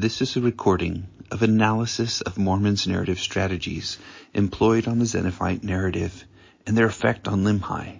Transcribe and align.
This 0.00 0.22
is 0.22 0.36
a 0.36 0.40
recording 0.40 1.08
of 1.32 1.42
analysis 1.42 2.20
of 2.20 2.38
Mormon's 2.38 2.86
narrative 2.86 3.18
strategies 3.18 3.98
employed 4.32 4.86
on 4.86 5.00
the 5.00 5.06
Zeniffite 5.06 5.64
narrative 5.64 6.24
and 6.64 6.78
their 6.78 6.86
effect 6.86 7.26
on 7.26 7.42
Limhi 7.42 7.98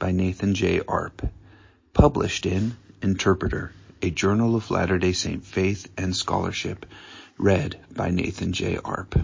by 0.00 0.10
Nathan 0.10 0.56
J. 0.56 0.80
Arp, 0.88 1.24
published 1.92 2.46
in 2.46 2.76
Interpreter, 3.00 3.70
a 4.02 4.10
journal 4.10 4.56
of 4.56 4.72
Latter-day 4.72 5.12
Saint 5.12 5.44
faith 5.44 5.86
and 5.96 6.16
scholarship, 6.16 6.84
read 7.38 7.78
by 7.92 8.10
Nathan 8.10 8.52
J. 8.52 8.78
Arp. 8.84 9.14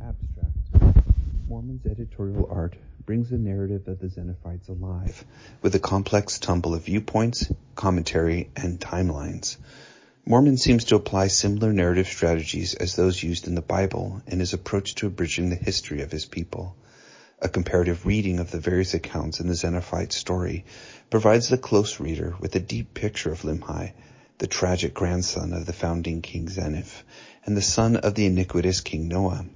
Abstract. 0.00 1.06
Mormon's 1.48 1.86
editorial 1.86 2.48
art 2.50 2.74
brings 3.06 3.30
the 3.30 3.38
narrative 3.38 3.86
of 3.86 4.00
the 4.00 4.08
Zeniffites 4.08 4.68
alive 4.68 5.24
with 5.62 5.76
a 5.76 5.78
complex 5.78 6.40
tumble 6.40 6.74
of 6.74 6.86
viewpoints, 6.86 7.52
commentary, 7.76 8.50
and 8.56 8.80
timelines. 8.80 9.58
Mormon 10.28 10.58
seems 10.58 10.84
to 10.84 10.94
apply 10.94 11.28
similar 11.28 11.72
narrative 11.72 12.06
strategies 12.06 12.74
as 12.74 12.94
those 12.94 13.22
used 13.22 13.46
in 13.46 13.54
the 13.54 13.62
Bible 13.62 14.20
in 14.26 14.40
his 14.40 14.52
approach 14.52 14.94
to 14.96 15.06
abridging 15.06 15.48
the 15.48 15.56
history 15.56 16.02
of 16.02 16.12
his 16.12 16.26
people. 16.26 16.76
A 17.40 17.48
comparative 17.48 18.04
reading 18.04 18.38
of 18.38 18.50
the 18.50 18.60
various 18.60 18.92
accounts 18.92 19.40
in 19.40 19.46
the 19.46 19.54
Zeniffite 19.54 20.12
story 20.12 20.66
provides 21.08 21.48
the 21.48 21.56
close 21.56 21.98
reader 21.98 22.36
with 22.40 22.54
a 22.54 22.60
deep 22.60 22.92
picture 22.92 23.32
of 23.32 23.40
Limhi, 23.40 23.92
the 24.36 24.46
tragic 24.46 24.92
grandson 24.92 25.54
of 25.54 25.64
the 25.64 25.72
founding 25.72 26.20
King 26.20 26.50
Zeniff, 26.50 27.04
and 27.46 27.56
the 27.56 27.62
son 27.62 27.96
of 27.96 28.14
the 28.14 28.26
iniquitous 28.26 28.82
King 28.82 29.08
Noah. 29.08 29.46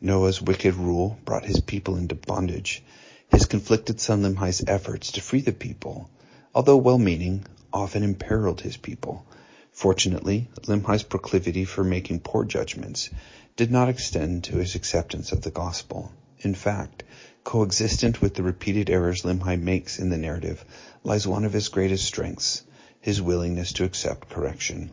Noah's 0.00 0.42
wicked 0.42 0.74
rule 0.74 1.16
brought 1.24 1.44
his 1.44 1.60
people 1.60 1.94
into 1.94 2.16
bondage. 2.16 2.82
His 3.28 3.46
conflicted 3.46 4.00
son 4.00 4.22
Limhi's 4.24 4.64
efforts 4.66 5.12
to 5.12 5.20
free 5.20 5.42
the 5.42 5.52
people, 5.52 6.10
although 6.52 6.78
well-meaning, 6.78 7.44
often 7.72 8.02
imperiled 8.02 8.62
his 8.62 8.76
people. 8.76 9.24
Fortunately, 9.72 10.48
Limhi's 10.66 11.02
proclivity 11.02 11.64
for 11.64 11.82
making 11.82 12.20
poor 12.20 12.44
judgments 12.44 13.08
did 13.56 13.70
not 13.70 13.88
extend 13.88 14.44
to 14.44 14.58
his 14.58 14.74
acceptance 14.74 15.32
of 15.32 15.40
the 15.40 15.50
gospel. 15.50 16.12
In 16.40 16.54
fact, 16.54 17.02
coexistent 17.42 18.20
with 18.20 18.34
the 18.34 18.42
repeated 18.42 18.90
errors 18.90 19.22
Limhi 19.22 19.60
makes 19.60 19.98
in 19.98 20.10
the 20.10 20.18
narrative 20.18 20.64
lies 21.04 21.26
one 21.26 21.44
of 21.44 21.52
his 21.52 21.68
greatest 21.68 22.04
strengths, 22.04 22.62
his 23.00 23.22
willingness 23.22 23.72
to 23.72 23.84
accept 23.84 24.28
correction. 24.28 24.90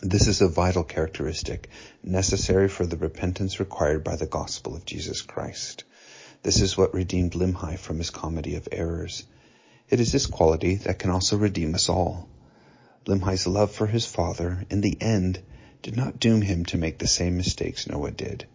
This 0.00 0.26
is 0.26 0.40
a 0.40 0.48
vital 0.48 0.82
characteristic 0.82 1.68
necessary 2.02 2.68
for 2.68 2.86
the 2.86 2.96
repentance 2.96 3.60
required 3.60 4.02
by 4.02 4.16
the 4.16 4.26
gospel 4.26 4.74
of 4.74 4.84
Jesus 4.84 5.22
Christ. 5.22 5.84
This 6.42 6.60
is 6.60 6.76
what 6.76 6.94
redeemed 6.94 7.34
Limhi 7.34 7.78
from 7.78 7.98
his 7.98 8.10
comedy 8.10 8.56
of 8.56 8.68
errors. 8.72 9.24
It 9.88 10.00
is 10.00 10.10
this 10.10 10.26
quality 10.26 10.76
that 10.76 10.98
can 10.98 11.10
also 11.10 11.36
redeem 11.36 11.74
us 11.74 11.88
all. 11.88 12.28
Limhi's 13.04 13.48
love 13.48 13.72
for 13.72 13.88
his 13.88 14.06
father, 14.06 14.64
in 14.70 14.80
the 14.80 14.96
end, 15.00 15.40
did 15.82 15.96
not 15.96 16.20
doom 16.20 16.40
him 16.40 16.64
to 16.66 16.78
make 16.78 16.98
the 16.98 17.08
same 17.08 17.36
mistakes 17.36 17.88
Noah 17.88 18.12
did. 18.12 18.46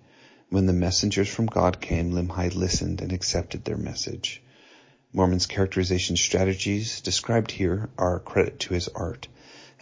When 0.49 0.67
the 0.67 0.73
messengers 0.73 1.27
from 1.27 1.47
God 1.47 1.81
came, 1.81 2.13
Limhi 2.13 2.55
listened 2.55 3.01
and 3.01 3.11
accepted 3.11 3.65
their 3.65 3.75
message. 3.75 4.41
Mormon's 5.11 5.47
characterization 5.47 6.15
strategies 6.15 7.01
described 7.01 7.51
here 7.51 7.89
are 7.97 8.15
a 8.15 8.19
credit 8.21 8.59
to 8.61 8.73
his 8.73 8.87
art 8.87 9.27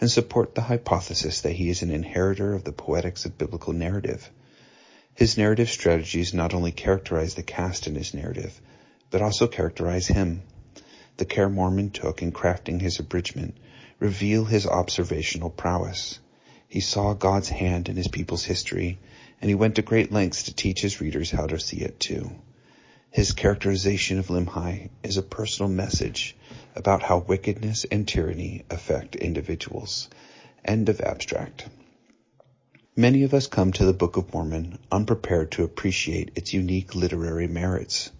and 0.00 0.10
support 0.10 0.56
the 0.56 0.62
hypothesis 0.62 1.42
that 1.42 1.52
he 1.52 1.68
is 1.68 1.82
an 1.82 1.92
inheritor 1.92 2.52
of 2.52 2.64
the 2.64 2.72
poetics 2.72 3.24
of 3.24 3.38
biblical 3.38 3.72
narrative. 3.72 4.28
His 5.14 5.38
narrative 5.38 5.70
strategies 5.70 6.34
not 6.34 6.54
only 6.54 6.72
characterize 6.72 7.34
the 7.34 7.44
cast 7.44 7.86
in 7.86 7.94
his 7.94 8.14
narrative, 8.14 8.60
but 9.10 9.22
also 9.22 9.46
characterize 9.46 10.08
him. 10.08 10.42
The 11.18 11.24
care 11.24 11.48
Mormon 11.48 11.90
took 11.90 12.20
in 12.20 12.32
crafting 12.32 12.80
his 12.80 12.98
abridgment 12.98 13.56
reveal 13.98 14.44
his 14.44 14.66
observational 14.66 15.50
prowess. 15.50 16.18
He 16.68 16.80
saw 16.80 17.14
God's 17.14 17.48
hand 17.48 17.88
in 17.88 17.96
his 17.96 18.08
people's 18.08 18.44
history, 18.44 18.98
and 19.40 19.48
he 19.48 19.54
went 19.54 19.76
to 19.76 19.82
great 19.82 20.12
lengths 20.12 20.44
to 20.44 20.54
teach 20.54 20.80
his 20.80 21.00
readers 21.00 21.30
how 21.30 21.46
to 21.46 21.58
see 21.58 21.78
it 21.78 21.98
too. 22.00 22.30
His 23.10 23.32
characterization 23.32 24.18
of 24.18 24.28
Limhi 24.28 24.90
is 25.02 25.16
a 25.16 25.22
personal 25.22 25.70
message 25.70 26.36
about 26.74 27.02
how 27.02 27.18
wickedness 27.18 27.86
and 27.90 28.06
tyranny 28.06 28.64
affect 28.68 29.16
individuals. 29.16 30.10
End 30.64 30.88
of 30.88 31.00
abstract. 31.00 31.66
Many 32.94 33.22
of 33.22 33.32
us 33.32 33.46
come 33.46 33.72
to 33.72 33.84
the 33.84 33.92
Book 33.92 34.16
of 34.16 34.32
Mormon 34.32 34.78
unprepared 34.90 35.52
to 35.52 35.64
appreciate 35.64 36.32
its 36.34 36.52
unique 36.52 36.94
literary 36.94 37.46
merits. 37.46 38.10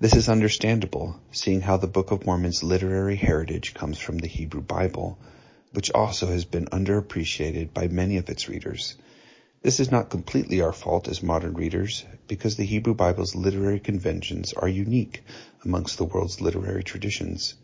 This 0.00 0.16
is 0.16 0.30
understandable, 0.30 1.20
seeing 1.30 1.60
how 1.60 1.76
the 1.76 1.86
Book 1.86 2.10
of 2.10 2.24
Mormon's 2.24 2.62
literary 2.62 3.16
heritage 3.16 3.74
comes 3.74 3.98
from 3.98 4.16
the 4.16 4.28
Hebrew 4.28 4.62
Bible, 4.62 5.18
which 5.74 5.90
also 5.90 6.26
has 6.28 6.46
been 6.46 6.64
underappreciated 6.68 7.74
by 7.74 7.86
many 7.88 8.16
of 8.16 8.30
its 8.30 8.48
readers. 8.48 8.96
This 9.60 9.78
is 9.78 9.90
not 9.90 10.08
completely 10.08 10.62
our 10.62 10.72
fault 10.72 11.06
as 11.06 11.22
modern 11.22 11.52
readers, 11.52 12.02
because 12.28 12.56
the 12.56 12.64
Hebrew 12.64 12.94
Bible's 12.94 13.34
literary 13.34 13.78
conventions 13.78 14.54
are 14.54 14.66
unique 14.70 15.22
amongst 15.66 15.98
the 15.98 16.04
world's 16.04 16.40
literary 16.40 16.82
traditions. 16.82 17.54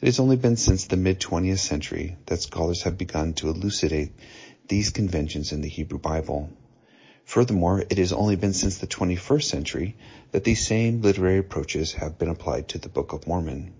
It 0.00 0.06
has 0.06 0.20
only 0.20 0.36
been 0.36 0.56
since 0.56 0.84
the 0.84 0.96
mid-20th 0.96 1.58
century 1.58 2.16
that 2.26 2.42
scholars 2.42 2.82
have 2.84 2.96
begun 2.96 3.32
to 3.34 3.48
elucidate 3.48 4.12
these 4.68 4.90
conventions 4.90 5.50
in 5.50 5.62
the 5.62 5.68
Hebrew 5.68 5.98
Bible. 5.98 6.48
Furthermore, 7.24 7.84
it 7.88 7.98
has 7.98 8.12
only 8.12 8.36
been 8.36 8.52
since 8.52 8.78
the 8.78 8.86
21st 8.86 9.44
century 9.44 9.96
that 10.32 10.44
these 10.44 10.66
same 10.66 11.02
literary 11.02 11.38
approaches 11.38 11.92
have 11.92 12.18
been 12.18 12.28
applied 12.28 12.68
to 12.68 12.78
the 12.78 12.88
Book 12.88 13.12
of 13.12 13.26
Mormon. 13.26 13.72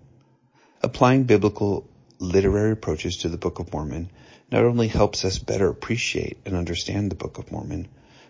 Applying 0.81 1.23
biblical 1.25 1.87
literary 2.19 2.71
approaches 2.71 3.17
to 3.17 3.29
the 3.29 3.37
Book 3.37 3.59
of 3.59 3.71
Mormon 3.73 4.09
not 4.51 4.63
only 4.63 4.87
helps 4.87 5.25
us 5.25 5.39
better 5.39 5.67
appreciate 5.67 6.37
and 6.45 6.55
understand 6.55 7.11
the 7.11 7.15
Book 7.15 7.37
of 7.37 7.51
Mormon, 7.51 7.87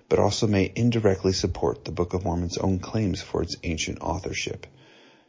but 0.09 0.19
also 0.19 0.47
may 0.47 0.72
indirectly 0.75 1.34
support 1.34 1.85
the 1.85 1.91
Book 1.91 2.13
of 2.13 2.24
Mormon's 2.24 2.57
own 2.57 2.80
claims 2.80 3.22
for 3.22 3.41
its 3.41 3.56
ancient 3.63 4.01
authorship. 4.01 4.68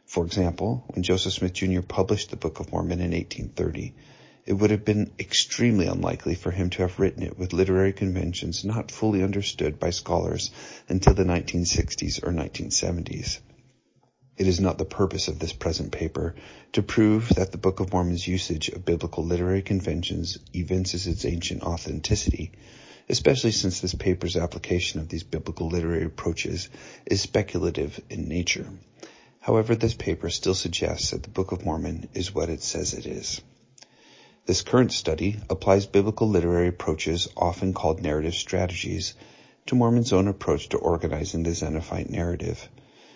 For 0.05 0.25
example, 0.25 0.83
when 0.89 1.03
Joseph 1.03 1.33
Smith 1.33 1.53
Jr. 1.53 1.81
published 1.81 2.29
the 2.29 2.35
Book 2.35 2.59
of 2.59 2.71
Mormon 2.71 3.01
in 3.01 3.11
1830, 3.11 3.93
it 4.45 4.53
would 4.53 4.69
have 4.69 4.85
been 4.85 5.11
extremely 5.19 5.87
unlikely 5.87 6.35
for 6.35 6.51
him 6.51 6.69
to 6.69 6.83
have 6.83 6.99
written 6.99 7.23
it 7.23 7.37
with 7.37 7.51
literary 7.51 7.93
conventions 7.93 8.63
not 8.63 8.91
fully 8.91 9.23
understood 9.23 9.79
by 9.79 9.89
scholars 9.89 10.51
until 10.87 11.15
the 11.15 11.23
1960s 11.23 12.21
or 12.23 12.31
1970s. 12.31 13.39
It 14.37 14.47
is 14.47 14.59
not 14.59 14.77
the 14.77 14.85
purpose 14.85 15.29
of 15.29 15.39
this 15.39 15.53
present 15.53 15.91
paper 15.91 16.35
to 16.73 16.83
prove 16.83 17.29
that 17.29 17.51
the 17.51 17.57
Book 17.57 17.79
of 17.79 17.91
Mormon's 17.91 18.27
usage 18.27 18.69
of 18.69 18.85
biblical 18.85 19.25
literary 19.25 19.61
conventions 19.61 20.37
evinces 20.53 21.07
its 21.07 21.25
ancient 21.25 21.63
authenticity, 21.63 22.51
especially 23.09 23.51
since 23.51 23.79
this 23.79 23.95
paper's 23.95 24.35
application 24.35 24.99
of 24.99 25.09
these 25.09 25.23
biblical 25.23 25.69
literary 25.69 26.05
approaches 26.05 26.69
is 27.05 27.21
speculative 27.21 27.99
in 28.09 28.27
nature. 28.27 28.67
However, 29.39 29.73
this 29.73 29.93
paper 29.93 30.29
still 30.29 30.55
suggests 30.55 31.11
that 31.11 31.23
the 31.23 31.29
Book 31.29 31.51
of 31.51 31.65
Mormon 31.65 32.09
is 32.13 32.35
what 32.35 32.49
it 32.49 32.61
says 32.61 32.93
it 32.93 33.05
is. 33.05 33.41
This 34.47 34.61
current 34.61 34.91
study 34.91 35.39
applies 35.49 35.87
biblical 35.87 36.29
literary 36.29 36.67
approaches, 36.67 37.27
often 37.35 37.73
called 37.73 38.03
narrative 38.03 38.35
strategies, 38.35 39.15
to 39.65 39.73
Mormon's 39.73 40.13
own 40.13 40.27
approach 40.27 40.69
to 40.69 40.77
organizing 40.77 41.41
the 41.41 41.49
Zeniffite 41.49 42.11
narrative. 42.11 42.69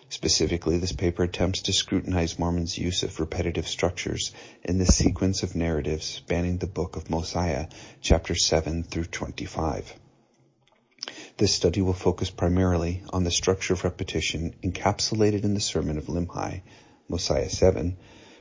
Specifically, 0.09 0.79
this 0.79 0.91
paper 0.91 1.21
attempts 1.21 1.61
to 1.61 1.71
scrutinize 1.71 2.39
Mormon's 2.39 2.79
use 2.79 3.03
of 3.03 3.19
repetitive 3.19 3.67
structures 3.67 4.31
in 4.63 4.79
the 4.79 4.87
sequence 4.87 5.43
of 5.43 5.55
narratives 5.55 6.05
spanning 6.05 6.57
the 6.57 6.65
book 6.65 6.95
of 6.95 7.11
Mosiah, 7.11 7.67
chapters 8.01 8.43
7 8.43 8.81
through 8.81 9.05
25. 9.05 9.93
This 11.37 11.53
study 11.53 11.83
will 11.83 11.93
focus 11.93 12.31
primarily 12.31 13.03
on 13.13 13.23
the 13.23 13.29
structure 13.29 13.73
of 13.73 13.83
repetition 13.83 14.55
encapsulated 14.63 15.43
in 15.43 15.53
the 15.53 15.59
sermon 15.59 15.99
of 15.99 16.07
Limhi, 16.07 16.63
Mosiah 17.07 17.51
7, 17.51 17.97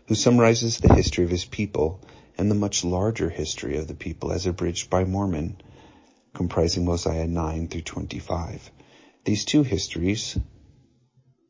who 0.06 0.15
summarizes 0.15 0.78
the 0.78 0.94
history 0.94 1.25
of 1.25 1.31
his 1.31 1.44
people 1.44 2.00
and 2.38 2.50
the 2.50 2.54
much 2.54 2.84
larger 2.84 3.28
history 3.28 3.76
of 3.76 3.88
the 3.88 3.94
people 3.94 4.31
as 4.31 4.47
abridged 4.47 4.88
by 4.88 5.04
Mormon, 5.04 5.60
comprising 6.32 6.84
Mosiah 6.84 7.27
9 7.27 7.66
through 7.66 7.80
25. 7.80 8.71
These 9.24 9.45
two 9.45 9.65
histories 9.65 10.39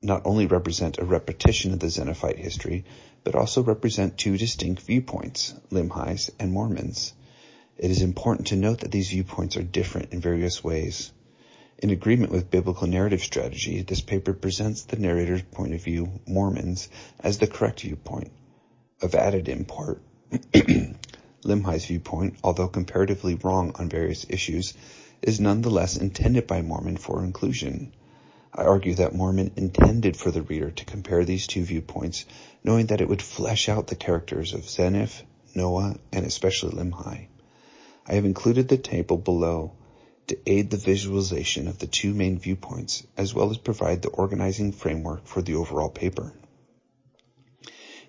not 0.01 0.23
only 0.25 0.47
represent 0.47 0.99
a 0.99 1.05
repetition 1.05 1.73
of 1.73 1.81
the 1.81 1.89
Zeniffite 1.89 2.39
history, 2.39 2.85
but 3.23 3.35
also 3.35 3.63
represent 3.63 4.17
two 4.17 4.39
distinct 4.39 4.81
viewpoints, 4.83 5.55
Limhi's 5.71 6.31
and 6.39 6.53
Mormon's. 6.53 7.13
It 7.77 7.91
is 7.91 8.01
important 8.01 8.49
to 8.49 8.57
note 8.57 8.81
that 8.81 8.91
these 8.91 9.11
viewpoints 9.11 9.57
are 9.57 9.63
different 9.63 10.13
in 10.13 10.21
various 10.21 10.65
ways. 10.65 11.13
In 11.81 11.91
agreement 11.91 12.33
with 12.33 12.51
biblical 12.51 12.87
narrative 12.87 13.23
strategy, 13.23 13.83
this 13.83 14.01
paper 14.01 14.33
presents 14.33 14.85
the 14.85 14.97
narrator's 14.97 15.43
point 15.43 15.75
of 15.75 15.85
view, 15.85 16.21
Mormon's, 16.27 16.89
as 17.21 17.39
the 17.39 17.47
correct 17.47 17.83
viewpoint. 17.83 18.33
Of 19.01 19.15
added 19.15 19.49
import, 19.49 20.03
Limhi's 21.43 21.87
viewpoint, 21.87 22.37
although 22.45 22.69
comparatively 22.69 23.35
wrong 23.37 23.73
on 23.77 23.89
various 23.89 24.27
issues, 24.29 24.75
is 25.23 25.41
nonetheless 25.41 25.97
intended 25.97 26.47
by 26.47 26.61
Mormon 26.61 26.99
for 26.99 27.25
inclusion. 27.25 27.93
I 28.53 28.65
argue 28.65 28.95
that 28.97 29.15
Mormon 29.15 29.53
intended 29.57 30.17
for 30.17 30.31
the 30.31 30.43
reader 30.43 30.71
to 30.71 30.85
compare 30.85 31.25
these 31.25 31.47
two 31.47 31.63
viewpoints, 31.63 32.27
knowing 32.63 32.87
that 32.87 33.01
it 33.01 33.09
would 33.09 33.23
flesh 33.23 33.69
out 33.69 33.87
the 33.87 33.97
characters 33.97 34.53
of 34.53 34.69
Zeniff, 34.69 35.23
Noah, 35.55 35.97
and 36.13 36.27
especially 36.27 36.73
Limhi. 36.73 37.29
I 38.07 38.15
have 38.15 38.25
included 38.25 38.69
the 38.69 38.77
table 38.77 39.17
below 39.17 39.73
to 40.27 40.39
aid 40.47 40.69
the 40.71 40.77
visualization 40.77 41.69
of 41.69 41.79
the 41.79 41.87
two 41.87 42.13
main 42.13 42.39
viewpoints, 42.39 43.03
as 43.17 43.33
well 43.35 43.51
as 43.51 43.57
provide 43.57 44.03
the 44.03 44.11
organizing 44.11 44.73
framework 44.73 45.27
for 45.27 45.41
the 45.41 45.55
overall 45.55 45.89
paper. 45.89 46.33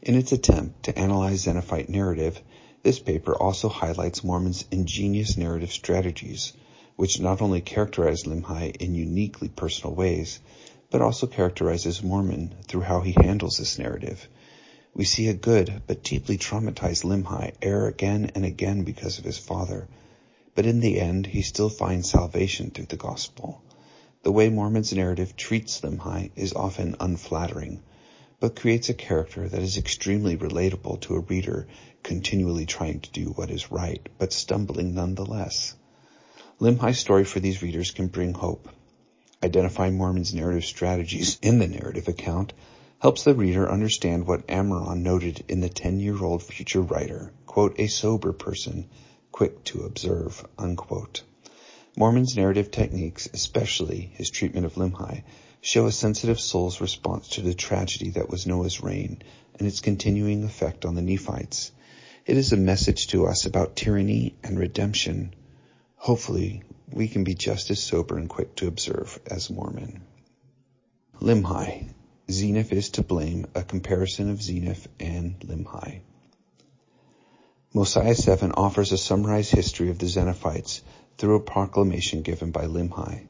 In 0.01 0.15
its 0.15 0.31
attempt 0.31 0.83
to 0.83 0.97
analyze 0.97 1.43
Zeniffite 1.43 1.89
narrative, 1.89 2.41
this 2.83 2.99
paper 2.99 3.35
also 3.35 3.67
highlights 3.67 4.23
Mormon's 4.23 4.63
ingenious 4.71 5.35
narrative 5.35 5.73
strategies, 5.73 6.53
which 6.95 7.19
not 7.19 7.41
only 7.41 7.59
characterize 7.59 8.23
Limhi 8.23 8.77
in 8.77 8.95
uniquely 8.95 9.49
personal 9.49 9.93
ways, 9.93 10.39
but 10.89 11.01
also 11.01 11.27
characterizes 11.27 12.01
Mormon 12.01 12.55
through 12.65 12.83
how 12.83 13.01
he 13.01 13.11
handles 13.11 13.57
this 13.57 13.77
narrative. 13.77 14.29
We 14.93 15.03
see 15.03 15.27
a 15.27 15.33
good 15.33 15.81
but 15.85 16.01
deeply 16.01 16.37
traumatized 16.37 17.03
Limhi 17.03 17.55
err 17.61 17.87
again 17.87 18.31
and 18.35 18.45
again 18.45 18.85
because 18.85 19.19
of 19.19 19.25
his 19.25 19.37
father, 19.37 19.89
but 20.55 20.65
in 20.65 20.79
the 20.79 21.01
end 21.01 21.25
he 21.27 21.41
still 21.41 21.69
finds 21.69 22.09
salvation 22.09 22.71
through 22.71 22.85
the 22.85 22.95
gospel. 22.95 23.61
The 24.23 24.31
way 24.31 24.47
Mormon's 24.47 24.93
narrative 24.93 25.35
treats 25.35 25.81
Limhi 25.81 26.31
is 26.37 26.53
often 26.53 26.95
unflattering, 27.01 27.81
but 28.39 28.55
creates 28.55 28.89
a 28.89 28.93
character 28.93 29.47
that 29.47 29.61
is 29.61 29.77
extremely 29.77 30.37
relatable 30.37 31.01
to 31.01 31.15
a 31.15 31.19
reader 31.19 31.67
continually 32.03 32.65
trying 32.65 32.99
to 32.99 33.11
do 33.11 33.25
what 33.31 33.49
is 33.49 33.71
right, 33.71 34.07
but 34.17 34.31
stumbling 34.31 34.93
nonetheless. 34.93 35.75
Limhi's 36.59 36.99
story 36.99 37.25
for 37.25 37.39
these 37.39 37.61
readers 37.61 37.91
can 37.91 38.07
bring 38.07 38.33
hope. 38.33 38.69
Identifying 39.43 39.97
Mormon's 39.97 40.33
narrative 40.33 40.65
strategies 40.65 41.37
in 41.41 41.59
the 41.59 41.67
narrative 41.67 42.07
account 42.07 42.53
helps 42.99 43.23
the 43.23 43.33
reader 43.33 43.69
understand 43.69 44.27
what 44.27 44.47
Amaron 44.47 45.01
noted 45.01 45.45
in 45.47 45.61
the 45.61 45.69
10-year-old 45.69 46.43
future 46.43 46.81
writer, 46.81 47.31
quote, 47.45 47.79
a 47.79 47.87
sober 47.87 48.33
person, 48.33 48.89
quick 49.31 49.63
to 49.63 49.83
observe, 49.83 50.45
unquote. 50.57 51.23
Mormon's 51.97 52.35
narrative 52.35 52.71
techniques, 52.71 53.29
especially 53.33 54.11
his 54.13 54.29
treatment 54.29 54.65
of 54.65 54.75
Limhi, 54.75 55.23
show 55.61 55.85
a 55.85 55.91
sensitive 55.91 56.39
soul's 56.39 56.81
response 56.81 57.29
to 57.29 57.41
the 57.41 57.53
tragedy 57.53 58.11
that 58.11 58.29
was 58.29 58.47
Noah's 58.47 58.81
reign 58.81 59.21
and 59.57 59.67
its 59.67 59.81
continuing 59.81 60.43
effect 60.43 60.85
on 60.85 60.95
the 60.95 61.01
Nephites. 61.01 61.71
It 62.25 62.37
is 62.37 62.53
a 62.53 62.57
message 62.57 63.07
to 63.07 63.27
us 63.27 63.45
about 63.45 63.75
tyranny 63.75 64.35
and 64.43 64.57
redemption. 64.57 65.33
Hopefully, 65.95 66.63
we 66.91 67.07
can 67.07 67.23
be 67.23 67.35
just 67.35 67.71
as 67.71 67.81
sober 67.81 68.17
and 68.17 68.29
quick 68.29 68.55
to 68.55 68.67
observe 68.67 69.19
as 69.27 69.49
Mormon. 69.49 70.01
Limhi, 71.19 71.89
Zeniff 72.29 72.71
is 72.71 72.91
to 72.91 73.03
blame, 73.03 73.47
a 73.55 73.63
comparison 73.63 74.29
of 74.29 74.39
Zeniff 74.39 74.87
and 74.99 75.39
Limhi. 75.39 76.01
Mosiah 77.73 78.15
7 78.15 78.53
offers 78.53 78.91
a 78.91 78.97
summarized 78.97 79.51
history 79.51 79.89
of 79.89 79.99
the 79.99 80.05
Zeniffites 80.05 80.81
through 81.17 81.35
a 81.35 81.41
proclamation 81.41 82.21
given 82.21 82.51
by 82.51 82.65
Limhi, 82.65 83.27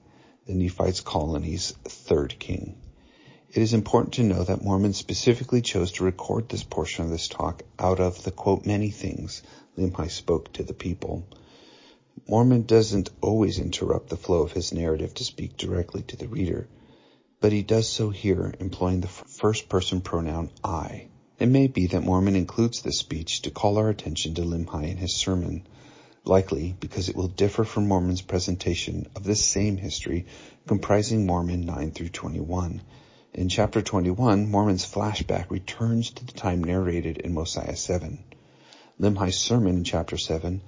the 0.50 0.56
Nephites 0.56 1.02
colony's 1.02 1.74
third 1.84 2.40
king. 2.40 2.76
It 3.52 3.62
is 3.62 3.76
important 3.76 4.16
to 4.16 4.24
know 4.24 4.44
that 4.44 4.64
Mormon 4.64 4.94
specifically 4.94 5.62
chose 5.62 5.92
to 5.92 6.04
record 6.04 6.50
this 6.50 6.64
portion 6.64 7.06
of 7.06 7.12
this 7.12 7.28
talk 7.28 7.62
out 7.78 8.00
of 8.00 8.24
the 8.24 8.32
quote 8.32 8.66
many 8.66 8.90
things 8.90 9.44
Limhi 9.78 10.10
spoke 10.10 10.52
to 10.54 10.64
the 10.64 10.74
people. 10.74 11.24
Mormon 12.28 12.64
doesn't 12.64 13.12
always 13.22 13.60
interrupt 13.60 14.10
the 14.10 14.18
flow 14.18 14.42
of 14.42 14.54
his 14.54 14.74
narrative 14.74 15.14
to 15.14 15.24
speak 15.24 15.56
directly 15.56 16.02
to 16.02 16.18
the 16.18 16.28
reader 16.28 16.68
but 17.42 17.52
he 17.52 17.62
does 17.62 17.88
so 17.88 18.10
here 18.10 18.54
employing 18.60 19.02
the 19.02 19.08
first 19.08 19.70
person 19.70 20.02
pronoun 20.02 20.50
I. 20.64 21.08
It 21.40 21.46
may 21.46 21.68
be 21.68 21.86
that 21.88 22.04
Mormon 22.04 22.36
includes 22.36 22.82
this 22.82 22.98
speech 22.98 23.44
to 23.44 23.52
call 23.52 23.78
our 23.78 23.90
attention 23.90 24.34
to 24.34 24.42
Limhi 24.42 24.90
in 24.90 24.98
his 24.98 25.16
sermon, 25.16 25.68
likely 26.30 26.76
because 26.80 27.10
it 27.10 27.16
will 27.16 27.28
differ 27.28 27.64
from 27.64 27.88
Mormon's 27.88 28.22
presentation 28.22 29.08
of 29.16 29.24
this 29.24 29.44
same 29.44 29.76
history 29.76 30.28
comprising 30.68 31.26
Mormon 31.26 31.66
9 31.66 31.92
through 31.92 32.10
21. 32.10 32.82
In 33.34 33.50
chapter 33.50 33.82
21, 33.82 34.50
Mormon's 34.50 34.86
flashback 34.86 35.50
returns 35.50 36.12
to 36.12 36.26
the 36.26 36.32
time 36.32 36.64
narrated 36.64 37.18
in 37.18 37.34
Mosiah 37.34 37.76
7. 37.76 38.24
Limhi's 39.00 39.40
sermon 39.40 39.78
in 39.78 39.84
chapter 39.84 40.18
7 40.18 40.62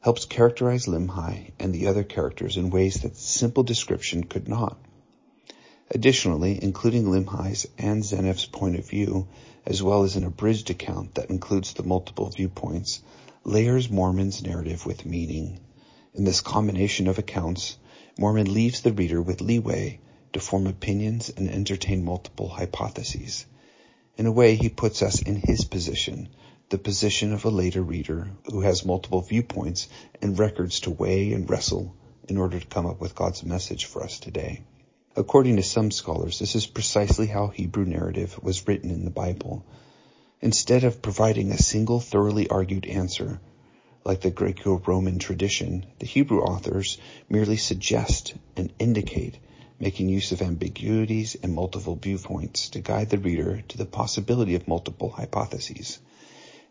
helps 0.00 0.26
characterize 0.26 0.86
Limhi 0.86 1.52
and 1.58 1.74
the 1.74 1.86
other 1.86 2.04
characters 2.04 2.58
in 2.58 2.70
ways 2.70 3.00
that 3.00 3.16
simple 3.16 3.62
description 3.62 4.22
could 4.22 4.48
not. 4.48 4.78
Additionally, 5.90 6.62
including 6.62 7.04
Limhi's 7.04 7.66
and 7.78 8.04
Zeniff's 8.04 8.46
point 8.46 8.76
of 8.76 8.88
view, 8.88 9.28
as 9.64 9.82
well 9.82 10.02
as 10.02 10.16
an 10.16 10.24
abridged 10.24 10.68
account 10.70 11.14
that 11.14 11.30
includes 11.30 11.72
the 11.72 11.82
multiple 11.82 12.28
viewpoints, 12.28 13.00
layers 13.46 13.88
Mormon's 13.88 14.42
narrative 14.42 14.84
with 14.84 15.06
meaning. 15.06 15.60
In 16.14 16.24
this 16.24 16.40
combination 16.40 17.06
of 17.06 17.20
accounts, 17.20 17.78
Mormon 18.18 18.52
leaves 18.52 18.80
the 18.80 18.92
reader 18.92 19.22
with 19.22 19.40
leeway 19.40 20.00
to 20.32 20.40
form 20.40 20.66
opinions 20.66 21.30
and 21.30 21.48
entertain 21.48 22.04
multiple 22.04 22.48
hypotheses. 22.48 23.46
In 24.16 24.26
a 24.26 24.32
way, 24.32 24.56
he 24.56 24.68
puts 24.68 25.00
us 25.00 25.22
in 25.22 25.36
his 25.36 25.64
position, 25.64 26.28
the 26.70 26.78
position 26.78 27.32
of 27.32 27.44
a 27.44 27.50
later 27.50 27.82
reader 27.82 28.28
who 28.46 28.62
has 28.62 28.84
multiple 28.84 29.20
viewpoints 29.20 29.86
and 30.20 30.36
records 30.36 30.80
to 30.80 30.90
weigh 30.90 31.32
and 31.32 31.48
wrestle 31.48 31.94
in 32.28 32.38
order 32.38 32.58
to 32.58 32.66
come 32.66 32.86
up 32.86 33.00
with 33.00 33.14
God's 33.14 33.44
message 33.44 33.84
for 33.84 34.02
us 34.02 34.18
today. 34.18 34.64
According 35.14 35.54
to 35.56 35.62
some 35.62 35.92
scholars, 35.92 36.40
this 36.40 36.56
is 36.56 36.66
precisely 36.66 37.28
how 37.28 37.46
Hebrew 37.46 37.84
narrative 37.84 38.42
was 38.42 38.66
written 38.66 38.90
in 38.90 39.04
the 39.04 39.10
Bible. 39.12 39.64
Instead 40.46 40.84
of 40.84 41.02
providing 41.02 41.50
a 41.50 41.58
single 41.58 41.98
thoroughly 41.98 42.48
argued 42.48 42.86
answer, 42.86 43.40
like 44.04 44.20
the 44.20 44.30
Greco-Roman 44.30 45.18
tradition, 45.18 45.84
the 45.98 46.06
Hebrew 46.06 46.40
authors 46.40 46.98
merely 47.28 47.56
suggest 47.56 48.32
and 48.56 48.72
indicate, 48.78 49.36
making 49.80 50.08
use 50.08 50.30
of 50.30 50.42
ambiguities 50.42 51.34
and 51.42 51.52
multiple 51.52 51.96
viewpoints 51.96 52.68
to 52.68 52.80
guide 52.80 53.10
the 53.10 53.18
reader 53.18 53.64
to 53.66 53.76
the 53.76 53.84
possibility 53.84 54.54
of 54.54 54.68
multiple 54.68 55.10
hypotheses. 55.10 55.98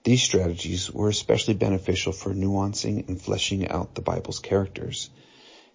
These 0.06 0.24
strategies 0.24 0.89
were 0.89 1.10
especially 1.10 1.56
beneficial 1.56 2.13
for 2.13 2.33
nuancing 2.33 3.10
and 3.10 3.22
fleshing 3.22 3.68
out 3.68 3.94
the 3.94 4.01
Bible's 4.01 4.39
characters. 4.39 5.10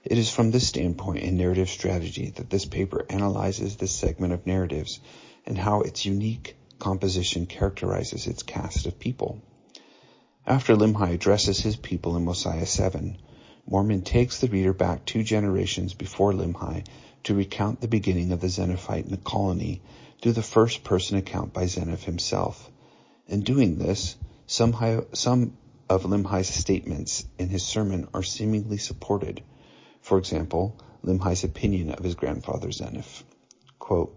It 0.05 0.17
is 0.17 0.31
from 0.31 0.53
this 0.53 0.67
standpoint 0.67 1.19
in 1.19 1.37
narrative 1.37 1.69
strategy 1.69 2.31
that 2.37 2.49
this 2.49 2.65
paper 2.65 3.05
analyzes 3.11 3.77
this 3.77 3.93
segment 3.93 4.33
of 4.33 4.47
narratives 4.47 5.01
and 5.45 5.59
how 5.59 5.83
its 5.83 6.07
unique 6.07 6.57
composition 6.81 7.47
characterizes 7.47 8.27
its 8.27 8.43
cast 8.43 8.87
of 8.87 8.99
people. 8.99 9.41
After 10.47 10.75
Limhi 10.75 11.13
addresses 11.13 11.61
his 11.61 11.77
people 11.77 12.17
in 12.17 12.25
Mosiah 12.25 12.67
7, 12.67 13.19
Mormon 13.67 14.03
takes 14.03 14.41
the 14.41 14.49
reader 14.49 14.73
back 14.73 15.05
two 15.05 15.23
generations 15.23 15.95
before 15.95 16.33
Limhi 16.33 16.87
to 17.25 17.35
recount 17.35 17.81
the 17.81 17.89
beginning 17.89 18.33
of 18.33 18.41
the 18.41 18.49
Zeniffite 18.49 19.23
colony 19.23 19.83
through 20.21 20.33
the 20.33 20.43
first 20.43 20.83
person 20.83 21.17
account 21.17 21.53
by 21.53 21.65
Zeniff 21.65 22.03
himself. 22.03 22.71
In 23.29 23.43
doing 23.43 23.77
this, 23.77 24.17
some, 24.47 24.75
some 25.13 25.57
of 25.89 26.05
Limhi's 26.05 26.49
statements 26.49 27.25
in 27.39 27.49
his 27.49 27.63
sermon 27.63 28.09
are 28.15 28.23
seemingly 28.23 28.79
supported. 28.79 29.43
For 30.01 30.19
example, 30.19 30.77
Limhi's 31.05 31.45
opinion 31.45 31.91
of 31.91 32.05
his 32.05 32.15
grandfather 32.15 32.69
Zeniff. 32.69 33.23
Quote, 33.79 34.17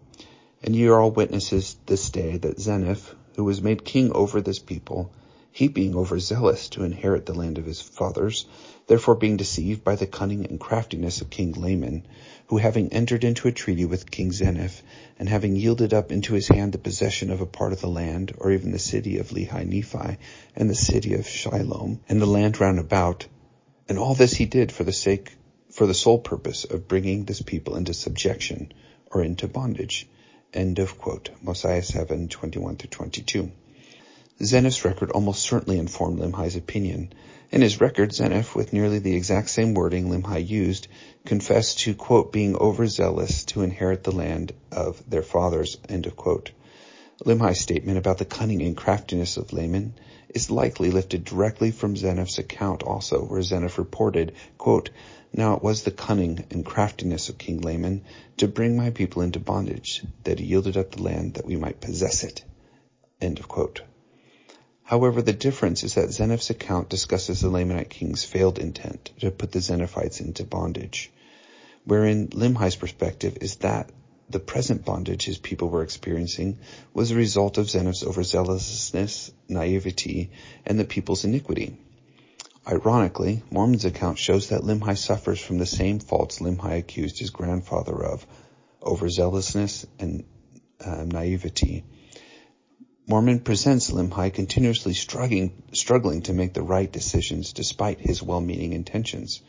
and 0.65 0.75
ye 0.75 0.87
are 0.87 0.99
all 0.99 1.11
witnesses 1.11 1.75
this 1.87 2.09
day 2.09 2.37
that 2.37 2.57
Zeniff, 2.57 3.13
who 3.35 3.43
was 3.43 3.61
made 3.61 3.83
king 3.83 4.13
over 4.13 4.39
this 4.39 4.59
people, 4.59 5.11
he 5.51 5.67
being 5.67 5.93
overzealous 5.93 6.69
to 6.69 6.85
inherit 6.85 7.25
the 7.25 7.33
land 7.33 7.57
of 7.57 7.65
his 7.65 7.81
fathers, 7.81 8.45
therefore 8.87 9.15
being 9.15 9.35
deceived 9.35 9.83
by 9.83 9.95
the 9.97 10.07
cunning 10.07 10.45
and 10.45 10.59
craftiness 10.59 11.19
of 11.19 11.29
King 11.29 11.51
Laman, 11.51 12.07
who 12.47 12.57
having 12.57 12.93
entered 12.93 13.25
into 13.25 13.47
a 13.47 13.51
treaty 13.51 13.83
with 13.83 14.09
King 14.09 14.31
Zeniff, 14.31 14.81
and 15.19 15.27
having 15.27 15.57
yielded 15.57 15.93
up 15.93 16.13
into 16.13 16.33
his 16.33 16.47
hand 16.47 16.71
the 16.71 16.77
possession 16.77 17.29
of 17.29 17.41
a 17.41 17.45
part 17.45 17.73
of 17.73 17.81
the 17.81 17.87
land, 17.87 18.33
or 18.37 18.51
even 18.51 18.71
the 18.71 18.79
city 18.79 19.17
of 19.17 19.31
Lehi 19.31 19.67
Nephi, 19.67 20.17
and 20.55 20.69
the 20.69 20.75
city 20.75 21.13
of 21.13 21.27
Shiloh, 21.27 21.99
and 22.07 22.21
the 22.21 22.25
land 22.25 22.61
round 22.61 22.79
about, 22.79 23.27
and 23.89 23.99
all 23.99 24.15
this 24.15 24.33
he 24.33 24.45
did 24.45 24.71
for 24.71 24.85
the 24.85 24.93
sake 24.93 25.33
for 25.71 25.85
the 25.85 25.93
sole 25.93 26.19
purpose 26.19 26.63
of 26.63 26.87
bringing 26.87 27.25
this 27.25 27.41
people 27.41 27.75
into 27.75 27.93
subjection 27.93 28.71
or 29.11 29.23
into 29.23 29.47
bondage. 29.47 30.07
End 30.53 30.77
of 30.77 30.99
quote. 30.99 31.31
Mosiah 31.41 31.81
7, 31.81 32.27
21 32.27 32.75
through 32.75 32.89
22. 32.89 33.51
Zeniff's 34.39 34.85
record 34.85 35.09
almost 35.09 35.41
certainly 35.41 35.79
informed 35.79 36.19
Limhi's 36.19 36.55
opinion. 36.55 37.11
In 37.51 37.61
his 37.61 37.81
record, 37.81 38.11
Zeniff, 38.11 38.55
with 38.55 38.71
nearly 38.71 38.99
the 38.99 39.15
exact 39.15 39.49
same 39.49 39.73
wording 39.73 40.09
Limhi 40.09 40.47
used, 40.47 40.87
confessed 41.25 41.79
to, 41.79 41.95
quote, 41.95 42.31
being 42.31 42.55
overzealous 42.55 43.45
to 43.45 43.61
inherit 43.61 44.03
the 44.03 44.11
land 44.11 44.53
of 44.71 45.01
their 45.09 45.23
fathers, 45.23 45.77
end 45.89 46.05
of 46.05 46.15
quote. 46.15 46.51
Limhi's 47.25 47.59
statement 47.59 47.97
about 47.97 48.17
the 48.17 48.25
cunning 48.25 48.61
and 48.61 48.75
craftiness 48.75 49.37
of 49.37 49.53
Laman 49.53 49.93
is 50.29 50.49
likely 50.49 50.89
lifted 50.89 51.23
directly 51.23 51.71
from 51.71 51.95
Zeniff's 51.95 52.39
account 52.39 52.81
also, 52.83 53.23
where 53.23 53.41
Zeniff 53.41 53.77
reported, 53.77 54.33
quote, 54.57 54.89
now 55.31 55.55
it 55.55 55.63
was 55.63 55.83
the 55.83 55.91
cunning 55.91 56.43
and 56.49 56.65
craftiness 56.65 57.29
of 57.29 57.37
King 57.37 57.61
Laman 57.61 58.03
to 58.37 58.47
bring 58.47 58.75
my 58.75 58.89
people 58.89 59.21
into 59.21 59.39
bondage, 59.39 60.03
that 60.23 60.39
he 60.39 60.45
yielded 60.45 60.75
up 60.75 60.91
the 60.91 61.03
land 61.03 61.35
that 61.35 61.45
we 61.45 61.55
might 61.55 61.81
possess 61.81 62.23
it. 62.23 62.43
End 63.21 63.39
of 63.39 63.47
quote. 63.47 63.81
However, 64.83 65.21
the 65.21 65.33
difference 65.33 65.83
is 65.83 65.93
that 65.95 66.11
Zeniff's 66.11 66.49
account 66.49 66.89
discusses 66.89 67.41
the 67.41 67.49
Lamanite 67.49 67.89
king's 67.89 68.23
failed 68.23 68.59
intent 68.59 69.11
to 69.19 69.31
put 69.31 69.51
the 69.51 69.59
Zeniffites 69.59 70.19
into 70.19 70.43
bondage, 70.43 71.11
wherein 71.85 72.27
Limhi's 72.29 72.75
perspective 72.75 73.37
is 73.39 73.57
that 73.57 73.89
the 74.33 74.39
present 74.39 74.83
bondage 74.83 75.23
his 75.23 75.37
people 75.37 75.69
were 75.69 75.83
experiencing 75.83 76.57
was 76.93 77.11
a 77.11 77.15
result 77.15 77.57
of 77.57 77.69
Zeniff's 77.69 78.03
overzealousness, 78.03 79.31
naivety, 79.47 80.31
and 80.65 80.77
the 80.77 80.85
people's 80.85 81.23
iniquity. 81.23 81.77
Ironically, 82.67 83.43
Mormon's 83.51 83.85
account 83.85 84.17
shows 84.17 84.49
that 84.49 84.63
Limhi 84.63 84.97
suffers 84.97 85.39
from 85.39 85.59
the 85.59 85.65
same 85.65 85.99
faults 85.99 86.39
Limhi 86.39 86.79
accused 86.79 87.19
his 87.19 87.29
grandfather 87.29 88.03
of, 88.03 88.25
overzealousness 88.81 89.85
and 89.99 90.25
uh, 90.83 91.03
naivety. 91.05 91.83
Mormon 93.05 93.39
presents 93.39 93.91
Limhi 93.91 94.33
continuously 94.33 94.93
struggling, 94.93 95.63
struggling 95.73 96.21
to 96.23 96.33
make 96.33 96.53
the 96.53 96.63
right 96.63 96.91
decisions 96.91 97.53
despite 97.53 97.99
his 97.99 98.23
well-meaning 98.23 98.73
intentions. 98.73 99.41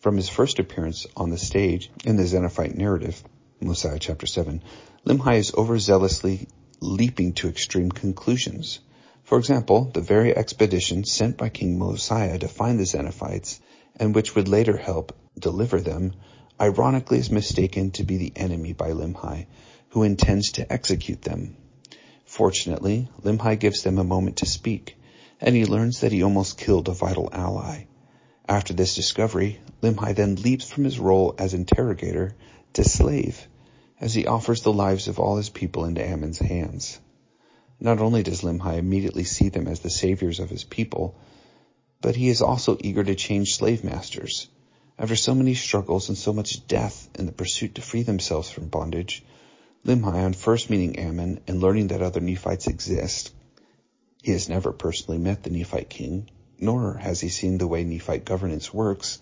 From 0.00 0.16
his 0.16 0.28
first 0.28 0.58
appearance 0.58 1.06
on 1.16 1.30
the 1.30 1.38
stage 1.38 1.90
in 2.04 2.16
the 2.16 2.24
Zeniffite 2.24 2.74
narrative, 2.74 3.22
Mosiah 3.64 3.98
chapter 3.98 4.26
7, 4.26 4.62
Limhi 5.06 5.38
is 5.38 5.52
overzealously 5.52 6.48
leaping 6.80 7.32
to 7.34 7.48
extreme 7.48 7.90
conclusions. 7.90 8.80
For 9.22 9.38
example, 9.38 9.90
the 9.94 10.00
very 10.00 10.36
expedition 10.36 11.04
sent 11.04 11.36
by 11.36 11.48
King 11.48 11.78
Mosiah 11.78 12.38
to 12.38 12.48
find 12.48 12.78
the 12.78 12.84
Zeniffites, 12.84 13.60
and 13.96 14.14
which 14.14 14.34
would 14.34 14.48
later 14.48 14.76
help 14.76 15.16
deliver 15.38 15.80
them, 15.80 16.12
ironically 16.60 17.18
is 17.18 17.30
mistaken 17.30 17.92
to 17.92 18.04
be 18.04 18.16
the 18.16 18.32
enemy 18.34 18.72
by 18.72 18.90
Limhi, 18.90 19.46
who 19.90 20.02
intends 20.02 20.52
to 20.52 20.72
execute 20.72 21.22
them. 21.22 21.56
Fortunately, 22.24 23.08
Limhi 23.22 23.58
gives 23.58 23.82
them 23.82 23.98
a 23.98 24.04
moment 24.04 24.38
to 24.38 24.46
speak, 24.46 24.96
and 25.40 25.54
he 25.54 25.66
learns 25.66 26.00
that 26.00 26.12
he 26.12 26.22
almost 26.22 26.58
killed 26.58 26.88
a 26.88 26.92
vital 26.92 27.28
ally. 27.32 27.84
After 28.48 28.74
this 28.74 28.96
discovery, 28.96 29.60
Limhi 29.82 30.14
then 30.14 30.36
leaps 30.36 30.70
from 30.70 30.84
his 30.84 30.98
role 30.98 31.34
as 31.38 31.54
interrogator 31.54 32.34
to 32.72 32.84
slave, 32.84 33.46
as 34.02 34.12
he 34.12 34.26
offers 34.26 34.62
the 34.62 34.72
lives 34.72 35.06
of 35.06 35.20
all 35.20 35.36
his 35.36 35.48
people 35.48 35.84
into 35.84 36.04
Ammon's 36.04 36.40
hands. 36.40 36.98
Not 37.78 38.00
only 38.00 38.24
does 38.24 38.42
Limhi 38.42 38.76
immediately 38.76 39.22
see 39.22 39.48
them 39.48 39.68
as 39.68 39.78
the 39.78 39.90
saviors 39.90 40.40
of 40.40 40.50
his 40.50 40.64
people, 40.64 41.14
but 42.00 42.16
he 42.16 42.28
is 42.28 42.42
also 42.42 42.76
eager 42.80 43.04
to 43.04 43.14
change 43.14 43.54
slave 43.54 43.84
masters. 43.84 44.48
After 44.98 45.14
so 45.14 45.36
many 45.36 45.54
struggles 45.54 46.08
and 46.08 46.18
so 46.18 46.32
much 46.32 46.66
death 46.66 47.08
in 47.16 47.26
the 47.26 47.32
pursuit 47.32 47.76
to 47.76 47.80
free 47.80 48.02
themselves 48.02 48.50
from 48.50 48.66
bondage, 48.66 49.22
Limhi, 49.86 50.24
on 50.24 50.32
first 50.32 50.68
meeting 50.68 50.98
Ammon 50.98 51.38
and 51.46 51.60
learning 51.60 51.88
that 51.88 52.02
other 52.02 52.20
Nephites 52.20 52.66
exist, 52.66 53.32
he 54.20 54.32
has 54.32 54.48
never 54.48 54.72
personally 54.72 55.18
met 55.18 55.44
the 55.44 55.50
Nephite 55.50 55.88
king, 55.88 56.28
nor 56.58 56.94
has 56.94 57.20
he 57.20 57.28
seen 57.28 57.56
the 57.56 57.68
way 57.68 57.84
Nephite 57.84 58.24
governance 58.24 58.74
works, 58.74 59.20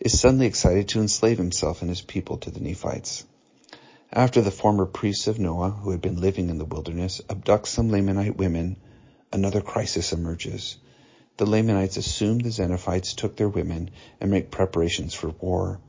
is 0.00 0.18
suddenly 0.18 0.46
excited 0.46 0.88
to 0.88 1.00
enslave 1.00 1.36
himself 1.36 1.82
and 1.82 1.90
his 1.90 2.00
people 2.00 2.38
to 2.38 2.50
the 2.50 2.60
Nephites. 2.60 3.26
After 4.12 4.42
the 4.42 4.50
former 4.50 4.86
priests 4.86 5.26
of 5.26 5.38
Noah, 5.38 5.70
who 5.70 5.90
had 5.90 6.02
been 6.02 6.20
living 6.20 6.50
in 6.50 6.58
the 6.58 6.64
wilderness, 6.64 7.22
abduct 7.28 7.66
some 7.66 7.90
Lamanite 7.90 8.36
women, 8.36 8.76
another 9.32 9.60
crisis 9.60 10.12
emerges. 10.12 10.76
The 11.38 11.46
Lamanites 11.46 11.96
assume 11.96 12.38
the 12.38 12.50
Zeniffites 12.50 13.14
took 13.14 13.36
their 13.36 13.48
women 13.48 13.90
and 14.20 14.30
make 14.30 14.50
preparations 14.50 15.14
for 15.14 15.30
war. 15.30 15.80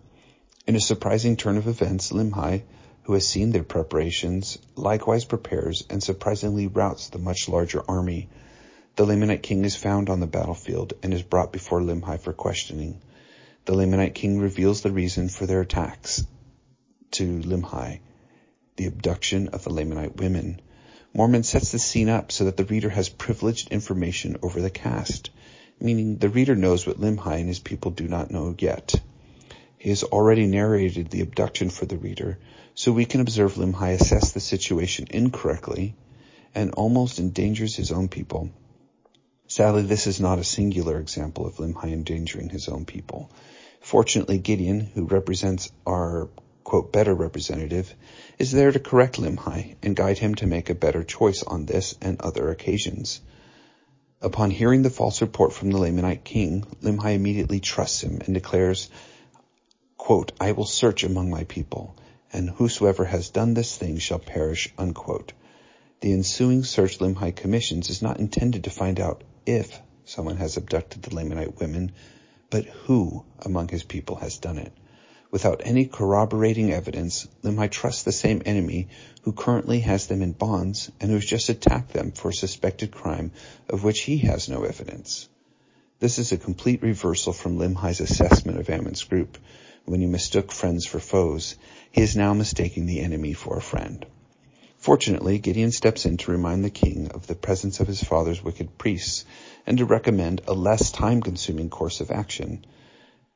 In 0.65 0.75
a 0.75 0.79
surprising 0.79 1.35
turn 1.35 1.57
of 1.57 1.67
events, 1.67 2.11
Limhi, 2.11 2.63
who 3.03 3.13
has 3.13 3.27
seen 3.27 3.51
their 3.51 3.63
preparations, 3.63 4.57
likewise 4.75 5.25
prepares 5.25 5.83
and 5.89 6.01
surprisingly 6.01 6.67
routs 6.67 7.09
the 7.09 7.19
much 7.19 7.49
larger 7.49 7.83
army. 7.87 8.29
The 8.95 9.05
Lamanite 9.05 9.43
king 9.43 9.65
is 9.65 9.75
found 9.75 10.09
on 10.09 10.21
the 10.21 10.25
battlefield 10.25 10.93
and 11.03 11.13
is 11.13 11.21
brought 11.21 11.51
before 11.51 11.81
Limhi 11.81 12.19
for 12.19 12.31
questioning. 12.31 13.01
The 13.65 13.73
Lamanite 13.73 14.15
king 14.15 14.39
reveals 14.39 14.81
the 14.81 14.91
reason 14.91 15.27
for 15.27 15.45
their 15.45 15.59
attacks 15.61 16.25
to 17.15 17.39
Limhi 17.39 17.99
the 18.75 18.87
abduction 18.87 19.47
of 19.49 19.63
the 19.63 19.69
Lamanite 19.69 20.17
women. 20.17 20.59
Mormon 21.13 21.43
sets 21.43 21.71
the 21.71 21.79
scene 21.79 22.09
up 22.09 22.31
so 22.31 22.43
that 22.45 22.57
the 22.57 22.65
reader 22.65 22.89
has 22.89 23.07
privileged 23.07 23.71
information 23.71 24.35
over 24.41 24.61
the 24.61 24.69
cast, 24.69 25.29
meaning 25.79 26.17
the 26.17 26.27
reader 26.27 26.55
knows 26.55 26.85
what 26.85 26.99
Limhi 26.99 27.39
and 27.39 27.47
his 27.47 27.59
people 27.59 27.91
do 27.91 28.07
not 28.07 28.31
know 28.31 28.53
yet. 28.59 28.95
He 29.77 29.89
has 29.89 30.03
already 30.03 30.45
narrated 30.45 31.09
the 31.09 31.21
abduction 31.21 31.69
for 31.69 31.85
the 31.85 31.97
reader, 31.97 32.37
so 32.73 32.91
we 32.91 33.05
can 33.05 33.21
observe 33.21 33.53
Limhi 33.53 33.93
assess 33.93 34.33
the 34.33 34.41
situation 34.41 35.07
incorrectly 35.09 35.95
and 36.53 36.71
almost 36.71 37.19
endangers 37.19 37.75
his 37.75 37.93
own 37.93 38.09
people. 38.09 38.49
Sadly, 39.47 39.83
this 39.83 40.07
is 40.07 40.19
not 40.19 40.39
a 40.39 40.43
singular 40.43 40.99
example 40.99 41.45
of 41.45 41.57
Limhi 41.57 41.93
endangering 41.93 42.49
his 42.49 42.67
own 42.67 42.83
people. 42.83 43.31
Fortunately, 43.79 44.37
Gideon, 44.37 44.81
who 44.81 45.05
represents 45.05 45.71
our 45.85 46.29
better 46.91 47.13
representative, 47.13 47.93
is 48.39 48.51
there 48.51 48.71
to 48.71 48.79
correct 48.79 49.17
Limhi 49.17 49.75
and 49.83 49.95
guide 49.95 50.17
him 50.17 50.35
to 50.35 50.47
make 50.47 50.69
a 50.69 50.75
better 50.75 51.03
choice 51.03 51.43
on 51.43 51.65
this 51.65 51.95
and 52.01 52.19
other 52.19 52.49
occasions. 52.49 53.21
Upon 54.21 54.49
hearing 54.49 54.81
the 54.81 54.89
false 54.89 55.21
report 55.21 55.53
from 55.53 55.71
the 55.71 55.77
Lamanite 55.77 56.23
king, 56.23 56.65
Limhi 56.81 57.13
immediately 57.13 57.59
trusts 57.59 58.01
him 58.01 58.21
and 58.25 58.33
declares, 58.33 58.89
quote, 59.97 60.31
I 60.39 60.53
will 60.53 60.65
search 60.65 61.03
among 61.03 61.29
my 61.29 61.43
people, 61.43 61.95
and 62.33 62.49
whosoever 62.49 63.05
has 63.05 63.29
done 63.29 63.53
this 63.53 63.77
thing 63.77 63.97
shall 63.97 64.19
perish, 64.19 64.73
unquote. 64.77 65.33
The 66.01 66.13
ensuing 66.13 66.63
search 66.63 66.99
Limhi 66.99 67.35
commissions 67.35 67.89
is 67.89 68.01
not 68.01 68.19
intended 68.19 68.63
to 68.63 68.69
find 68.69 68.99
out 68.99 69.23
if 69.45 69.79
someone 70.05 70.37
has 70.37 70.57
abducted 70.57 71.03
the 71.03 71.11
Lamanite 71.11 71.59
women, 71.59 71.91
but 72.49 72.65
who 72.65 73.23
among 73.39 73.67
his 73.67 73.83
people 73.83 74.15
has 74.15 74.37
done 74.37 74.57
it. 74.57 74.73
Without 75.31 75.61
any 75.65 75.85
corroborating 75.85 76.71
evidence, 76.71 77.27
Limhi 77.43 77.69
trusts 77.69 78.03
the 78.03 78.11
same 78.11 78.41
enemy 78.45 78.87
who 79.23 79.33
currently 79.33 79.79
has 79.81 80.07
them 80.07 80.21
in 80.21 80.31
bonds 80.31 80.91
and 80.99 81.09
who 81.09 81.15
has 81.15 81.25
just 81.25 81.49
attacked 81.49 81.93
them 81.93 82.11
for 82.11 82.29
a 82.29 82.33
suspected 82.33 82.91
crime 82.91 83.31
of 83.67 83.83
which 83.83 84.01
he 84.01 84.19
has 84.19 84.47
no 84.47 84.63
evidence. 84.63 85.27
This 85.99 86.19
is 86.19 86.31
a 86.31 86.37
complete 86.37 86.83
reversal 86.83 87.33
from 87.33 87.57
Limhi's 87.57 88.01
assessment 88.01 88.59
of 88.59 88.69
Ammon's 88.69 89.03
group. 89.03 89.37
When 89.85 90.01
he 90.01 90.07
mistook 90.07 90.51
friends 90.51 90.85
for 90.85 90.99
foes, 90.99 91.55
he 91.91 92.01
is 92.01 92.15
now 92.15 92.33
mistaking 92.33 92.85
the 92.85 92.99
enemy 92.99 93.33
for 93.33 93.57
a 93.57 93.61
friend. 93.61 94.05
Fortunately, 94.77 95.39
Gideon 95.39 95.71
steps 95.71 96.05
in 96.05 96.17
to 96.17 96.31
remind 96.31 96.63
the 96.63 96.69
king 96.69 97.09
of 97.11 97.25
the 97.27 97.33
presence 97.33 97.79
of 97.79 97.87
his 97.87 98.03
father's 98.03 98.43
wicked 98.43 98.77
priests 98.77 99.25
and 99.65 99.77
to 99.79 99.85
recommend 99.85 100.41
a 100.47 100.53
less 100.53 100.91
time-consuming 100.91 101.69
course 101.69 102.01
of 102.01 102.11
action. 102.11 102.65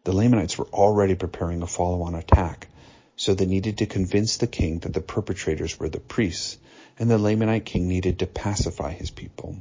The 0.06 0.14
Lamanites 0.14 0.58
were 0.58 0.68
already 0.68 1.16
preparing 1.16 1.62
a 1.62 1.68
follow-on 1.68 2.16
attack, 2.16 2.68
so 3.16 3.34
they 3.34 3.46
needed 3.46 3.80
to 3.80 3.86
convince 3.86 4.38
the 4.38 4.48
king 4.48 4.80
that 4.80 4.94
the 4.94 5.02
perpetrators 5.02 5.78
were 5.78 5.90
the 5.90 6.00
priests, 6.00 6.58
and 6.98 7.10
the 7.10 7.18
Lamanite 7.18 7.66
king 7.66 7.88
needed 7.88 8.20
to 8.20 8.28
pacify 8.28 8.94
his 8.94 9.12
people. 9.12 9.58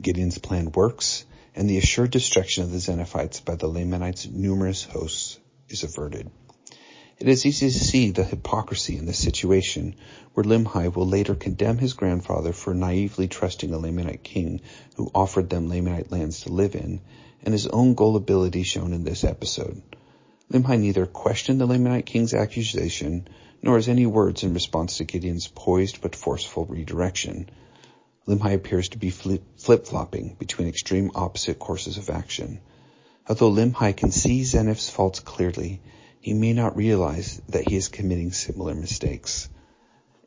Gideon's 0.00 0.38
plan 0.38 0.72
works, 0.72 1.24
and 1.54 1.68
the 1.68 1.76
assured 1.76 2.10
destruction 2.10 2.64
of 2.64 2.72
the 2.72 2.78
Zeniffites 2.78 3.44
by 3.44 3.56
the 3.56 3.68
Lamanites' 3.68 4.26
numerous 4.26 4.84
hosts 4.84 5.38
is 5.68 5.84
averted. 5.84 6.30
It 7.18 7.28
is 7.28 7.46
easy 7.46 7.70
to 7.70 7.78
see 7.78 8.10
the 8.10 8.24
hypocrisy 8.24 8.96
in 8.96 9.06
this 9.06 9.18
situation, 9.18 9.94
where 10.32 10.44
Limhi 10.44 10.94
will 10.94 11.06
later 11.06 11.34
condemn 11.34 11.78
his 11.78 11.92
grandfather 11.92 12.52
for 12.52 12.74
naively 12.74 13.28
trusting 13.28 13.72
a 13.72 13.78
Lamanite 13.78 14.22
king 14.22 14.62
who 14.96 15.10
offered 15.14 15.50
them 15.50 15.68
Lamanite 15.68 16.10
lands 16.10 16.40
to 16.40 16.52
live 16.52 16.74
in, 16.74 17.00
and 17.42 17.52
his 17.52 17.66
own 17.66 17.94
gullibility 17.94 18.62
shown 18.62 18.92
in 18.92 19.04
this 19.04 19.24
episode. 19.24 19.82
Limhi 20.50 20.78
neither 20.78 21.06
questioned 21.06 21.60
the 21.60 21.66
Lamanite 21.66 22.06
king's 22.06 22.34
accusation, 22.34 23.26
nor 23.62 23.76
has 23.76 23.88
any 23.88 24.06
words 24.06 24.42
in 24.42 24.54
response 24.54 24.98
to 24.98 25.04
Gideon's 25.04 25.48
poised 25.48 26.00
but 26.02 26.16
forceful 26.16 26.66
redirection. 26.66 27.48
Limhi 28.26 28.54
appears 28.54 28.90
to 28.90 28.98
be 28.98 29.10
flip-flopping 29.10 30.36
between 30.38 30.68
extreme 30.68 31.10
opposite 31.14 31.58
courses 31.58 31.96
of 31.96 32.10
action. 32.10 32.60
Although 33.28 33.50
Limhi 33.50 33.96
can 33.96 34.10
see 34.10 34.42
Zeniff's 34.42 34.90
faults 34.90 35.20
clearly, 35.20 35.80
he 36.20 36.34
may 36.34 36.52
not 36.52 36.76
realize 36.76 37.40
that 37.48 37.68
he 37.68 37.76
is 37.76 37.88
committing 37.88 38.32
similar 38.32 38.74
mistakes. 38.74 39.48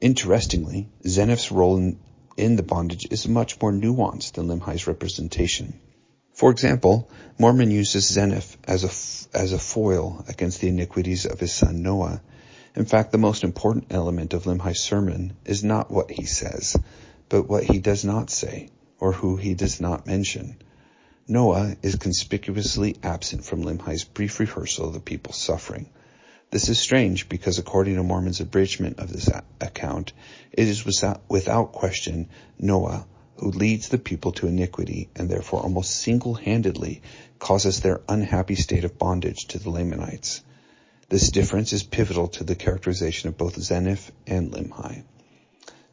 Interestingly, 0.02 0.90
Zeniff's 1.06 1.52
role 1.52 1.78
in, 1.78 2.00
in 2.36 2.56
the 2.58 2.64
bondage 2.64 3.08
is 3.12 3.28
much 3.28 3.62
more 3.62 3.72
nuanced 3.72 4.34
than 4.34 4.48
Limhi's 4.48 4.88
representation. 4.88 5.80
For 6.36 6.52
example, 6.52 7.10
Mormon 7.40 7.72
uses 7.72 8.12
Zeniff 8.12 8.58
as 8.66 8.84
a, 8.84 9.38
as 9.38 9.54
a 9.54 9.58
foil 9.58 10.26
against 10.28 10.60
the 10.60 10.68
iniquities 10.68 11.26
of 11.26 11.40
his 11.40 11.54
son 11.54 11.82
Noah. 11.82 12.22
In 12.76 12.84
fact, 12.84 13.14
the 13.14 13.18
most 13.18 13.46
important 13.46 13.86
element 13.90 14.34
of 14.34 14.46
Limhi's 14.46 14.82
sermon 14.82 15.38
is 15.46 15.64
not 15.64 15.90
what 15.90 16.12
he 16.12 16.26
says, 16.26 16.76
but 17.30 17.48
what 17.48 17.64
he 17.64 17.80
does 17.80 18.04
not 18.04 18.30
say, 18.30 18.68
or 19.00 19.14
who 19.14 19.38
he 19.38 19.54
does 19.54 19.80
not 19.80 20.08
mention. 20.08 20.58
Noah 21.26 21.78
is 21.82 21.96
conspicuously 21.96 22.98
absent 23.02 23.46
from 23.46 23.64
Limhi's 23.64 24.04
brief 24.04 24.38
rehearsal 24.38 24.90
of 24.90 24.94
the 24.94 25.00
people's 25.00 25.38
suffering. 25.38 25.90
This 26.52 26.68
is 26.68 26.78
strange 26.78 27.30
because 27.30 27.60
according 27.60 27.96
to 27.96 28.04
Mormon's 28.04 28.42
abridgment 28.42 29.00
of 29.00 29.10
this 29.10 29.30
account, 29.62 30.12
it 30.52 30.68
is 30.68 30.86
without, 30.86 31.22
without 31.30 31.72
question 31.72 32.28
Noah, 32.60 33.08
who 33.38 33.52
leads 33.52 33.90
the 33.90 33.98
people 33.98 34.32
to 34.34 34.48
iniquity 34.48 35.10
and 35.16 35.30
therefore 35.30 35.62
almost 35.62 35.92
single-handedly 35.92 37.02
causes 37.40 37.82
their 37.82 38.02
unhappy 38.08 38.56
state 38.56 38.84
of 38.86 38.98
bondage 38.98 39.46
to 39.48 39.60
the 39.60 39.70
Lamanites. 39.70 40.42
This 41.10 41.30
difference 41.30 41.74
is 41.74 41.84
pivotal 41.84 42.30
to 42.30 42.44
the 42.44 42.56
characterization 42.56 43.30
of 43.30 43.38
both 43.38 43.56
Zeniff 43.58 44.10
and 44.26 44.52
Limhi. 44.52 45.04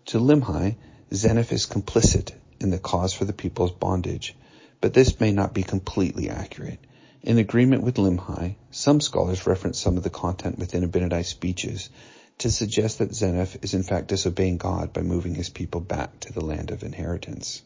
To 0.07 0.19
Limhi, 0.19 0.77
Zeniff 1.13 1.53
is 1.53 1.67
complicit 1.67 2.33
in 2.61 2.71
the 2.71 2.79
cause 2.79 3.13
for 3.13 3.25
the 3.25 3.33
people's 3.33 3.73
bondage, 3.73 4.35
but 4.81 4.95
this 4.95 5.21
may 5.21 5.33
not 5.33 5.53
be 5.53 5.63
completely 5.63 6.31
accurate. 6.31 6.79
In 7.23 7.39
agreement 7.39 7.83
with 7.83 7.97
Limhi, 7.97 8.57
some 8.71 9.01
scholars 9.01 9.47
reference 9.47 9.79
some 9.79 9.97
of 9.97 10.03
the 10.03 10.11
content 10.11 10.59
within 10.59 10.89
Abinadi's 10.89 11.29
speeches 11.29 11.91
to 12.39 12.51
suggest 12.51 12.99
that 12.99 13.15
Zeniff 13.15 13.63
is 13.63 13.75
in 13.75 13.83
fact 13.83 14.09
disobeying 14.09 14.57
God 14.57 14.93
by 14.93 15.03
moving 15.03 15.35
his 15.35 15.49
people 15.49 15.81
back 15.81 16.21
to 16.21 16.33
the 16.33 16.45
land 16.45 16.71
of 16.71 16.83
inheritance. 16.83 17.63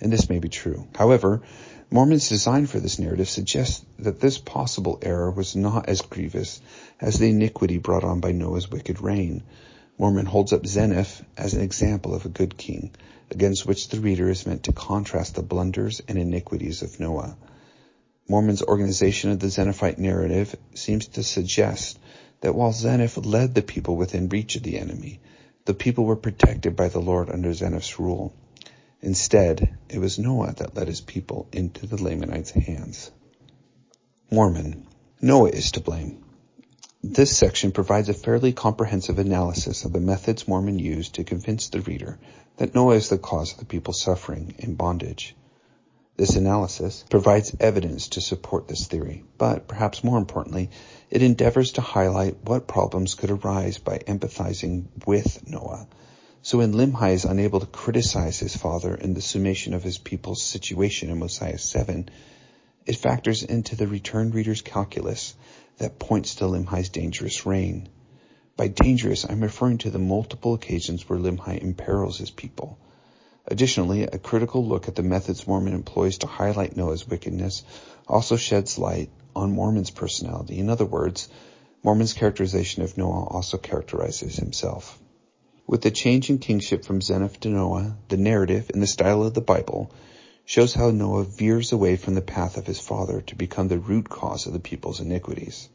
And 0.00 0.12
this 0.12 0.28
may 0.28 0.38
be 0.38 0.48
true. 0.48 0.86
However, 0.94 1.42
Mormon's 1.90 2.28
design 2.28 2.66
for 2.66 2.80
this 2.80 2.98
narrative 2.98 3.28
suggests 3.28 3.84
that 3.98 4.20
this 4.20 4.38
possible 4.38 4.98
error 5.02 5.30
was 5.30 5.56
not 5.56 5.88
as 5.88 6.02
grievous 6.02 6.60
as 7.00 7.18
the 7.18 7.28
iniquity 7.28 7.78
brought 7.78 8.04
on 8.04 8.20
by 8.20 8.32
Noah's 8.32 8.70
wicked 8.70 9.00
reign. 9.00 9.42
Mormon 9.98 10.24
holds 10.24 10.52
up 10.52 10.62
Zeniff 10.62 11.22
as 11.36 11.52
an 11.52 11.60
example 11.60 12.14
of 12.14 12.24
a 12.24 12.30
good 12.30 12.56
king, 12.56 12.92
against 13.30 13.66
which 13.66 13.88
the 13.88 14.00
reader 14.00 14.30
is 14.30 14.46
meant 14.46 14.62
to 14.62 14.72
contrast 14.72 15.34
the 15.34 15.42
blunders 15.42 16.00
and 16.08 16.16
iniquities 16.16 16.80
of 16.80 16.98
Noah. 16.98 17.36
Mormon's 18.28 18.62
organization 18.62 19.30
of 19.30 19.40
the 19.40 19.48
Zeniffite 19.48 19.98
narrative 19.98 20.54
seems 20.74 21.08
to 21.08 21.22
suggest 21.22 21.98
that 22.40 22.54
while 22.54 22.72
Zeniff 22.72 23.16
led 23.24 23.54
the 23.54 23.62
people 23.62 23.96
within 23.96 24.28
reach 24.28 24.56
of 24.56 24.62
the 24.62 24.78
enemy, 24.78 25.20
the 25.64 25.74
people 25.74 26.04
were 26.04 26.16
protected 26.16 26.76
by 26.76 26.88
the 26.88 27.00
Lord 27.00 27.30
under 27.30 27.52
Zeniff's 27.52 27.98
rule. 27.98 28.34
Instead, 29.02 29.76
it 29.88 29.98
was 29.98 30.18
Noah 30.18 30.54
that 30.58 30.74
led 30.74 30.88
his 30.88 31.00
people 31.00 31.48
into 31.52 31.86
the 31.86 32.02
Lamanites' 32.02 32.50
hands. 32.50 33.10
Mormon. 34.30 34.86
Noah 35.20 35.50
is 35.50 35.72
to 35.72 35.80
blame. 35.80 36.24
This 37.02 37.36
section 37.36 37.72
provides 37.72 38.08
a 38.08 38.14
fairly 38.14 38.52
comprehensive 38.52 39.18
analysis 39.18 39.84
of 39.84 39.92
the 39.92 40.00
methods 40.00 40.46
Mormon 40.46 40.78
used 40.78 41.14
to 41.14 41.24
convince 41.24 41.68
the 41.68 41.80
reader 41.80 42.18
that 42.58 42.74
Noah 42.74 42.96
is 42.96 43.08
the 43.08 43.18
cause 43.18 43.52
of 43.52 43.58
the 43.58 43.64
people's 43.64 44.00
suffering 44.00 44.54
and 44.58 44.76
bondage. 44.76 45.34
This 46.20 46.36
analysis 46.36 47.02
provides 47.08 47.56
evidence 47.60 48.08
to 48.08 48.20
support 48.20 48.68
this 48.68 48.86
theory, 48.86 49.24
but 49.38 49.66
perhaps 49.66 50.04
more 50.04 50.18
importantly, 50.18 50.68
it 51.08 51.22
endeavors 51.22 51.72
to 51.72 51.80
highlight 51.80 52.44
what 52.44 52.66
problems 52.66 53.14
could 53.14 53.30
arise 53.30 53.78
by 53.78 54.00
empathizing 54.00 54.88
with 55.06 55.48
Noah. 55.48 55.88
So 56.42 56.58
when 56.58 56.74
Limhi 56.74 57.14
is 57.14 57.24
unable 57.24 57.60
to 57.60 57.66
criticize 57.66 58.38
his 58.38 58.54
father 58.54 58.94
in 58.94 59.14
the 59.14 59.22
summation 59.22 59.72
of 59.72 59.82
his 59.82 59.96
people's 59.96 60.42
situation 60.42 61.08
in 61.08 61.18
Mosiah 61.18 61.56
7, 61.56 62.10
it 62.84 62.96
factors 62.96 63.42
into 63.42 63.74
the 63.74 63.88
return 63.88 64.30
reader's 64.30 64.60
calculus 64.60 65.34
that 65.78 65.98
points 65.98 66.34
to 66.34 66.44
Limhi's 66.44 66.90
dangerous 66.90 67.46
reign. 67.46 67.88
By 68.58 68.68
dangerous, 68.68 69.24
I'm 69.24 69.40
referring 69.40 69.78
to 69.78 69.90
the 69.90 69.98
multiple 69.98 70.52
occasions 70.52 71.08
where 71.08 71.18
Limhi 71.18 71.62
imperils 71.62 72.18
his 72.18 72.30
people. 72.30 72.78
Additionally, 73.50 74.04
a 74.04 74.18
critical 74.18 74.64
look 74.64 74.86
at 74.86 74.94
the 74.94 75.02
methods 75.02 75.44
Mormon 75.44 75.74
employs 75.74 76.18
to 76.18 76.28
highlight 76.28 76.76
Noah's 76.76 77.08
wickedness 77.08 77.64
also 78.06 78.36
sheds 78.36 78.78
light 78.78 79.10
on 79.34 79.50
Mormon's 79.50 79.90
personality. 79.90 80.60
In 80.60 80.70
other 80.70 80.84
words, 80.84 81.28
Mormon's 81.82 82.12
characterization 82.12 82.84
of 82.84 82.96
Noah 82.96 83.24
also 83.24 83.58
characterizes 83.58 84.36
himself. 84.36 85.00
With 85.66 85.82
the 85.82 85.90
change 85.90 86.30
in 86.30 86.38
kingship 86.38 86.84
from 86.84 87.00
Zeniff 87.00 87.40
to 87.40 87.48
Noah, 87.48 87.96
the 88.08 88.16
narrative, 88.16 88.70
in 88.72 88.78
the 88.78 88.86
style 88.86 89.24
of 89.24 89.34
the 89.34 89.40
Bible, 89.40 89.90
shows 90.44 90.72
how 90.72 90.92
Noah 90.92 91.24
veers 91.24 91.72
away 91.72 91.96
from 91.96 92.14
the 92.14 92.22
path 92.22 92.56
of 92.56 92.68
his 92.68 92.78
father 92.78 93.20
to 93.22 93.34
become 93.34 93.66
the 93.66 93.78
root 93.78 94.08
cause 94.08 94.46
of 94.46 94.52
the 94.52 94.60
people's 94.60 95.00
iniquities. 95.00 95.68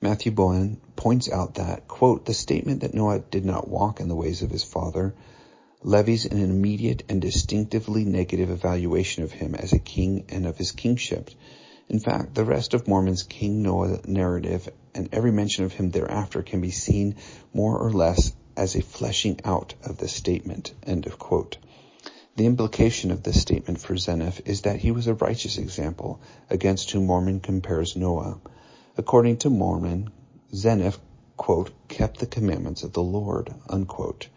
Matthew 0.00 0.30
Bowen 0.30 0.80
points 0.94 1.28
out 1.28 1.54
that, 1.54 1.88
quote, 1.88 2.26
the 2.26 2.34
statement 2.34 2.82
that 2.82 2.94
Noah 2.94 3.18
did 3.18 3.44
not 3.44 3.68
walk 3.68 3.98
in 3.98 4.08
the 4.08 4.16
ways 4.16 4.42
of 4.42 4.50
his 4.50 4.64
father 4.64 5.14
levies 5.84 6.24
an 6.24 6.38
immediate 6.40 7.02
and 7.08 7.20
distinctively 7.20 8.04
negative 8.04 8.50
evaluation 8.50 9.24
of 9.24 9.32
him 9.32 9.54
as 9.54 9.72
a 9.72 9.78
king 9.78 10.24
and 10.28 10.46
of 10.46 10.56
his 10.56 10.72
kingship. 10.72 11.30
In 11.88 11.98
fact, 11.98 12.34
the 12.34 12.44
rest 12.44 12.72
of 12.72 12.86
Mormon's 12.86 13.24
King 13.24 13.62
Noah 13.62 14.00
narrative 14.06 14.68
and 14.94 15.08
every 15.12 15.32
mention 15.32 15.64
of 15.64 15.72
him 15.72 15.90
thereafter 15.90 16.42
can 16.42 16.60
be 16.60 16.70
seen 16.70 17.16
more 17.52 17.76
or 17.76 17.90
less 17.90 18.32
as 18.56 18.76
a 18.76 18.82
fleshing 18.82 19.40
out 19.44 19.74
of 19.82 19.98
this 19.98 20.12
statement. 20.12 20.72
End 20.84 21.06
of 21.06 21.18
quote. 21.18 21.58
The 22.36 22.46
implication 22.46 23.10
of 23.10 23.22
this 23.22 23.40
statement 23.40 23.80
for 23.80 23.94
Zeniff 23.94 24.40
is 24.46 24.62
that 24.62 24.78
he 24.78 24.90
was 24.90 25.06
a 25.06 25.14
righteous 25.14 25.58
example 25.58 26.20
against 26.48 26.90
whom 26.90 27.06
Mormon 27.06 27.40
compares 27.40 27.96
Noah. 27.96 28.38
According 28.96 29.38
to 29.38 29.50
Mormon, 29.50 30.10
Zeniff, 30.54 30.98
quote, 31.36 31.72
kept 31.88 32.20
the 32.20 32.26
commandments 32.26 32.84
of 32.84 32.92
the 32.92 33.02
Lord, 33.02 33.52
unquote. 33.68 34.28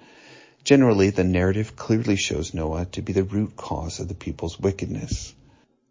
Generally, 0.65 1.12
the 1.12 1.23
narrative 1.23 1.75
clearly 1.75 2.15
shows 2.15 2.56
Noah 2.56 2.86
to 2.93 3.04
be 3.04 3.13
the 3.13 3.23
root 3.23 3.56
cause 3.56 3.99
of 3.99 4.08
the 4.08 4.15
people's 4.15 4.60
wickedness. 4.60 5.36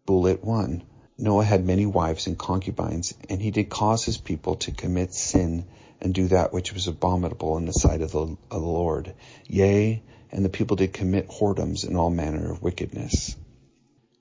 Bullet 0.05 0.43
1. 0.43 0.83
Noah 1.17 1.45
had 1.45 1.65
many 1.65 1.85
wives 1.85 2.27
and 2.27 2.37
concubines, 2.37 3.13
and 3.29 3.41
he 3.41 3.51
did 3.51 3.69
cause 3.69 4.03
his 4.03 4.17
people 4.17 4.57
to 4.57 4.73
commit 4.73 5.13
sin 5.13 5.63
and 6.01 6.13
do 6.13 6.27
that 6.27 6.51
which 6.51 6.73
was 6.73 6.87
abominable 6.87 7.55
in 7.55 7.63
the 7.63 7.71
sight 7.71 8.01
of 8.01 8.11
the, 8.11 8.19
of 8.19 8.37
the 8.49 8.59
Lord. 8.59 9.13
Yea, 9.47 10.03
and 10.29 10.43
the 10.43 10.49
people 10.49 10.75
did 10.75 10.91
commit 10.91 11.29
whoredoms 11.29 11.87
and 11.87 11.95
all 11.95 12.09
manner 12.09 12.51
of 12.51 12.61
wickedness. 12.61 13.33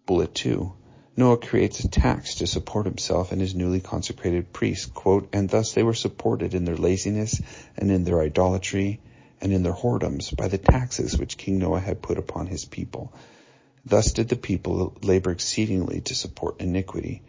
Bullet 0.07 0.37
2. 0.37 0.73
Noah 1.17 1.39
creates 1.39 1.81
a 1.81 1.89
tax 1.89 2.37
to 2.37 2.47
support 2.47 2.87
himself 2.87 3.33
and 3.33 3.41
his 3.41 3.57
newly 3.57 3.81
consecrated 3.81 4.53
priests, 4.53 4.87
quote, 4.87 5.31
and 5.33 5.49
thus 5.49 5.73
they 5.73 5.83
were 5.83 5.95
supported 5.95 6.55
in 6.55 6.65
their 6.65 6.77
laziness 6.77 7.43
and 7.77 7.91
in 7.91 8.05
their 8.05 8.21
idolatry 8.21 9.01
and 9.45 9.53
in 9.53 9.63
their 9.63 9.75
whoredoms 9.75 10.35
by 10.35 10.49
the 10.49 10.57
taxes 10.57 11.19
which 11.19 11.37
King 11.37 11.59
Noah 11.59 11.79
had 11.79 12.01
put 12.01 12.17
upon 12.17 12.47
his 12.47 12.65
people. 12.65 13.13
Thus 13.85 14.13
did 14.13 14.31
the 14.31 14.37
people 14.37 14.97
labor 15.03 15.31
exceedingly 15.31 16.01
to 16.01 16.15
support 16.15 16.63
iniquity. 16.63 17.23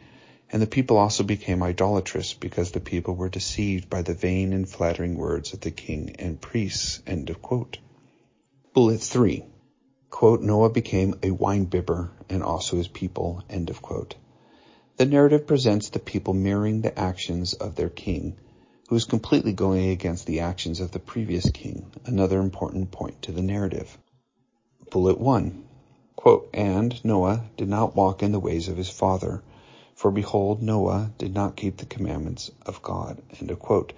And 0.50 0.62
the 0.62 0.68
people 0.68 0.96
also 0.96 1.24
became 1.26 1.62
idolatrous 1.62 2.34
because 2.34 2.72
the 2.72 2.80
people 2.80 3.16
were 3.16 3.28
deceived 3.28 3.90
by 3.90 4.02
the 4.02 4.14
vain 4.14 4.54
and 4.54 4.68
flattering 4.68 5.18
words 5.18 5.52
of 5.52 5.60
the 5.60 5.72
king 5.72 6.16
and 6.18 6.40
priests. 6.40 7.02
End 7.06 7.30
of 7.30 7.42
quote. 7.42 7.80
Bullet 8.74 9.02
three. 9.02 9.44
Quote, 10.10 10.42
Noah 10.42 10.70
became 10.70 11.16
a 11.22 11.32
winebibber 11.32 12.12
and 12.30 12.42
also 12.42 12.78
his 12.78 12.88
people. 12.88 13.44
End 13.50 13.70
of 13.70 13.82
quote. 13.82 14.16
The 14.96 15.06
narrative 15.06 15.46
presents 15.46 15.90
the 15.90 16.00
people 16.00 16.34
mirroring 16.34 16.80
the 16.80 16.98
actions 16.98 17.54
of 17.54 17.76
their 17.76 17.90
king 17.90 18.38
who 18.88 18.96
is 18.96 19.06
completely 19.06 19.52
going 19.52 19.90
against 19.90 20.28
the 20.28 20.42
actions 20.42 20.80
of 20.80 20.92
the 20.92 21.00
previous 21.00 21.50
king, 21.50 21.92
another 22.06 22.40
important 22.40 22.92
point 22.92 23.22
to 23.22 23.32
the 23.32 23.42
narrative. 23.42 23.98
Bullet 24.92 25.20
1. 25.20 25.64
Quote, 26.16 26.50
and 26.54 27.04
Noah 27.04 27.44
did 27.58 27.68
not 27.68 27.96
walk 27.96 28.22
in 28.22 28.32
the 28.32 28.40
ways 28.40 28.68
of 28.68 28.78
his 28.78 28.90
father, 28.90 29.42
for 29.96 30.12
behold, 30.12 30.62
Noah 30.62 31.12
did 31.18 31.34
not 31.34 31.56
keep 31.56 31.78
the 31.78 31.86
commandments 31.86 32.52
of 32.66 32.82
God. 32.82 33.22
End 33.40 33.58
quote. 33.60 33.94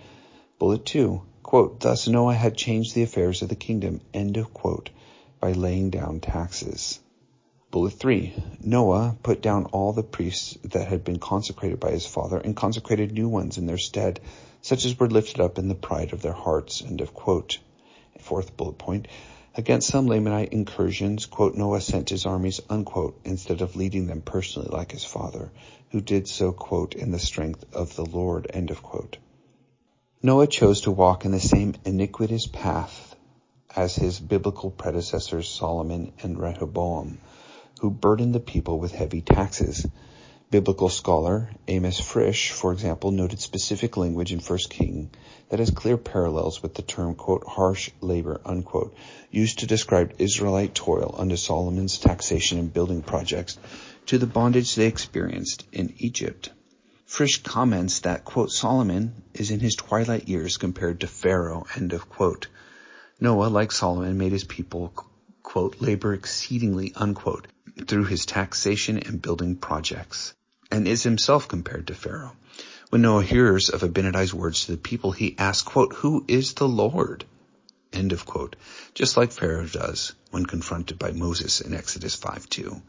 Bullet 0.59 0.85
2. 0.85 1.21
Quote, 1.43 1.79
thus 1.79 2.07
Noah 2.07 2.33
had 2.35 2.55
changed 2.55 2.93
the 2.93 3.03
affairs 3.03 3.41
of 3.41 3.49
the 3.49 3.55
kingdom. 3.55 4.01
End 4.13 4.37
of 4.37 4.53
quote. 4.53 4.89
By 5.39 5.51
laying 5.51 5.89
down 5.89 6.19
taxes. 6.19 6.99
Bullet 7.69 7.93
3. 7.93 8.33
Noah 8.61 9.17
put 9.21 9.41
down 9.41 9.65
all 9.65 9.91
the 9.91 10.03
priests 10.03 10.57
that 10.63 10.87
had 10.87 11.03
been 11.03 11.19
consecrated 11.19 11.79
by 11.79 11.91
his 11.91 12.05
father 12.05 12.37
and 12.37 12.55
consecrated 12.55 13.11
new 13.11 13.27
ones 13.27 13.57
in 13.57 13.65
their 13.65 13.77
stead 13.77 14.19
such 14.61 14.85
as 14.85 14.99
were 14.99 15.09
lifted 15.09 15.39
up 15.39 15.57
in 15.57 15.67
the 15.67 15.75
pride 15.75 16.13
of 16.13 16.21
their 16.21 16.33
hearts. 16.33 16.81
End 16.81 17.01
of 17.01 17.13
quote. 17.13 17.59
Fourth 18.19 18.57
bullet 18.57 18.77
point. 18.77 19.07
Against 19.55 19.87
some 19.87 20.07
Lamanite 20.07 20.49
incursions, 20.49 21.25
quote, 21.25 21.55
Noah 21.55 21.81
sent 21.81 22.09
his 22.09 22.25
armies, 22.25 22.61
unquote, 22.69 23.19
instead 23.23 23.61
of 23.61 23.75
leading 23.75 24.05
them 24.05 24.21
personally 24.21 24.69
like 24.71 24.91
his 24.91 25.03
father, 25.03 25.51
who 25.89 26.01
did 26.01 26.27
so, 26.27 26.51
quote, 26.51 26.93
in 26.93 27.11
the 27.11 27.19
strength 27.19 27.65
of 27.73 27.95
the 27.95 28.05
Lord, 28.05 28.47
end 28.53 28.69
of 28.69 28.83
quote. 28.83 29.17
Noah 30.21 30.47
chose 30.47 30.81
to 30.81 30.91
walk 30.91 31.25
in 31.25 31.31
the 31.31 31.39
same 31.39 31.75
iniquitous 31.85 32.47
path 32.47 33.15
as 33.75 33.95
his 33.95 34.19
biblical 34.19 34.71
predecessors 34.71 35.49
Solomon 35.49 36.11
and 36.21 36.39
Rehoboam, 36.39 37.19
who 37.79 37.89
burdened 37.89 38.33
the 38.35 38.39
people 38.39 38.79
with 38.79 38.91
heavy 38.91 39.21
taxes. 39.21 39.85
Biblical 40.49 40.87
scholar 40.87 41.49
Amos 41.67 41.99
Frisch, 41.99 42.53
for 42.53 42.71
example, 42.71 43.11
noted 43.11 43.41
specific 43.41 43.97
language 43.97 44.31
in 44.31 44.39
1 44.39 44.59
King 44.69 45.09
that 45.49 45.59
has 45.59 45.71
clear 45.71 45.97
parallels 45.97 46.63
with 46.63 46.73
the 46.73 46.81
term, 46.81 47.15
quote, 47.15 47.43
harsh 47.45 47.91
labor, 47.99 48.39
unquote, 48.45 48.95
used 49.29 49.59
to 49.59 49.67
describe 49.67 50.13
Israelite 50.19 50.73
toil 50.73 51.13
under 51.17 51.35
Solomon's 51.35 51.97
taxation 51.97 52.59
and 52.59 52.73
building 52.73 53.01
projects 53.01 53.57
to 54.05 54.17
the 54.17 54.25
bondage 54.25 54.73
they 54.75 54.87
experienced 54.87 55.65
in 55.73 55.93
Egypt. 55.97 56.49
Frisch 57.05 57.43
comments 57.43 57.99
that, 57.99 58.23
quote, 58.23 58.51
Solomon 58.51 59.23
is 59.33 59.51
in 59.51 59.59
his 59.59 59.75
twilight 59.75 60.29
years 60.29 60.55
compared 60.55 61.01
to 61.01 61.07
Pharaoh, 61.07 61.65
end 61.75 61.91
of 61.91 62.07
quote. 62.07 62.47
Noah, 63.19 63.47
like 63.47 63.73
Solomon, 63.73 64.17
made 64.17 64.31
his 64.31 64.45
people 64.45 64.93
quote, 65.47 65.79
labor 65.79 66.13
exceedingly, 66.13 66.91
unquote, 66.97 67.47
through 67.87 68.03
his 68.03 68.25
taxation 68.25 68.97
and 68.97 69.21
building 69.21 69.55
projects, 69.55 70.33
and 70.69 70.85
is 70.85 71.03
himself 71.03 71.47
compared 71.47 71.87
to 71.87 71.95
Pharaoh. 71.95 72.35
When 72.89 73.01
Noah 73.01 73.23
hears 73.23 73.69
of 73.69 73.79
Abinadi's 73.81 74.33
words 74.33 74.65
to 74.65 74.73
the 74.73 74.77
people, 74.77 75.13
he 75.13 75.37
asks, 75.37 75.63
quote, 75.63 75.93
who 75.93 76.25
is 76.27 76.53
the 76.53 76.67
Lord? 76.67 77.23
End 77.93 78.11
of 78.11 78.25
quote. 78.25 78.57
Just 78.93 79.15
like 79.15 79.31
Pharaoh 79.31 79.65
does 79.65 80.11
when 80.31 80.45
confronted 80.45 80.99
by 80.99 81.11
Moses 81.13 81.61
in 81.61 81.73
Exodus 81.73 82.17
5:2. 82.17 82.81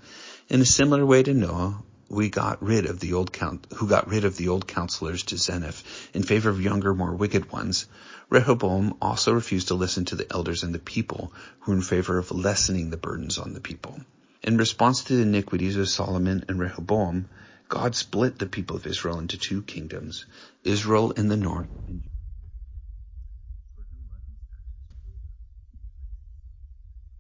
In 0.49 0.61
a 0.61 0.65
similar 0.65 1.07
way 1.07 1.23
to 1.23 1.35
Noah, 1.35 1.81
we 2.09 2.29
got 2.29 2.61
rid 2.61 2.87
of 2.87 2.99
the 2.99 3.13
old 3.13 3.33
count, 3.33 3.69
who 3.77 3.87
got 3.87 4.09
rid 4.09 4.25
of 4.25 4.37
the 4.37 4.49
old 4.49 4.67
counselors 4.67 5.23
to 5.25 5.37
Zeniff 5.37 5.85
in 6.13 6.25
favor 6.25 6.51
of 6.51 6.61
younger, 6.61 6.93
more 6.93 7.15
wicked 7.15 7.53
ones. 7.53 7.87
Rehoboam 8.31 8.95
also 9.01 9.33
refused 9.33 9.69
to 9.69 9.75
listen 9.75 10.05
to 10.07 10.17
the 10.17 10.31
elders 10.31 10.63
and 10.63 10.75
the 10.75 10.79
people 10.79 11.33
who 11.61 11.73
were 11.73 11.79
in 11.79 11.83
favor 11.83 12.19
of 12.19 12.31
lessening 12.31 12.91
the 12.91 12.99
burdens 12.99 13.39
on 13.39 13.55
the 13.55 13.61
people. 13.61 14.01
In 14.43 14.59
response 14.59 15.05
to 15.05 15.17
the 15.17 15.23
iniquities 15.23 15.77
of 15.77 15.89
Solomon 15.89 16.45
and 16.49 16.61
Rehoboam, 16.61 17.29
God 17.69 17.95
split 17.97 18.39
the 18.39 18.47
people 18.47 18.77
of 18.77 18.87
Israel 18.87 19.19
into 19.19 19.39
two 19.39 19.63
kingdoms, 19.63 20.27
Israel 20.63 21.13
in 21.13 21.29
the 21.29 21.37
north 21.37 21.69
and 21.87 22.03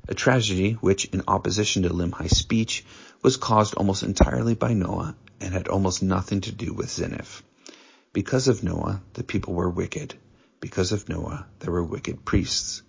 a 0.08 0.14
tragedy 0.14 0.72
which, 0.72 1.06
in 1.06 1.22
opposition 1.28 1.82
to 1.82 1.90
Limhi's 1.90 2.36
speech, 2.36 2.84
was 3.22 3.36
caused 3.36 3.74
almost 3.74 4.02
entirely 4.02 4.54
by 4.54 4.74
Noah 4.74 5.16
and 5.40 5.54
had 5.54 5.68
almost 5.68 6.02
nothing 6.02 6.42
to 6.42 6.52
do 6.52 6.72
with 6.72 6.88
Zeniff. 6.88 7.42
Because 8.12 8.48
of 8.48 8.62
Noah, 8.62 9.02
the 9.14 9.24
people 9.24 9.54
were 9.54 9.70
wicked. 9.70 10.14
Because 10.60 10.90
of 10.90 11.08
Noah, 11.08 11.46
there 11.60 11.70
were 11.70 11.84
wicked 11.84 12.24
priests. 12.24 12.82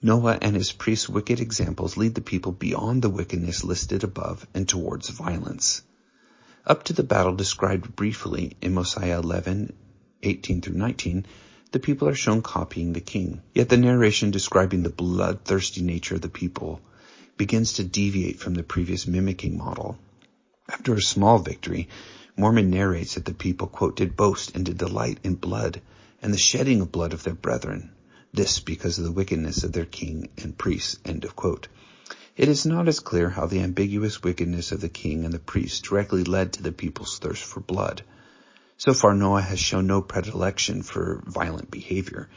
Noah 0.00 0.38
and 0.40 0.54
his 0.54 0.70
priests' 0.70 1.08
wicked 1.08 1.40
examples 1.40 1.96
lead 1.96 2.14
the 2.14 2.20
people 2.20 2.52
beyond 2.52 3.02
the 3.02 3.10
wickedness 3.10 3.64
listed 3.64 4.04
above 4.04 4.46
and 4.54 4.68
towards 4.68 5.08
violence. 5.08 5.82
Up 6.64 6.84
to 6.84 6.92
the 6.92 7.02
battle 7.02 7.34
described 7.34 7.96
briefly 7.96 8.56
in 8.62 8.74
Mosiah 8.74 9.18
11, 9.18 9.72
18 10.22 10.60
through 10.60 10.76
19, 10.76 11.26
the 11.72 11.80
people 11.80 12.08
are 12.08 12.14
shown 12.14 12.40
copying 12.40 12.92
the 12.92 13.00
king. 13.00 13.42
Yet 13.52 13.68
the 13.68 13.76
narration 13.76 14.30
describing 14.30 14.84
the 14.84 14.90
bloodthirsty 14.90 15.82
nature 15.82 16.14
of 16.14 16.20
the 16.20 16.28
people 16.28 16.80
begins 17.36 17.72
to 17.74 17.84
deviate 17.84 18.38
from 18.38 18.54
the 18.54 18.62
previous 18.62 19.08
mimicking 19.08 19.58
model. 19.58 19.98
After 20.68 20.94
a 20.94 21.02
small 21.02 21.40
victory, 21.40 21.88
Mormon 22.36 22.70
narrates 22.70 23.14
that 23.14 23.24
the 23.24 23.34
people, 23.34 23.66
quote, 23.66 23.96
did 23.96 24.16
boast 24.16 24.54
and 24.54 24.64
did 24.64 24.78
delight 24.78 25.18
in 25.24 25.34
blood 25.34 25.82
and 26.22 26.32
the 26.32 26.38
shedding 26.38 26.80
of 26.80 26.92
blood 26.92 27.12
of 27.12 27.22
their 27.22 27.34
brethren. 27.34 27.90
This 28.32 28.60
because 28.60 28.98
of 28.98 29.04
the 29.04 29.12
wickedness 29.12 29.64
of 29.64 29.72
their 29.72 29.86
king 29.86 30.28
and 30.38 30.56
priests, 30.56 30.98
end 31.04 31.24
of 31.24 31.34
quote. 31.34 31.68
It 32.36 32.48
is 32.48 32.64
not 32.64 32.88
as 32.88 33.00
clear 33.00 33.28
how 33.28 33.46
the 33.46 33.60
ambiguous 33.60 34.22
wickedness 34.22 34.72
of 34.72 34.80
the 34.80 34.88
king 34.88 35.24
and 35.24 35.34
the 35.34 35.38
priests 35.38 35.80
directly 35.80 36.24
led 36.24 36.54
to 36.54 36.62
the 36.62 36.72
people's 36.72 37.18
thirst 37.18 37.42
for 37.42 37.60
blood. 37.60 38.02
So 38.76 38.94
far, 38.94 39.14
Noah 39.14 39.42
has 39.42 39.58
shown 39.58 39.86
no 39.86 40.00
predilection 40.00 40.82
for 40.82 41.22
violent 41.26 41.70
behavior. 41.70 42.30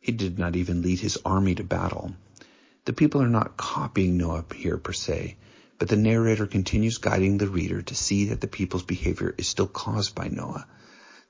He 0.00 0.12
did 0.12 0.38
not 0.38 0.56
even 0.56 0.82
lead 0.82 1.00
his 1.00 1.18
army 1.24 1.54
to 1.56 1.64
battle. 1.64 2.14
The 2.84 2.92
people 2.92 3.22
are 3.22 3.28
not 3.28 3.56
copying 3.56 4.16
Noah 4.16 4.44
here 4.54 4.78
per 4.78 4.92
se, 4.92 5.36
but 5.78 5.88
the 5.88 5.96
narrator 5.96 6.46
continues 6.46 6.98
guiding 6.98 7.38
the 7.38 7.48
reader 7.48 7.82
to 7.82 7.94
see 7.94 8.26
that 8.26 8.40
the 8.40 8.48
people's 8.48 8.84
behavior 8.84 9.34
is 9.36 9.48
still 9.48 9.66
caused 9.66 10.14
by 10.14 10.28
Noah. 10.28 10.66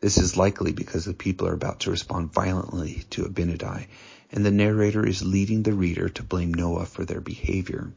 This 0.02 0.18
is 0.18 0.36
likely 0.36 0.72
because 0.72 1.04
the 1.04 1.14
people 1.14 1.46
are 1.46 1.54
about 1.54 1.78
to 1.80 1.92
respond 1.92 2.32
violently 2.32 3.04
to 3.10 3.22
Abinadi, 3.22 3.86
and 4.32 4.44
the 4.44 4.50
narrator 4.50 5.06
is 5.06 5.22
leading 5.22 5.62
the 5.62 5.74
reader 5.74 6.08
to 6.08 6.24
blame 6.24 6.52
Noah 6.52 6.86
for 6.86 7.04
their 7.04 7.20
behavior. 7.20 7.92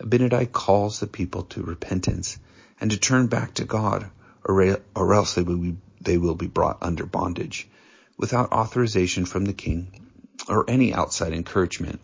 Abinadi 0.00 0.50
calls 0.50 0.98
the 0.98 1.06
people 1.06 1.44
to 1.44 1.62
repentance 1.62 2.36
and 2.80 2.90
to 2.90 2.96
turn 2.98 3.28
back 3.28 3.54
to 3.54 3.64
God, 3.64 4.10
or, 4.44 4.80
or 4.96 5.14
else 5.14 5.34
they 5.36 5.44
will, 5.44 5.58
be, 5.58 5.76
they 6.00 6.18
will 6.18 6.34
be 6.34 6.48
brought 6.48 6.78
under 6.82 7.06
bondage. 7.06 7.68
Without 8.16 8.50
authorization 8.50 9.24
from 9.24 9.44
the 9.44 9.52
king 9.52 9.86
or 10.48 10.68
any 10.68 10.92
outside 10.92 11.32
encouragement, 11.32 12.00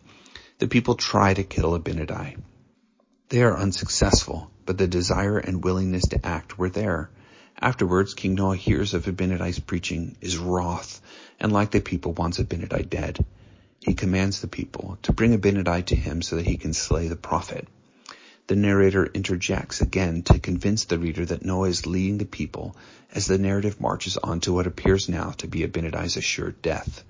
the 0.61 0.69
people 0.69 0.95
try 0.95 1.35
to 1.35 1.43
kill 1.43 1.77
Abinadi. 1.77 2.37
They 3.31 3.43
are 3.43 3.59
unsuccessful, 3.59 4.53
but 4.65 4.79
the 4.79 4.87
desire 4.87 5.37
and 5.37 5.65
willingness 5.65 6.07
to 6.11 6.25
act 6.25 6.57
were 6.59 6.71
there. 6.71 7.11
Afterwards, 7.61 8.15
King 8.15 8.35
Noah 8.35 8.57
hears 8.57 8.93
of 8.93 9.07
Abinadi's 9.07 9.59
preaching, 9.59 10.17
is 10.21 10.37
wroth, 10.37 11.01
and 11.41 11.51
like 11.53 11.71
the 11.71 11.81
people 11.81 12.13
wants 12.13 12.39
Abinadi 12.39 12.89
dead. 12.89 13.25
He 13.81 13.95
commands 13.95 14.41
the 14.41 14.49
people 14.49 14.99
to 15.03 15.13
bring 15.13 15.37
Abinadi 15.37 15.87
to 15.87 15.97
him 15.97 16.21
so 16.21 16.37
that 16.37 16.47
he 16.47 16.59
can 16.59 16.75
slay 16.75 17.09
the 17.09 17.17
prophet. 17.17 17.67
The 18.49 18.57
narrator 18.57 19.07
interjects 19.07 19.81
again 19.81 20.23
to 20.25 20.39
convince 20.39 20.85
the 20.85 20.99
reader 20.99 21.25
that 21.25 21.45
Noah 21.45 21.69
is 21.69 21.87
leading 21.87 22.19
the 22.19 22.27
people 22.27 22.77
as 23.13 23.27
the 23.27 23.39
narrative 23.39 23.81
marches 23.81 24.17
on 24.17 24.41
to 24.41 24.53
what 24.53 24.67
appears 24.67 25.09
now 25.09 25.31
to 25.39 25.49
be 25.49 25.67
Abinadi's 25.67 26.17
assured 26.17 26.63
death. 26.63 27.03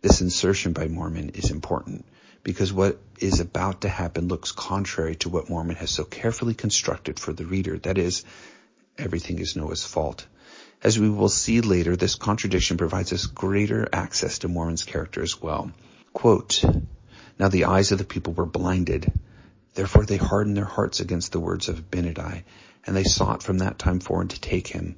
This 0.00 0.20
insertion 0.20 0.72
by 0.72 0.88
Mormon 0.88 1.30
is 1.30 1.50
important 1.50 2.04
because 2.42 2.72
what 2.72 3.00
is 3.20 3.40
about 3.40 3.82
to 3.82 3.88
happen 3.88 4.28
looks 4.28 4.50
contrary 4.50 5.16
to 5.16 5.28
what 5.28 5.48
Mormon 5.48 5.76
has 5.76 5.90
so 5.90 6.04
carefully 6.04 6.54
constructed 6.54 7.20
for 7.20 7.32
the 7.32 7.46
reader. 7.46 7.78
That 7.78 7.98
is, 7.98 8.24
everything 8.98 9.38
is 9.38 9.56
Noah's 9.56 9.84
fault. 9.84 10.26
As 10.82 10.98
we 10.98 11.08
will 11.08 11.28
see 11.28 11.60
later, 11.60 11.96
this 11.96 12.14
contradiction 12.14 12.76
provides 12.76 13.12
us 13.12 13.26
greater 13.26 13.88
access 13.92 14.38
to 14.40 14.48
Mormon's 14.48 14.84
character 14.84 15.22
as 15.22 15.40
well. 15.40 15.72
Quote, 16.12 16.64
Now 17.38 17.48
the 17.48 17.64
eyes 17.64 17.92
of 17.92 17.98
the 17.98 18.04
people 18.04 18.32
were 18.32 18.46
blinded 18.46 19.12
Therefore 19.74 20.06
they 20.06 20.16
hardened 20.16 20.56
their 20.56 20.64
hearts 20.64 21.00
against 21.00 21.32
the 21.32 21.40
words 21.40 21.68
of 21.68 21.78
Abinadi, 21.78 22.44
and 22.86 22.94
they 22.94 23.02
sought 23.02 23.42
from 23.42 23.58
that 23.58 23.78
time 23.78 23.98
forward 23.98 24.30
to 24.30 24.40
take 24.40 24.68
him. 24.68 24.94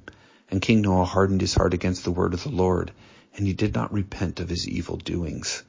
And 0.51 0.61
King 0.61 0.81
Noah 0.81 1.05
hardened 1.05 1.41
his 1.41 1.55
heart 1.55 1.73
against 1.73 2.03
the 2.03 2.11
word 2.11 2.35
of 2.35 2.43
the 2.43 2.49
Lord, 2.49 2.91
and 3.35 3.47
he 3.47 3.53
did 3.53 3.73
not 3.73 3.91
repent 3.91 4.39
of 4.39 4.49
his 4.49 4.67
evil 4.67 4.97
doings. 4.97 5.63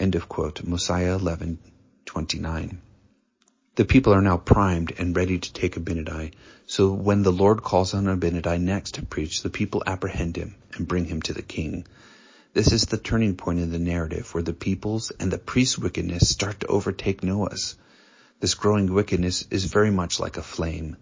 End 0.00 0.14
of 0.14 0.28
quote. 0.30 0.64
Mosiah 0.64 1.18
11:29. 1.18 2.78
The 3.78 3.84
people 3.84 4.12
are 4.12 4.20
now 4.20 4.38
primed 4.38 4.92
and 4.98 5.14
ready 5.14 5.38
to 5.38 5.52
take 5.52 5.76
Abinadi. 5.76 6.32
So 6.66 6.90
when 6.90 7.22
the 7.22 7.30
Lord 7.30 7.62
calls 7.62 7.94
on 7.94 8.06
Abinadi 8.06 8.60
next 8.60 8.94
to 8.94 9.06
preach, 9.06 9.44
the 9.44 9.50
people 9.50 9.84
apprehend 9.86 10.34
him 10.34 10.56
and 10.74 10.88
bring 10.88 11.04
him 11.04 11.22
to 11.22 11.32
the 11.32 11.42
king. 11.42 11.86
This 12.54 12.72
is 12.72 12.86
the 12.86 12.98
turning 12.98 13.36
point 13.36 13.60
in 13.60 13.70
the 13.70 13.78
narrative 13.78 14.34
where 14.34 14.42
the 14.42 14.52
people's 14.52 15.12
and 15.12 15.30
the 15.30 15.38
priest's 15.38 15.78
wickedness 15.78 16.28
start 16.28 16.58
to 16.58 16.66
overtake 16.66 17.22
Noah's. 17.22 17.76
This 18.40 18.56
growing 18.56 18.92
wickedness 18.92 19.46
is 19.48 19.66
very 19.66 19.92
much 19.92 20.18
like 20.18 20.38
a 20.38 20.42
flame, 20.42 20.96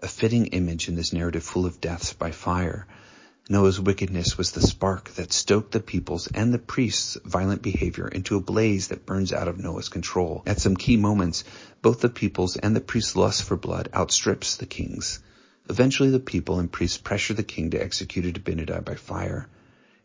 a 0.00 0.06
fitting 0.06 0.46
image 0.46 0.88
in 0.88 0.94
this 0.94 1.12
narrative 1.12 1.42
full 1.42 1.66
of 1.66 1.80
deaths 1.80 2.12
by 2.12 2.30
fire. 2.30 2.86
Noah's 3.50 3.80
wickedness 3.80 4.38
was 4.38 4.52
the 4.52 4.60
spark 4.60 5.10
that 5.14 5.32
stoked 5.32 5.72
the 5.72 5.80
people's 5.80 6.28
and 6.28 6.54
the 6.54 6.58
priests' 6.60 7.18
violent 7.24 7.62
behavior 7.62 8.06
into 8.06 8.36
a 8.36 8.40
blaze 8.40 8.86
that 8.88 9.04
burns 9.04 9.32
out 9.32 9.48
of 9.48 9.58
Noah's 9.58 9.88
control. 9.88 10.44
At 10.46 10.60
some 10.60 10.76
key 10.76 10.96
moments, 10.96 11.42
both 11.82 12.00
the 12.00 12.10
people's 12.10 12.56
and 12.56 12.76
the 12.76 12.80
priests' 12.80 13.16
lust 13.16 13.42
for 13.42 13.56
blood 13.56 13.88
outstrips 13.92 14.56
the 14.56 14.66
king's. 14.66 15.18
Eventually 15.68 16.10
the 16.10 16.20
people 16.20 16.60
and 16.60 16.70
priests 16.70 16.98
pressure 16.98 17.34
the 17.34 17.42
king 17.42 17.70
to 17.70 17.82
execute 17.82 18.24
Abinadi 18.36 18.84
by 18.84 18.94
fire. 18.94 19.48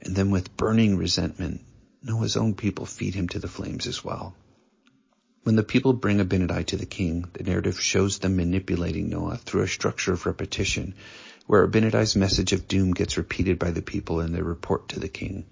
And 0.01 0.15
then 0.15 0.31
with 0.31 0.58
burning 0.58 0.97
resentment, 0.97 1.62
Noah's 2.01 2.38
own 2.38 2.55
people 2.55 2.88
feed 2.88 3.13
him 3.13 3.27
to 3.29 3.38
the 3.38 3.47
flames 3.47 3.86
as 3.86 4.03
well. 4.03 4.36
When 5.43 5.55
the 5.55 5.62
people 5.62 5.93
bring 5.93 6.17
Abinadi 6.19 6.65
to 6.65 6.77
the 6.77 6.88
king, 6.88 7.25
the 7.34 7.43
narrative 7.43 7.79
shows 7.79 8.17
them 8.17 8.38
manipulating 8.38 9.10
Noah 9.10 9.38
through 9.38 9.62
a 9.62 9.67
structure 9.67 10.13
of 10.13 10.25
repetition, 10.25 10.95
where 11.47 11.67
Abinadi's 11.67 12.15
message 12.15 12.53
of 12.53 12.67
doom 12.67 12.93
gets 12.93 13.17
repeated 13.17 13.60
by 13.60 13.71
the 13.71 13.81
people 13.81 14.19
in 14.19 14.31
their 14.31 14.43
report 14.43 14.89
to 14.89 14.99
the 14.99 15.08
king. 15.08 15.45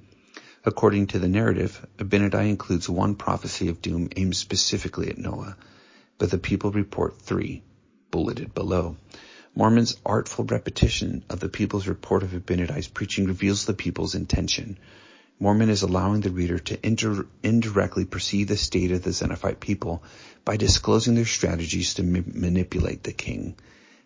According 0.65 1.07
to 1.07 1.19
the 1.19 1.27
narrative, 1.27 1.85
Abinadi 1.97 2.49
includes 2.49 2.89
one 2.89 3.15
prophecy 3.15 3.67
of 3.67 3.81
doom 3.81 4.09
aimed 4.15 4.35
specifically 4.35 5.09
at 5.09 5.17
Noah, 5.17 5.57
but 6.17 6.31
the 6.31 6.37
people 6.37 6.71
report 6.71 7.21
three, 7.21 7.63
bulleted 8.11 8.53
below. 8.53 8.95
Mormon's 9.55 9.97
artful 10.05 10.45
repetition 10.45 11.23
of 11.29 11.39
the 11.39 11.49
people's 11.49 11.87
report 11.87 12.23
of 12.23 12.31
Abinadi's 12.31 12.87
preaching 12.87 13.25
reveals 13.25 13.65
the 13.65 13.73
people's 13.73 14.15
intention. 14.15 14.79
Mormon 15.39 15.69
is 15.69 15.83
allowing 15.83 16.21
the 16.21 16.31
reader 16.31 16.57
to 16.57 16.87
inter- 16.87 17.27
indirectly 17.43 18.05
perceive 18.05 18.47
the 18.47 18.57
state 18.57 18.91
of 18.91 19.03
the 19.03 19.11
Zeniffite 19.11 19.59
people 19.59 20.01
by 20.45 20.57
disclosing 20.57 21.15
their 21.15 21.25
strategies 21.25 21.95
to 21.95 22.03
ma- 22.03 22.21
manipulate 22.25 23.03
the 23.03 23.13
king. 23.13 23.55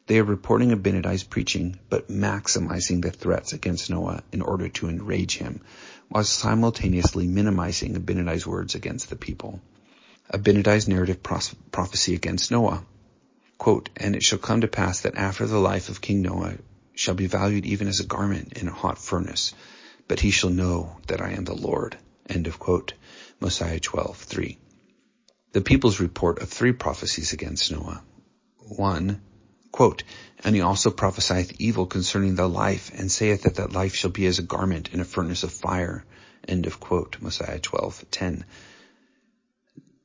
They 0.08 0.20
are 0.20 0.24
reporting 0.24 0.72
Abinadi's 0.72 1.26
preaching, 1.26 1.80
but 1.90 2.10
maximizing 2.10 3.02
the 3.02 3.12
threats 3.12 3.52
against 3.52 3.90
Noah 3.90 4.24
in 4.32 4.42
order 4.42 4.70
to 4.70 4.88
enrage 4.88 5.38
him, 5.38 5.60
while 6.08 6.24
simultaneously 6.24 7.28
minimizing 7.28 7.94
Abinadi's 7.94 8.48
words 8.48 8.74
against 8.74 9.10
the 9.10 9.18
people. 9.18 9.62
Abinadi's 10.34 10.88
narrative 10.88 11.22
pros- 11.22 11.54
prophecy 11.74 12.16
against 12.16 12.52
Noah. 12.52 12.86
Quote, 13.58 13.90
and 13.98 14.16
it 14.16 14.24
shall 14.24 14.40
come 14.40 14.62
to 14.62 14.68
pass 14.70 15.02
that 15.02 15.18
after 15.18 15.46
the 15.46 15.60
life 15.60 15.90
of 15.90 16.00
King 16.00 16.22
Noah 16.22 16.54
shall 16.96 17.16
be 17.16 17.28
valued 17.28 17.66
even 17.66 17.90
as 17.90 18.00
a 18.00 18.06
garment 18.06 18.54
in 18.54 18.70
a 18.70 18.74
hot 18.74 19.00
furnace, 19.00 19.54
but 20.08 20.22
he 20.22 20.32
shall 20.32 20.50
know 20.50 20.98
that 21.08 21.22
I 21.22 21.32
am 21.32 21.44
the 21.44 21.54
Lord. 21.54 21.98
End 22.30 22.48
of 22.48 22.60
quote. 22.60 22.94
Mosiah 23.42 23.82
12:3. 23.82 24.58
The 25.52 25.62
people's 25.62 26.00
report 26.00 26.40
of 26.42 26.48
three 26.48 26.72
prophecies 26.72 27.34
against 27.34 27.72
Noah. 27.72 28.02
One, 28.60 29.22
quote, 29.78 30.02
And 30.44 30.56
he 30.56 30.62
also 30.62 30.90
prophesieth 30.90 31.62
evil 31.62 31.86
concerning 31.86 32.34
the 32.34 32.50
life, 32.50 32.90
and 32.96 33.12
saith 33.12 33.44
that 33.44 33.58
that 33.58 33.74
life 33.74 33.94
shall 33.94 34.10
be 34.10 34.26
as 34.26 34.40
a 34.40 34.42
garment 34.56 34.90
in 34.92 35.00
a 35.02 35.06
furnace 35.06 35.44
of 35.44 35.52
fire. 35.52 36.04
End 36.48 36.66
of 36.66 36.80
quote, 36.80 37.18
Mosiah 37.22 37.60
12:10. 37.60 38.44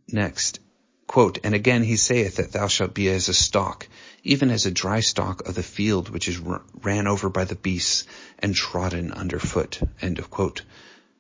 Next, 0.09 0.61
quote, 1.07 1.39
And 1.43 1.55
again 1.55 1.83
he 1.83 1.97
saith 1.97 2.37
that 2.37 2.53
thou 2.53 2.67
shalt 2.67 2.93
be 2.93 3.09
as 3.09 3.31
a 3.31 3.33
stalk, 3.33 3.89
even 4.23 4.51
as 4.51 4.67
a 4.67 4.71
dry 4.71 5.01
stalk 5.01 5.49
of 5.49 5.55
the 5.55 5.63
field 5.63 6.11
which 6.11 6.29
is 6.29 6.39
ran 6.39 7.07
over 7.07 7.31
by 7.31 7.45
the 7.47 7.55
beasts 7.55 8.05
and 8.41 8.55
trodden 8.55 9.11
under 9.11 9.39
foot. 9.39 9.81
End 10.03 10.19
of 10.19 10.29
quote. 10.29 10.61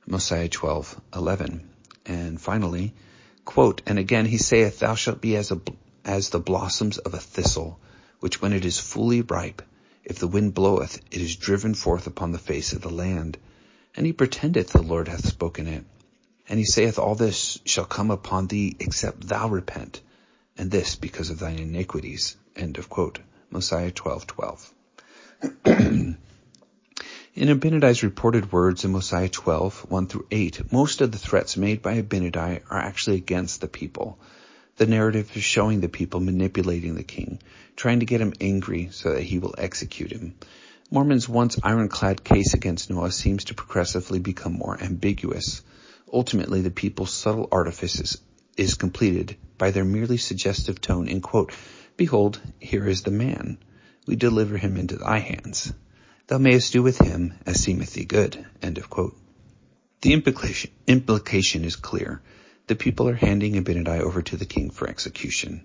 Mosiah 0.06 0.50
12:11. 0.50 1.60
And 2.04 2.38
finally, 2.38 2.92
quote, 3.46 3.80
And 3.86 3.98
again 3.98 4.26
he 4.26 4.36
saith, 4.36 4.80
Thou 4.80 4.94
shalt 4.94 5.22
be 5.22 5.36
as 5.36 5.50
a, 5.52 5.58
as 6.04 6.28
the 6.28 6.38
blossoms 6.38 6.98
of 6.98 7.14
a 7.14 7.18
thistle, 7.18 7.80
which 8.22 8.40
when 8.40 8.52
it 8.52 8.64
is 8.64 8.78
fully 8.78 9.20
ripe, 9.20 9.62
if 10.04 10.20
the 10.20 10.28
wind 10.28 10.54
bloweth, 10.54 11.00
it 11.10 11.20
is 11.20 11.34
driven 11.34 11.74
forth 11.74 12.06
upon 12.06 12.30
the 12.30 12.38
face 12.38 12.72
of 12.72 12.80
the 12.80 12.88
land. 12.88 13.36
And 13.96 14.06
he 14.06 14.12
pretendeth 14.12 14.68
the 14.68 14.80
Lord 14.80 15.08
hath 15.08 15.26
spoken 15.26 15.66
it. 15.66 15.84
And 16.48 16.56
he 16.56 16.64
saith, 16.64 17.00
All 17.00 17.16
this 17.16 17.58
shall 17.64 17.84
come 17.84 18.12
upon 18.12 18.46
thee, 18.46 18.76
except 18.78 19.26
thou 19.26 19.48
repent, 19.48 20.00
and 20.56 20.70
this 20.70 20.94
because 20.94 21.30
of 21.30 21.40
thine 21.40 21.58
iniquities. 21.58 22.36
End 22.54 22.78
of 22.78 22.88
quote. 22.88 23.18
Mosiah 23.50 23.90
12:12. 23.90 24.26
12. 24.28 24.72
in 27.34 27.48
Abinadi's 27.48 28.04
reported 28.04 28.52
words 28.52 28.84
in 28.84 28.92
Mosiah 28.92 29.30
12, 29.30 29.90
1 29.90 30.06
through 30.06 30.26
8, 30.30 30.72
most 30.72 31.00
of 31.00 31.10
the 31.10 31.18
threats 31.18 31.56
made 31.56 31.82
by 31.82 32.00
Abinadi 32.00 32.60
are 32.70 32.78
actually 32.78 33.16
against 33.16 33.60
the 33.60 33.66
people. 33.66 34.20
The 34.82 34.88
narrative 34.88 35.30
is 35.36 35.44
showing 35.44 35.80
the 35.80 35.88
people 35.88 36.18
manipulating 36.18 36.96
the 36.96 37.04
king, 37.04 37.38
trying 37.76 38.00
to 38.00 38.06
get 38.06 38.20
him 38.20 38.32
angry 38.40 38.88
so 38.90 39.12
that 39.12 39.22
he 39.22 39.38
will 39.38 39.54
execute 39.56 40.10
him. 40.10 40.34
Mormon's 40.90 41.28
once 41.28 41.56
ironclad 41.62 42.24
case 42.24 42.52
against 42.54 42.90
Noah 42.90 43.12
seems 43.12 43.44
to 43.44 43.54
progressively 43.54 44.18
become 44.18 44.54
more 44.54 44.76
ambiguous. 44.82 45.62
Ultimately, 46.12 46.62
the 46.62 46.72
people's 46.72 47.14
subtle 47.14 47.48
artifice 47.52 48.18
is, 48.56 48.74
completed 48.74 49.36
by 49.56 49.70
their 49.70 49.84
merely 49.84 50.16
suggestive 50.16 50.80
tone 50.80 51.06
in 51.06 51.20
quote, 51.20 51.52
Behold, 51.96 52.40
here 52.58 52.88
is 52.88 53.02
the 53.02 53.12
man. 53.12 53.58
We 54.08 54.16
deliver 54.16 54.58
him 54.58 54.76
into 54.76 54.96
thy 54.96 55.18
hands. 55.18 55.72
Thou 56.26 56.38
mayest 56.38 56.72
do 56.72 56.82
with 56.82 56.98
him 56.98 57.34
as 57.46 57.60
seemeth 57.62 57.92
thee 57.92 58.04
good. 58.04 58.44
End 58.60 58.78
of 58.78 58.90
quote. 58.90 59.16
The 60.00 60.12
implication, 60.12 60.72
implication 60.88 61.64
is 61.64 61.76
clear 61.76 62.20
the 62.72 62.76
people 62.76 63.06
are 63.06 63.14
handing 63.14 63.52
Abinadi 63.62 64.00
over 64.00 64.22
to 64.22 64.38
the 64.38 64.46
king 64.46 64.70
for 64.70 64.88
execution. 64.88 65.62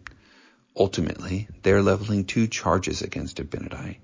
Ultimately, 0.75 1.47
they 1.63 1.71
are 1.71 1.81
leveling 1.81 2.25
two 2.25 2.47
charges 2.47 3.01
against 3.01 3.37
Abinadi. 3.37 3.99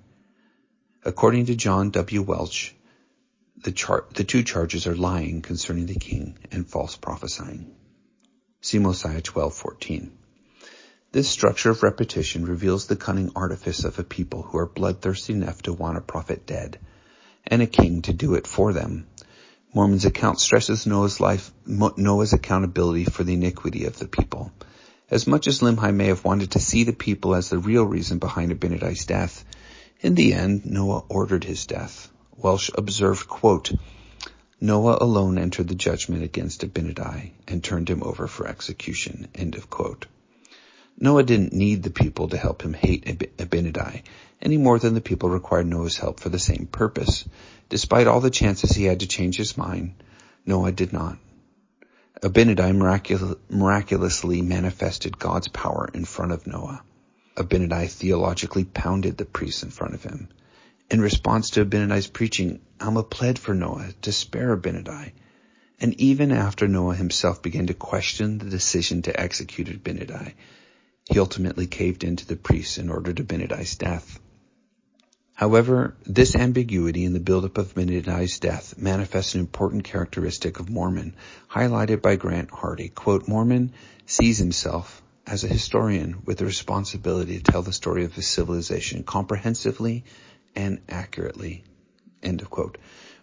According 1.04 1.48
to 1.48 1.56
John 1.58 1.90
W. 1.90 2.22
Welch, 2.22 2.74
the, 3.62 3.74
char- 3.74 4.06
the 4.14 4.24
two 4.24 4.42
charges 4.44 4.88
are 4.88 4.96
lying 4.96 5.42
concerning 5.42 5.86
the 5.86 6.00
king 6.00 6.38
and 6.50 6.66
false 6.66 6.96
prophesying. 6.96 7.76
See 8.62 8.80
Mosiah 8.80 9.22
12:14. 9.22 10.10
This 11.12 11.28
structure 11.28 11.72
of 11.72 11.84
repetition 11.84 12.46
reveals 12.46 12.88
the 12.88 12.96
cunning 12.96 13.34
artifice 13.36 13.84
of 13.84 14.00
a 14.00 14.06
people 14.06 14.44
who 14.44 14.58
are 14.60 14.66
bloodthirsty 14.66 15.34
enough 15.34 15.62
to 15.64 15.74
want 15.74 15.98
a 15.98 16.02
prophet 16.14 16.48
dead, 16.48 16.80
and 17.46 17.62
a 17.62 17.68
king 17.68 18.02
to 18.04 18.14
do 18.14 18.36
it 18.36 18.48
for 18.48 18.72
them 18.72 19.08
Mormon's 19.76 20.06
account 20.06 20.40
stresses 20.40 20.86
Noah's 20.86 21.20
life, 21.20 21.52
Noah's 21.66 22.34
accountability 22.34 23.06
for 23.06 23.24
the 23.24 23.34
iniquity 23.34 23.86
of 23.86 23.98
the 23.98 24.08
people. 24.08 24.52
As 25.10 25.26
much 25.26 25.48
as 25.48 25.62
Limhi 25.62 25.92
may 25.94 26.08
have 26.08 26.24
wanted 26.24 26.52
to 26.52 26.60
see 26.60 26.84
the 26.84 26.94
people 26.94 27.34
as 27.34 27.50
the 27.50 27.58
real 27.58 27.84
reason 27.84 28.20
behind 28.20 28.52
Abinadi's 28.52 29.06
death, 29.06 29.44
in 30.00 30.14
the 30.14 30.34
end, 30.34 30.66
Noah 30.68 31.04
ordered 31.10 31.44
his 31.44 31.66
death. 31.66 32.12
Welch 32.38 32.70
observed, 32.76 33.28
quote, 33.28 33.72
Noah 34.62 35.00
alone 35.02 35.40
entered 35.40 35.68
the 35.68 35.76
judgment 35.76 36.24
against 36.24 36.64
Abinadi 36.64 37.32
and 37.48 37.64
turned 37.64 37.90
him 37.90 38.04
over 38.04 38.28
for 38.28 38.48
execution. 38.48 39.28
End 39.34 39.56
of 39.56 39.70
quote. 39.70 40.06
Noah 41.00 41.24
didn't 41.24 41.54
need 41.54 41.84
the 41.84 41.90
people 41.90 42.30
to 42.30 42.38
help 42.38 42.62
him 42.62 42.74
hate 42.74 43.06
Abinadi 43.38 44.04
any 44.42 44.58
more 44.58 44.78
than 44.78 44.94
the 44.94 45.02
people 45.02 45.30
required 45.30 45.66
Noah's 45.66 45.98
help 45.98 46.20
for 46.20 46.30
the 46.30 46.40
same 46.40 46.68
purpose. 46.72 47.26
Despite 47.70 48.08
all 48.08 48.20
the 48.20 48.30
chances 48.30 48.72
he 48.72 48.84
had 48.84 49.00
to 49.00 49.08
change 49.08 49.38
his 49.38 49.58
mind, 49.58 49.96
Noah 50.46 50.72
did 50.72 50.92
not. 50.92 51.18
Abinadi 52.22 52.72
miracul- 52.74 53.38
miraculously 53.50 54.42
manifested 54.42 55.18
God's 55.18 55.48
power 55.48 55.90
in 55.94 56.06
front 56.06 56.34
of 56.34 56.46
Noah. 56.46 56.84
Abinadi 57.36 57.90
theologically 57.90 58.66
pounded 58.66 59.18
the 59.18 59.26
priests 59.26 59.64
in 59.64 59.72
front 59.72 59.96
of 59.96 60.04
him. 60.04 60.28
In 60.92 61.02
response 61.02 61.52
to 61.52 61.66
Abinadi's 61.66 62.08
preaching, 62.08 62.60
Alma 62.80 63.04
pled 63.04 63.40
for 63.40 63.54
Noah 63.54 63.90
to 64.04 64.12
spare 64.12 64.56
Abinadi. 64.56 65.14
And 65.80 66.00
even 66.00 66.32
after 66.32 66.68
Noah 66.68 66.96
himself 66.96 67.42
began 67.42 67.68
to 67.68 67.74
question 67.74 68.38
the 68.38 68.50
decision 68.50 69.02
to 69.04 69.20
execute 69.20 69.68
Abinadi, 69.68 70.34
he 71.06 71.20
ultimately 71.20 71.68
caved 71.68 72.04
in 72.04 72.16
to 72.16 72.28
the 72.28 72.36
priests 72.36 72.78
and 72.78 72.90
ordered 72.90 73.18
Abinadi's 73.18 73.76
death. 73.76 74.20
However, 75.34 75.96
this 76.06 76.36
ambiguity 76.36 77.06
in 77.06 77.14
the 77.14 77.20
buildup 77.20 77.58
of 77.58 77.74
Abinadi's 77.74 78.40
death 78.40 78.78
manifests 78.78 79.34
an 79.34 79.42
important 79.42 79.84
characteristic 79.84 80.60
of 80.60 80.70
Mormon, 80.70 81.16
highlighted 81.50 82.02
by 82.02 82.16
Grant 82.16 82.52
Hardy. 82.52 82.90
Quote, 82.90 83.28
Mormon 83.28 83.74
sees 84.06 84.38
himself 84.38 85.02
as 85.26 85.44
a 85.44 85.48
historian 85.48 86.22
with 86.26 86.38
the 86.38 86.46
responsibility 86.46 87.38
to 87.38 87.52
tell 87.52 87.62
the 87.62 87.74
story 87.74 88.06
of 88.06 88.14
his 88.14 88.28
civilization 88.28 89.04
comprehensively 89.04 90.04
and 90.56 90.80
accurately. 90.88 91.64
End 92.22 92.42
of 92.42 92.50
quote. 92.50 92.78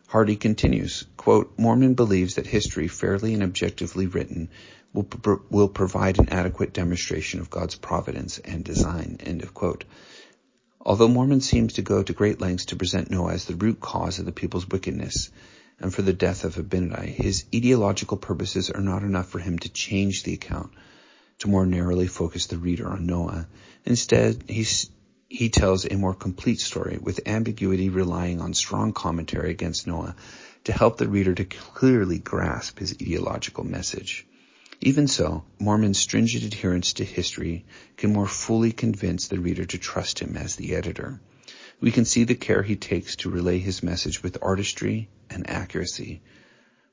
Hardy 0.09 0.35
continues, 0.35 1.07
quote, 1.17 1.57
Mormon 1.57 1.95
believes 1.95 2.35
that 2.35 2.47
history, 2.47 2.89
fairly 2.89 3.33
and 3.35 3.45
objectively 3.45 4.09
written, 4.09 4.49
will, 4.93 5.09
will 5.51 5.69
provide 5.69 6.19
an 6.19 6.31
adequate 6.31 6.73
demonstration 6.73 7.41
of 7.41 7.51
God's 7.51 7.75
providence 7.75 8.39
and 8.39 8.65
design. 8.65 9.19
End 9.21 9.43
of 9.43 9.55
quote. 9.55 9.85
Although 10.81 11.09
Mormon 11.09 11.41
seems 11.41 11.75
to 11.75 11.83
go 11.83 12.03
to 12.03 12.13
great 12.13 12.41
lengths 12.41 12.67
to 12.67 12.77
present 12.77 13.11
Noah 13.11 13.35
as 13.35 13.45
the 13.45 13.55
root 13.55 13.81
cause 13.81 14.19
of 14.19 14.25
the 14.25 14.33
people's 14.33 14.67
wickedness 14.67 15.31
and 15.79 15.95
for 15.95 16.03
the 16.03 16.13
death 16.13 16.45
of 16.45 16.57
Abinadi, 16.57 17.09
his 17.09 17.45
ideological 17.55 18.17
purposes 18.17 18.71
are 18.71 18.81
not 18.81 19.03
enough 19.03 19.29
for 19.29 19.39
him 19.39 19.59
to 19.59 19.69
change 19.69 20.23
the 20.23 20.35
account 20.35 20.71
to 21.39 21.49
more 21.49 21.67
narrowly 21.67 22.07
focus 22.07 22.47
the 22.47 22.59
reader 22.59 22.89
on 22.89 23.07
Noah. 23.07 23.47
Instead, 23.85 24.45
he, 24.49 24.67
he 25.29 25.49
tells 25.49 25.87
a 25.87 25.97
more 25.97 26.15
complete 26.15 26.61
story 26.61 26.99
with 27.01 27.27
ambiguity 27.27 27.89
relying 27.89 28.41
on 28.41 28.53
strong 28.53 28.93
commentary 28.93 29.51
against 29.51 29.87
Noah 29.87 30.15
to 30.65 30.73
help 30.73 30.99
the 30.99 31.09
reader 31.09 31.35
to 31.35 31.45
clearly 31.45 32.19
grasp 32.19 32.79
his 32.79 32.93
ideological 32.93 33.65
message. 33.65 34.27
Even 34.83 35.09
so, 35.09 35.45
Mormon's 35.59 35.99
stringent 35.99 36.43
adherence 36.43 36.95
to 36.95 37.05
history 37.05 37.67
can 37.99 38.15
more 38.15 38.27
fully 38.27 38.73
convince 38.73 39.29
the 39.29 39.39
reader 39.39 39.67
to 39.67 39.77
trust 39.79 40.19
him 40.21 40.39
as 40.39 40.57
the 40.57 40.75
editor. 40.75 41.21
We 41.81 41.91
can 41.91 42.07
see 42.07 42.25
the 42.25 42.35
care 42.35 42.63
he 42.63 42.77
takes 42.77 43.17
to 43.17 43.31
relay 43.31 43.59
his 43.59 43.83
message 43.83 44.23
with 44.23 44.39
artistry 44.41 45.11
and 45.29 45.49
accuracy. 45.51 46.23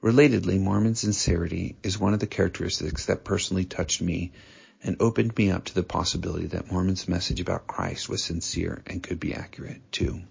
Relatedly, 0.04 0.60
Mormon 0.60 0.96
sincerity 0.96 1.78
is 1.82 1.98
one 1.98 2.14
of 2.14 2.20
the 2.20 2.28
characteristics 2.28 3.06
that 3.06 3.24
personally 3.24 3.66
touched 3.66 4.02
me 4.02 4.34
and 4.84 4.98
opened 5.00 5.38
me 5.38 5.50
up 5.50 5.66
to 5.66 5.74
the 5.74 5.84
possibility 5.84 6.48
that 6.48 6.70
Mormon's 6.70 7.08
message 7.08 7.40
about 7.40 7.68
Christ 7.68 8.10
was 8.10 8.22
sincere 8.24 8.84
and 8.86 9.02
could 9.02 9.20
be 9.20 9.34
accurate 9.34 9.82
too. 9.92 10.22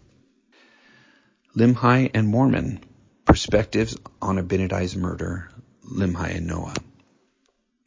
Limhi 1.56 2.10
and 2.12 2.28
Mormon, 2.28 2.80
Perspectives 3.24 3.96
on 4.22 4.36
Abinadi's 4.36 4.94
Murder, 4.94 5.50
Limhi 5.84 6.36
and 6.36 6.46
Noah. 6.46 6.74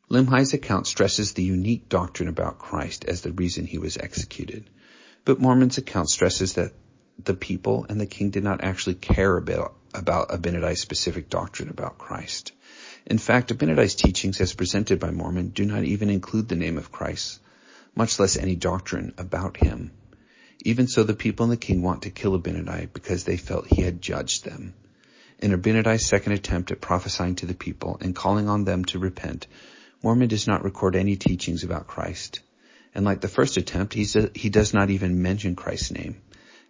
Limhi's 0.09 0.53
account 0.53 0.87
stresses 0.87 1.33
the 1.33 1.43
unique 1.43 1.87
doctrine 1.87 2.29
about 2.29 2.57
Christ 2.57 3.05
as 3.05 3.21
the 3.21 3.31
reason 3.31 3.67
he 3.67 3.77
was 3.77 3.95
executed. 3.95 4.67
But 5.23 5.39
Mormon's 5.39 5.77
account 5.77 6.09
stresses 6.09 6.53
that 6.53 6.73
the 7.23 7.35
people 7.35 7.85
and 7.87 8.01
the 8.01 8.07
king 8.07 8.31
did 8.31 8.43
not 8.43 8.63
actually 8.63 8.95
care 8.95 9.37
about, 9.37 9.75
about 9.93 10.29
Abinadi's 10.29 10.81
specific 10.81 11.29
doctrine 11.29 11.69
about 11.69 11.99
Christ. 11.99 12.53
In 13.05 13.19
fact, 13.19 13.51
Abinadi's 13.51 13.93
teachings 13.93 14.41
as 14.41 14.53
presented 14.53 14.99
by 14.99 15.11
Mormon 15.11 15.49
do 15.49 15.63
not 15.63 15.83
even 15.83 16.09
include 16.09 16.47
the 16.47 16.55
name 16.55 16.79
of 16.79 16.91
Christ, 16.91 17.39
much 17.95 18.17
less 18.17 18.35
any 18.35 18.55
doctrine 18.55 19.13
about 19.17 19.57
him. 19.57 19.91
Even 20.65 20.87
so, 20.87 21.03
the 21.03 21.13
people 21.13 21.43
and 21.43 21.53
the 21.53 21.57
king 21.57 21.83
want 21.83 22.01
to 22.03 22.09
kill 22.09 22.39
Abinadi 22.39 22.91
because 22.91 23.25
they 23.25 23.37
felt 23.37 23.67
he 23.67 23.83
had 23.83 24.01
judged 24.01 24.43
them. 24.43 24.73
In 25.37 25.51
Abinadi's 25.51 26.05
second 26.05 26.33
attempt 26.33 26.71
at 26.71 26.81
prophesying 26.81 27.35
to 27.35 27.45
the 27.45 27.53
people 27.53 27.97
and 28.01 28.15
calling 28.15 28.49
on 28.49 28.65
them 28.65 28.85
to 28.85 28.99
repent, 28.99 29.47
Mormon 30.01 30.29
does 30.29 30.47
not 30.47 30.63
record 30.63 30.95
any 30.95 31.15
teachings 31.15 31.63
about 31.63 31.87
Christ. 31.87 32.39
And 32.95 33.05
like 33.05 33.21
the 33.21 33.27
first 33.27 33.57
attempt, 33.57 33.93
he 33.93 34.49
does 34.49 34.73
not 34.73 34.89
even 34.89 35.21
mention 35.21 35.55
Christ's 35.55 35.91
name. 35.91 36.21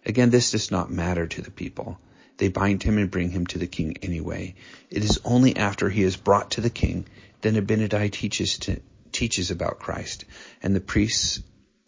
Again, 0.04 0.30
this 0.30 0.50
does 0.50 0.70
not 0.70 0.90
matter 0.90 1.26
to 1.26 1.42
the 1.42 1.50
people. 1.50 1.98
They 2.38 2.48
bind 2.48 2.82
him 2.82 2.98
and 2.98 3.10
bring 3.10 3.30
him 3.30 3.46
to 3.48 3.58
the 3.58 3.66
king 3.66 3.98
anyway. 4.02 4.54
It 4.90 5.04
is 5.04 5.20
only 5.24 5.56
after 5.56 5.88
he 5.88 6.02
is 6.02 6.16
brought 6.16 6.52
to 6.52 6.60
the 6.60 6.70
king 6.70 7.06
that 7.42 7.54
Abinadi 7.54 8.10
teaches 8.10 8.58
to, 8.60 8.80
teaches 9.12 9.50
about 9.50 9.78
Christ, 9.78 10.24
and 10.62 10.74
the 10.74 10.80
priests 10.80 11.42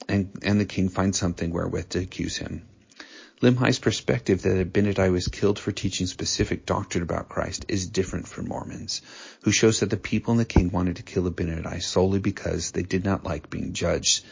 and, 0.09 0.31
and 0.43 0.61
the 0.61 0.67
king 0.67 0.89
find 0.89 1.15
something 1.15 1.53
wherewith 1.53 1.91
to 1.91 2.01
accuse 2.01 2.37
him. 2.37 2.67
Limhi's 3.43 3.81
perspective 3.81 4.43
that 4.43 4.73
Abinadi 4.73 5.11
was 5.11 5.27
killed 5.27 5.59
for 5.59 5.73
teaching 5.73 6.07
specific 6.07 6.65
doctrine 6.65 7.03
about 7.03 7.29
Christ 7.29 7.65
is 7.67 7.89
different 7.89 8.29
from 8.29 8.47
Mormon's, 8.47 9.03
who 9.43 9.51
shows 9.51 9.81
that 9.81 9.91
the 9.91 9.97
people 9.97 10.31
and 10.31 10.39
the 10.39 10.45
king 10.45 10.71
wanted 10.71 10.97
to 10.97 11.03
kill 11.03 11.29
Abinadi 11.29 11.83
solely 11.83 12.21
because 12.21 12.71
they 12.71 12.85
did 12.85 13.05
not 13.05 13.25
like 13.25 13.51
being 13.51 13.73
judged. 13.73 14.25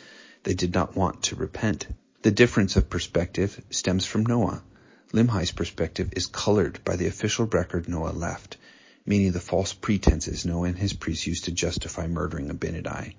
They 0.44 0.54
did 0.54 0.72
not 0.72 0.94
want 0.94 1.24
to 1.24 1.34
repent. 1.34 1.88
The 2.22 2.30
difference 2.30 2.76
of 2.76 2.88
perspective 2.88 3.60
stems 3.70 4.06
from 4.06 4.26
Noah. 4.26 4.62
Limhi's 5.12 5.50
perspective 5.50 6.10
is 6.12 6.26
colored 6.26 6.78
by 6.84 6.94
the 6.94 7.08
official 7.08 7.46
record 7.46 7.88
Noah 7.88 8.12
left, 8.12 8.58
meaning 9.04 9.32
the 9.32 9.40
false 9.40 9.72
pretenses 9.72 10.46
Noah 10.46 10.68
and 10.68 10.78
his 10.78 10.92
priests 10.92 11.26
used 11.26 11.46
to 11.46 11.50
justify 11.50 12.06
murdering 12.06 12.48
Abinadi. 12.48 13.14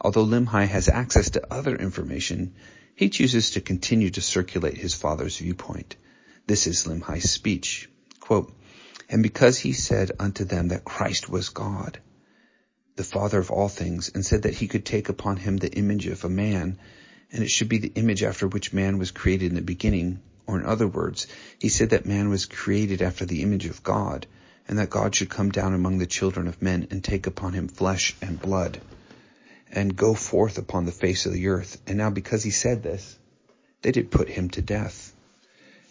Although 0.00 0.26
Limhi 0.26 0.68
has 0.68 0.88
access 0.88 1.30
to 1.30 1.52
other 1.52 1.74
information, 1.74 2.54
he 2.96 3.08
chooses 3.08 3.50
to 3.50 3.60
continue 3.60 4.08
to 4.08 4.20
circulate 4.20 4.76
his 4.76 4.94
father's 4.94 5.38
viewpoint. 5.38 5.96
This 6.46 6.66
is 6.66 6.86
Limhi's 6.86 7.28
speech. 7.28 7.88
Quote, 8.20 8.54
and 9.08 9.22
because 9.22 9.58
he 9.58 9.72
said 9.72 10.12
unto 10.20 10.44
them 10.44 10.68
that 10.68 10.84
Christ 10.84 11.28
was 11.28 11.48
God, 11.48 11.98
the 12.96 13.04
Father 13.04 13.38
of 13.38 13.50
all 13.50 13.68
things, 13.68 14.10
and 14.14 14.24
said 14.24 14.42
that 14.42 14.54
he 14.54 14.68
could 14.68 14.84
take 14.84 15.08
upon 15.08 15.36
him 15.36 15.56
the 15.56 15.72
image 15.72 16.06
of 16.06 16.24
a 16.24 16.28
man, 16.28 16.78
and 17.32 17.42
it 17.42 17.50
should 17.50 17.68
be 17.68 17.78
the 17.78 17.92
image 17.96 18.22
after 18.22 18.46
which 18.46 18.72
man 18.72 18.98
was 18.98 19.10
created 19.10 19.48
in 19.50 19.56
the 19.56 19.62
beginning, 19.62 20.20
or 20.46 20.60
in 20.60 20.64
other 20.64 20.86
words, 20.86 21.26
he 21.58 21.68
said 21.68 21.90
that 21.90 22.06
man 22.06 22.28
was 22.28 22.46
created 22.46 23.02
after 23.02 23.26
the 23.26 23.42
image 23.42 23.66
of 23.66 23.82
God, 23.82 24.26
and 24.68 24.78
that 24.78 24.90
God 24.90 25.14
should 25.14 25.28
come 25.28 25.50
down 25.50 25.74
among 25.74 25.98
the 25.98 26.06
children 26.06 26.46
of 26.46 26.62
men 26.62 26.86
and 26.90 27.02
take 27.02 27.26
upon 27.26 27.54
him 27.54 27.66
flesh 27.66 28.14
and 28.22 28.40
blood 28.40 28.80
and 29.74 29.96
go 29.96 30.14
forth 30.14 30.56
upon 30.56 30.86
the 30.86 30.92
face 30.92 31.26
of 31.26 31.32
the 31.32 31.48
earth. 31.48 31.80
And 31.86 31.98
now 31.98 32.10
because 32.10 32.42
he 32.42 32.50
said 32.50 32.82
this, 32.82 33.18
they 33.82 33.92
did 33.92 34.10
put 34.10 34.28
him 34.28 34.48
to 34.50 34.62
death. 34.62 35.12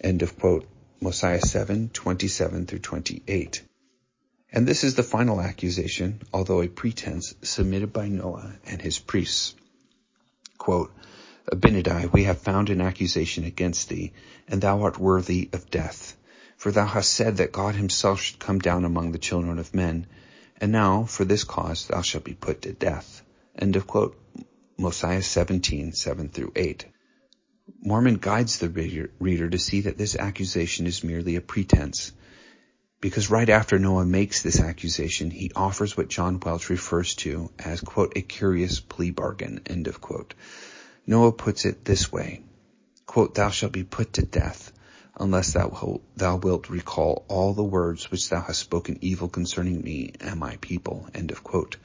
End 0.02 0.24
of 0.24 0.40
quote. 0.40 0.68
Mosiah 1.02 1.42
7, 1.42 1.90
27 1.90 2.66
through 2.66 2.80
28. 2.80 3.62
And 4.54 4.66
this 4.66 4.86
is 4.86 4.96
the 4.96 5.04
final 5.04 5.42
accusation, 5.42 6.22
although 6.32 6.62
a 6.62 6.70
pretense, 6.70 7.36
submitted 7.42 7.92
by 7.92 8.08
Noah 8.08 8.54
and 8.66 8.82
his 8.82 9.00
priests. 9.00 9.54
Quote, 10.58 10.94
Abinadi, 11.52 12.10
we 12.14 12.24
have 12.24 12.38
found 12.38 12.70
an 12.70 12.80
accusation 12.80 13.44
against 13.44 13.90
thee, 13.90 14.14
and 14.48 14.62
thou 14.62 14.84
art 14.84 14.98
worthy 14.98 15.50
of 15.52 15.70
death. 15.70 16.16
For 16.56 16.72
thou 16.72 16.86
hast 16.86 17.12
said 17.12 17.36
that 17.38 17.52
God 17.52 17.76
himself 17.76 18.22
should 18.22 18.40
come 18.40 18.60
down 18.60 18.86
among 18.86 19.12
the 19.12 19.18
children 19.18 19.60
of 19.60 19.74
men, 19.76 20.08
and 20.62 20.72
now 20.72 21.04
for 21.04 21.26
this 21.26 21.44
cause 21.44 21.88
thou 21.88 22.02
shalt 22.02 22.24
be 22.24 22.34
put 22.34 22.62
to 22.62 22.72
death. 22.72 23.23
End 23.58 23.76
of 23.76 23.88
quote. 23.88 24.18
Mosiah 24.78 25.22
17, 25.22 25.94
7 25.94 26.30
through 26.30 26.52
8. 26.56 26.86
Mormon 27.82 28.16
guides 28.16 28.58
the 28.58 28.70
reader 29.20 29.50
to 29.50 29.60
see 29.60 29.82
that 29.82 29.98
this 29.98 30.16
accusation 30.16 30.88
is 30.88 31.04
merely 31.04 31.36
a 31.36 31.42
pretense. 31.42 32.12
Because 33.00 33.30
right 33.30 33.50
after 33.50 33.78
Noah 33.78 34.06
makes 34.06 34.42
this 34.42 34.60
accusation, 34.60 35.30
he 35.30 35.52
offers 35.56 35.96
what 35.96 36.08
John 36.08 36.40
Welch 36.40 36.70
refers 36.70 37.16
to 37.16 37.52
as, 37.60 37.82
quote, 37.82 38.14
a 38.16 38.22
curious 38.22 38.80
plea 38.80 39.12
bargain, 39.12 39.62
end 39.66 39.88
of 39.88 40.02
quote. 40.02 40.34
Noah 41.06 41.34
puts 41.34 41.66
it 41.66 41.86
this 41.86 42.12
way, 42.12 42.42
quote, 43.06 43.36
thou 43.36 43.50
shalt 43.50 43.74
be 43.74 43.84
put 43.84 44.14
to 44.14 44.26
death 44.26 44.72
unless 45.20 45.54
thou, 45.54 46.02
thou 46.16 46.38
wilt 46.38 46.70
recall 46.70 47.26
all 47.28 47.54
the 47.54 47.64
words 47.64 48.10
which 48.10 48.30
thou 48.30 48.42
hast 48.42 48.60
spoken 48.60 48.98
evil 49.02 49.30
concerning 49.30 49.82
me 49.82 50.14
and 50.20 50.40
my 50.40 50.58
people, 50.62 51.08
end 51.14 51.32
of 51.32 51.44
quote. 51.44 51.78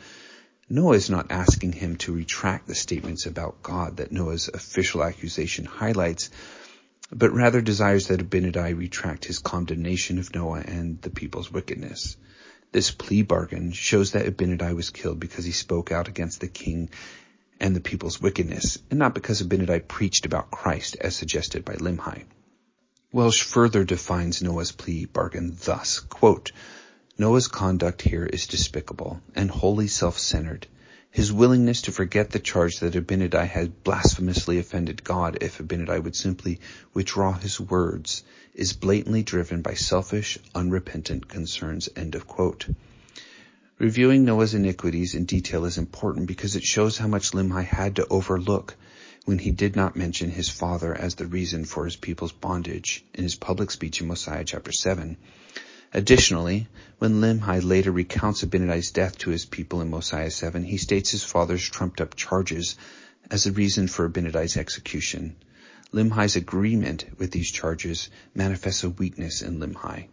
Noah 0.70 0.96
is 0.96 1.09
not 1.09 1.31
asking 1.31 1.72
him 1.72 1.96
to 1.96 2.12
retract 2.12 2.66
the 2.66 2.74
statements 2.74 3.24
about 3.24 3.62
God 3.62 3.96
that 3.96 4.12
Noah's 4.12 4.48
official 4.52 5.02
accusation 5.02 5.64
highlights, 5.64 6.28
but 7.11 7.33
rather 7.33 7.62
desires 7.62 8.09
that 8.09 8.20
Abinadi 8.20 8.76
retract 8.76 9.24
his 9.24 9.38
condemnation 9.38 10.18
of 10.18 10.35
Noah 10.35 10.61
and 10.61 11.00
the 11.00 11.09
people's 11.09 11.50
wickedness. 11.50 12.18
This 12.70 12.90
plea 12.90 13.22
bargain 13.22 13.72
shows 13.72 14.12
that 14.12 14.26
Abinadi 14.26 14.74
was 14.76 14.90
killed 14.90 15.18
because 15.18 15.46
he 15.46 15.52
spoke 15.52 15.90
out 15.90 16.07
against 16.07 16.40
the 16.42 16.48
king 16.48 16.90
and 17.59 17.74
the 17.74 17.81
people's 17.81 18.20
wickedness, 18.20 18.76
and 18.90 18.98
not 18.98 19.14
because 19.14 19.40
Abinadi 19.40 19.88
preached 19.88 20.26
about 20.26 20.50
Christ 20.50 20.96
as 21.00 21.16
suggested 21.16 21.64
by 21.64 21.76
Limhi. 21.76 22.24
Welch 23.11 23.42
further 23.42 23.85
defines 23.85 24.42
Noah's 24.42 24.72
plea 24.72 25.07
bargain 25.07 25.57
thus, 25.64 25.98
quote, 25.98 26.52
Noah's 27.20 27.48
conduct 27.48 28.02
here 28.02 28.24
is 28.24 28.46
despicable 28.46 29.20
and 29.35 29.50
wholly 29.50 29.88
self-centered. 29.88 30.68
His 31.11 31.33
willingness 31.33 31.83
to 31.83 31.92
forget 31.92 32.31
the 32.31 32.38
charge 32.38 32.78
that 32.78 32.94
Abinadi 32.94 33.44
had 33.44 33.83
blasphemously 33.83 34.61
offended 34.61 35.02
God 35.02 35.38
if 35.40 35.59
Abinadi 35.59 36.00
would 36.00 36.14
simply 36.14 36.61
withdraw 36.94 37.33
his 37.33 37.59
words 37.59 38.22
is 38.54 38.72
blatantly 38.72 39.24
driven 39.24 39.62
by 39.62 39.74
selfish, 39.74 40.38
unrepentant 40.54 41.26
concerns. 41.26 41.88
End 41.96 42.14
of 42.14 42.28
quote. 42.28 42.68
Reviewing 43.81 44.24
Noah's 44.24 44.54
iniquities 44.54 45.16
in 45.16 45.24
detail 45.24 45.64
is 45.64 45.76
important 45.76 46.28
because 46.28 46.54
it 46.54 46.62
shows 46.62 46.98
how 46.98 47.09
much 47.09 47.33
Limhi 47.33 47.64
had 47.64 47.96
to 47.96 48.07
overlook 48.07 48.76
when 49.24 49.40
he 49.40 49.50
did 49.50 49.74
not 49.74 49.96
mention 49.96 50.31
his 50.31 50.48
father 50.48 50.94
as 50.94 51.16
the 51.16 51.26
reason 51.26 51.64
for 51.64 51.85
his 51.85 51.96
people's 51.96 52.31
bondage 52.31 53.04
in 53.12 53.24
his 53.24 53.35
public 53.35 53.72
speech 53.72 54.00
in 54.00 54.07
Mosiah 54.07 54.44
chapter 54.44 54.70
7. 54.70 55.16
Additionally, 55.92 56.68
when 56.98 57.20
Limhi 57.20 57.64
later 57.64 57.90
recounts 57.90 58.42
Abinadi's 58.42 58.90
death 58.90 59.16
to 59.18 59.31
his 59.31 59.46
people 59.46 59.81
in 59.81 59.88
Mosiah 59.88 60.31
7, 60.31 60.62
he 60.62 60.77
states 60.77 61.11
his 61.11 61.24
father's 61.24 61.66
trumped 61.66 62.01
up 62.01 62.14
charges 62.14 62.77
as 63.31 63.44
the 63.44 63.53
reason 63.53 63.88
for 63.88 64.09
Abinadi's 64.09 64.57
execution. 64.57 65.37
Limhi's 65.92 66.37
agreement 66.37 67.07
with 67.18 67.31
these 67.31 67.51
charges 67.51 68.11
manifests 68.35 68.85
a 68.85 68.90
weakness 68.90 69.40
in 69.40 69.59
Limhi. 69.61 70.09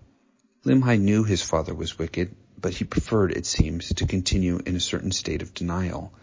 Limhi 0.64 1.00
knew 1.00 1.26
his 1.26 1.42
father 1.42 1.74
was 1.74 2.00
wicked, 2.00 2.34
but 2.60 2.74
he 2.74 2.86
preferred, 2.86 3.34
it 3.34 3.46
seems, 3.46 3.90
to 3.90 4.08
continue 4.08 4.60
in 4.66 4.78
a 4.78 4.80
certain 4.80 5.12
state 5.12 5.42
of 5.42 5.54
denial. 5.54 6.14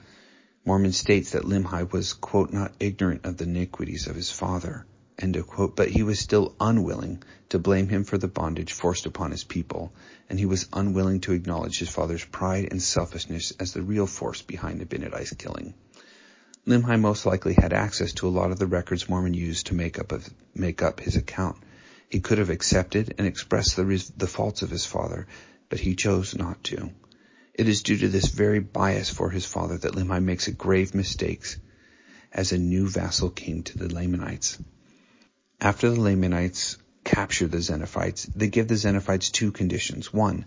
Mormon 0.65 0.93
states 0.93 1.33
that 1.33 1.45
Limhi 1.45 1.93
was, 1.93 2.15
quote, 2.15 2.53
not 2.53 2.75
ignorant 2.81 3.27
of 3.27 3.37
the 3.37 3.45
iniquities 3.45 4.07
of 4.07 4.17
his 4.17 4.31
father, 4.31 4.87
but 5.77 5.89
he 5.89 6.03
was 6.03 6.19
still 6.19 6.55
unwilling 6.59 7.23
to 7.51 7.59
blame 7.59 7.89
him 7.89 8.05
for 8.05 8.17
the 8.17 8.29
bondage 8.29 8.73
forced 8.73 9.05
upon 9.05 9.31
his 9.31 9.45
people, 9.45 9.93
and 10.31 10.39
he 10.39 10.47
was 10.47 10.69
unwilling 10.73 11.21
to 11.21 11.33
acknowledge 11.33 11.79
his 11.79 11.91
father's 11.91 12.25
pride 12.25 12.69
and 12.71 12.83
selfishness 12.83 13.53
as 13.61 13.73
the 13.73 13.83
real 13.83 14.07
force 14.07 14.41
behind 14.41 14.81
Abinadi's 14.81 15.35
killing. 15.37 15.75
Limhi 16.67 16.99
most 16.99 17.27
likely 17.27 17.55
had 17.55 17.73
access 17.73 18.13
to 18.15 18.29
a 18.29 18.31
lot 18.31 18.53
of 18.53 18.59
the 18.59 18.67
records 18.67 19.09
Mormon 19.09 19.35
used 19.35 19.67
to 19.67 19.75
make 19.75 19.99
up, 19.99 20.13
of, 20.13 20.29
make 20.55 20.81
up 20.81 21.01
his 21.01 21.17
account. 21.17 21.57
He 22.09 22.21
could 22.21 22.39
have 22.39 22.51
accepted 22.51 23.15
and 23.19 23.27
expressed 23.27 23.77
the, 23.77 23.85
res- 23.85 24.11
the 24.11 24.27
faults 24.27 24.63
of 24.63 24.71
his 24.71 24.87
father, 24.87 25.27
but 25.69 25.81
he 25.81 25.97
chose 25.97 26.35
not 26.35 26.63
to. 26.65 26.91
It 27.53 27.69
is 27.69 27.83
due 27.83 27.99
to 27.99 28.09
this 28.09 28.29
very 28.29 28.61
bias 28.61 29.11
for 29.11 29.29
his 29.29 29.45
father 29.45 29.77
that 29.77 29.95
Limhi 29.95 30.23
makes 30.23 30.47
a 30.47 30.53
grave 30.53 30.95
mistakes 30.95 31.59
as 32.33 32.53
a 32.53 32.59
new 32.59 32.89
vassal 32.89 33.31
king 33.31 33.63
to 33.65 33.79
the 33.79 33.93
Lamanites. 33.93 34.57
After 35.65 35.91
the 35.91 36.01
Lamanites 36.01 36.77
capture 37.05 37.47
the 37.47 37.59
Zeniffites, 37.61 38.29
they 38.35 38.49
give 38.49 38.67
the 38.67 38.75
Zeniffites 38.75 39.31
two 39.31 39.53
conditions. 39.53 40.13
One, 40.13 40.45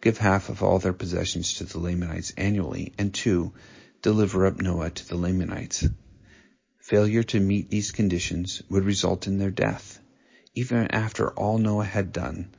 give 0.00 0.18
half 0.18 0.48
of 0.48 0.60
all 0.60 0.80
their 0.80 0.92
possessions 0.92 1.54
to 1.54 1.64
the 1.64 1.78
Lamanites 1.78 2.32
annually, 2.36 2.92
and 2.98 3.14
two, 3.14 3.52
deliver 4.02 4.44
up 4.44 4.60
Noah 4.60 4.90
to 4.90 5.08
the 5.08 5.14
Lamanites. 5.14 5.86
Failure 6.80 7.22
to 7.22 7.38
meet 7.38 7.70
these 7.70 7.92
conditions 7.92 8.60
would 8.68 8.82
result 8.82 9.28
in 9.28 9.38
their 9.38 9.52
death. 9.52 10.00
Even 10.56 10.88
after 10.88 11.30
all 11.30 11.58
Noah 11.58 11.84
had 11.84 12.12
done, 12.12 12.52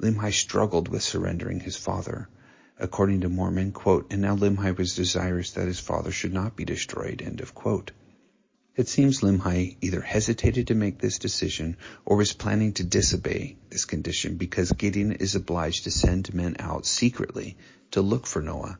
Limhi 0.00 0.32
struggled 0.32 0.88
with 0.88 1.02
surrendering 1.02 1.60
his 1.60 1.76
father. 1.76 2.30
According 2.78 3.20
to 3.20 3.28
Mormon, 3.28 3.72
quote, 3.72 4.10
and 4.10 4.22
now 4.22 4.34
Limhi 4.34 4.78
was 4.78 4.96
desirous 4.96 5.50
that 5.50 5.66
his 5.66 5.78
father 5.78 6.10
should 6.10 6.32
not 6.32 6.56
be 6.56 6.64
destroyed, 6.64 7.20
end 7.20 7.42
of 7.42 7.54
quote. 7.54 7.90
It 8.76 8.88
seems 8.88 9.20
Limhi 9.20 9.76
either 9.80 10.00
hesitated 10.00 10.68
to 10.68 10.76
make 10.76 10.98
this 10.98 11.18
decision 11.18 11.76
or 12.04 12.16
was 12.16 12.32
planning 12.32 12.72
to 12.74 12.84
disobey 12.84 13.56
this 13.68 13.84
condition 13.84 14.36
because 14.36 14.70
Gideon 14.70 15.12
is 15.12 15.34
obliged 15.34 15.84
to 15.84 15.90
send 15.90 16.32
men 16.32 16.56
out 16.60 16.86
secretly 16.86 17.56
to 17.90 18.00
look 18.00 18.28
for 18.28 18.40
Noah. 18.40 18.78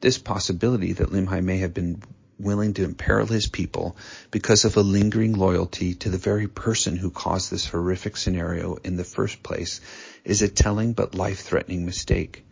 This 0.00 0.18
possibility 0.18 0.94
that 0.94 1.12
Limhi 1.12 1.44
may 1.44 1.58
have 1.58 1.72
been 1.72 2.02
willing 2.40 2.74
to 2.74 2.84
imperil 2.84 3.26
his 3.26 3.46
people 3.46 3.96
because 4.32 4.64
of 4.64 4.76
a 4.76 4.82
lingering 4.82 5.34
loyalty 5.34 5.94
to 5.94 6.08
the 6.08 6.18
very 6.18 6.48
person 6.48 6.96
who 6.96 7.10
caused 7.10 7.50
this 7.50 7.66
horrific 7.66 8.16
scenario 8.16 8.76
in 8.76 8.96
the 8.96 9.04
first 9.04 9.44
place 9.44 9.80
is 10.24 10.42
a 10.42 10.48
telling 10.48 10.92
but 10.92 11.14
life-threatening 11.14 11.86
mistake. 11.86 12.44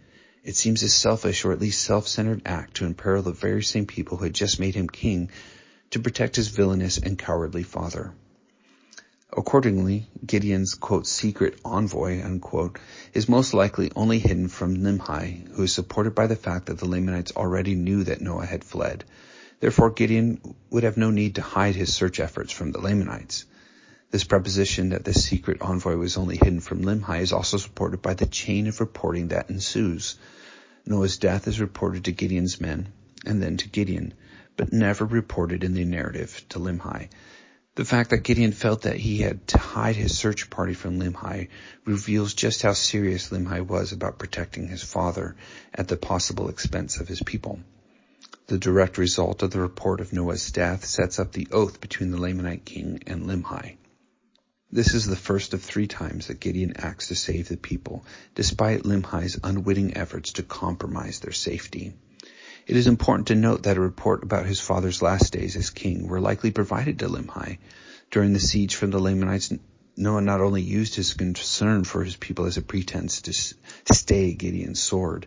It 0.45 0.55
seems 0.55 0.83
a 0.85 0.89
selfish 0.89 1.45
or 1.45 1.53
at 1.53 1.61
least 1.61 1.83
self-centered 1.83 2.43
act 2.47 2.75
to 2.77 2.87
imperil 2.87 3.23
the 3.23 3.33
very 3.33 3.65
same 3.65 3.87
people 3.87 4.17
who 4.17 4.25
had 4.25 4.35
just 4.35 4.61
made 4.61 4.77
him 4.77 4.89
king 4.89 5.31
to 5.91 6.01
protect 6.01 6.37
his 6.37 6.49
villainous 6.49 6.99
and 6.99 7.19
cowardly 7.19 7.63
father. 7.63 8.13
Accordingly, 9.37 10.09
Gideon's 10.25 10.75
quote, 10.75 11.07
secret 11.07 11.61
envoy 11.65 12.23
unquote, 12.23 12.79
is 13.13 13.29
most 13.29 13.53
likely 13.53 13.93
only 13.95 14.19
hidden 14.19 14.49
from 14.49 14.77
Limhi, 14.77 15.49
who 15.53 15.65
is 15.65 15.73
supported 15.75 16.15
by 16.15 16.27
the 16.27 16.37
fact 16.37 16.67
that 16.67 16.79
the 16.79 16.89
Lamanites 16.89 17.33
already 17.37 17.75
knew 17.75 18.05
that 18.05 18.23
Noah 18.23 18.47
had 18.47 18.65
fled. 18.65 19.05
Therefore, 19.61 19.91
Gideon 19.91 20.55
would 20.71 20.85
have 20.85 20.97
no 20.97 21.11
need 21.11 21.35
to 21.35 21.43
hide 21.43 21.75
his 21.75 21.93
search 21.93 22.21
efforts 22.21 22.53
from 22.53 22.73
the 22.73 22.81
Lamanites. 22.81 23.45
This 24.11 24.25
preposition 24.25 24.91
that 24.91 25.05
the 25.05 25.13
secret 25.13 25.61
envoy 25.61 25.97
was 25.97 26.17
only 26.17 26.37
hidden 26.37 26.61
from 26.61 26.83
Limhi 26.83 27.21
is 27.21 27.33
also 27.33 27.59
supported 27.59 28.01
by 28.01 28.15
the 28.15 28.27
chain 28.27 28.67
of 28.67 28.81
reporting 28.81 29.29
that 29.29 29.51
ensues. 29.51 30.17
Noah's 30.87 31.19
death 31.19 31.47
is 31.47 31.61
reported 31.61 32.05
to 32.05 32.13
Gideon's 32.13 32.61
men 32.61 32.89
and 33.27 33.43
then 33.43 33.59
to 33.59 33.69
Gideon, 33.69 34.15
but 34.59 34.73
never 34.73 35.07
reported 35.07 35.65
in 35.65 35.73
the 35.73 35.85
narrative 35.87 36.45
to 36.51 36.59
Limhi. 36.59 37.09
The 37.77 37.85
fact 37.85 38.11
that 38.11 38.25
Gideon 38.25 38.51
felt 38.51 38.83
that 38.83 38.97
he 38.97 39.19
had 39.19 39.47
to 39.49 39.59
hide 39.59 39.95
his 39.95 40.19
search 40.19 40.51
party 40.51 40.75
from 40.75 40.99
Limhi 40.99 41.49
reveals 41.85 42.35
just 42.35 42.63
how 42.63 42.73
serious 42.73 43.31
Limhi 43.31 43.65
was 43.65 43.93
about 43.93 44.19
protecting 44.19 44.67
his 44.67 44.83
father 44.83 45.37
at 45.73 45.87
the 45.87 45.97
possible 45.97 46.49
expense 46.49 46.99
of 46.99 47.07
his 47.07 47.23
people. 47.23 47.61
The 48.49 48.59
direct 48.59 48.99
result 48.99 49.45
of 49.45 49.53
the 49.53 49.61
report 49.61 50.01
of 50.01 50.13
Noah's 50.13 50.51
death 50.51 50.85
sets 50.85 51.21
up 51.21 51.31
the 51.31 51.47
oath 51.53 51.81
between 51.81 52.11
the 52.11 52.19
Lamanite 52.19 52.65
king 52.65 53.05
and 53.07 53.27
Limhi. 53.27 53.77
This 54.73 54.93
is 54.93 55.07
the 55.07 55.15
first 55.15 55.55
of 55.55 55.63
three 55.63 55.87
times 55.87 56.27
that 56.27 56.41
Gideon 56.41 56.73
acts 56.79 57.09
to 57.09 57.15
save 57.15 57.49
the 57.49 57.57
people, 57.57 58.05
despite 58.35 58.83
Limhi's 58.83 59.39
unwitting 59.45 59.97
efforts 59.97 60.33
to 60.33 60.43
compromise 60.43 61.21
their 61.21 61.33
safety. 61.33 61.95
It 62.69 62.77
is 62.77 62.87
important 62.87 63.29
to 63.29 63.35
note 63.35 63.63
that 63.63 63.79
a 63.79 63.81
report 63.81 64.23
about 64.23 64.45
his 64.45 64.61
father's 64.61 65.01
last 65.01 65.33
days 65.33 65.57
as 65.57 65.71
king 65.71 66.07
were 66.07 66.21
likely 66.21 66.51
provided 66.51 66.99
to 66.99 67.09
Limhi. 67.09 67.57
During 68.11 68.35
the 68.35 68.41
siege 68.41 68.75
from 68.75 68.91
the 68.91 68.99
Lamanites, 68.99 69.51
Noah 69.97 70.21
not 70.21 70.43
only 70.43 70.61
used 70.61 70.95
his 70.95 71.15
concern 71.15 71.85
for 71.85 72.05
his 72.05 72.17
people 72.17 72.45
as 72.45 72.59
a 72.59 72.63
pretense 72.63 73.23
to 73.23 73.33
stay 73.95 74.35
Gideon's 74.35 74.83
sword, 74.83 75.27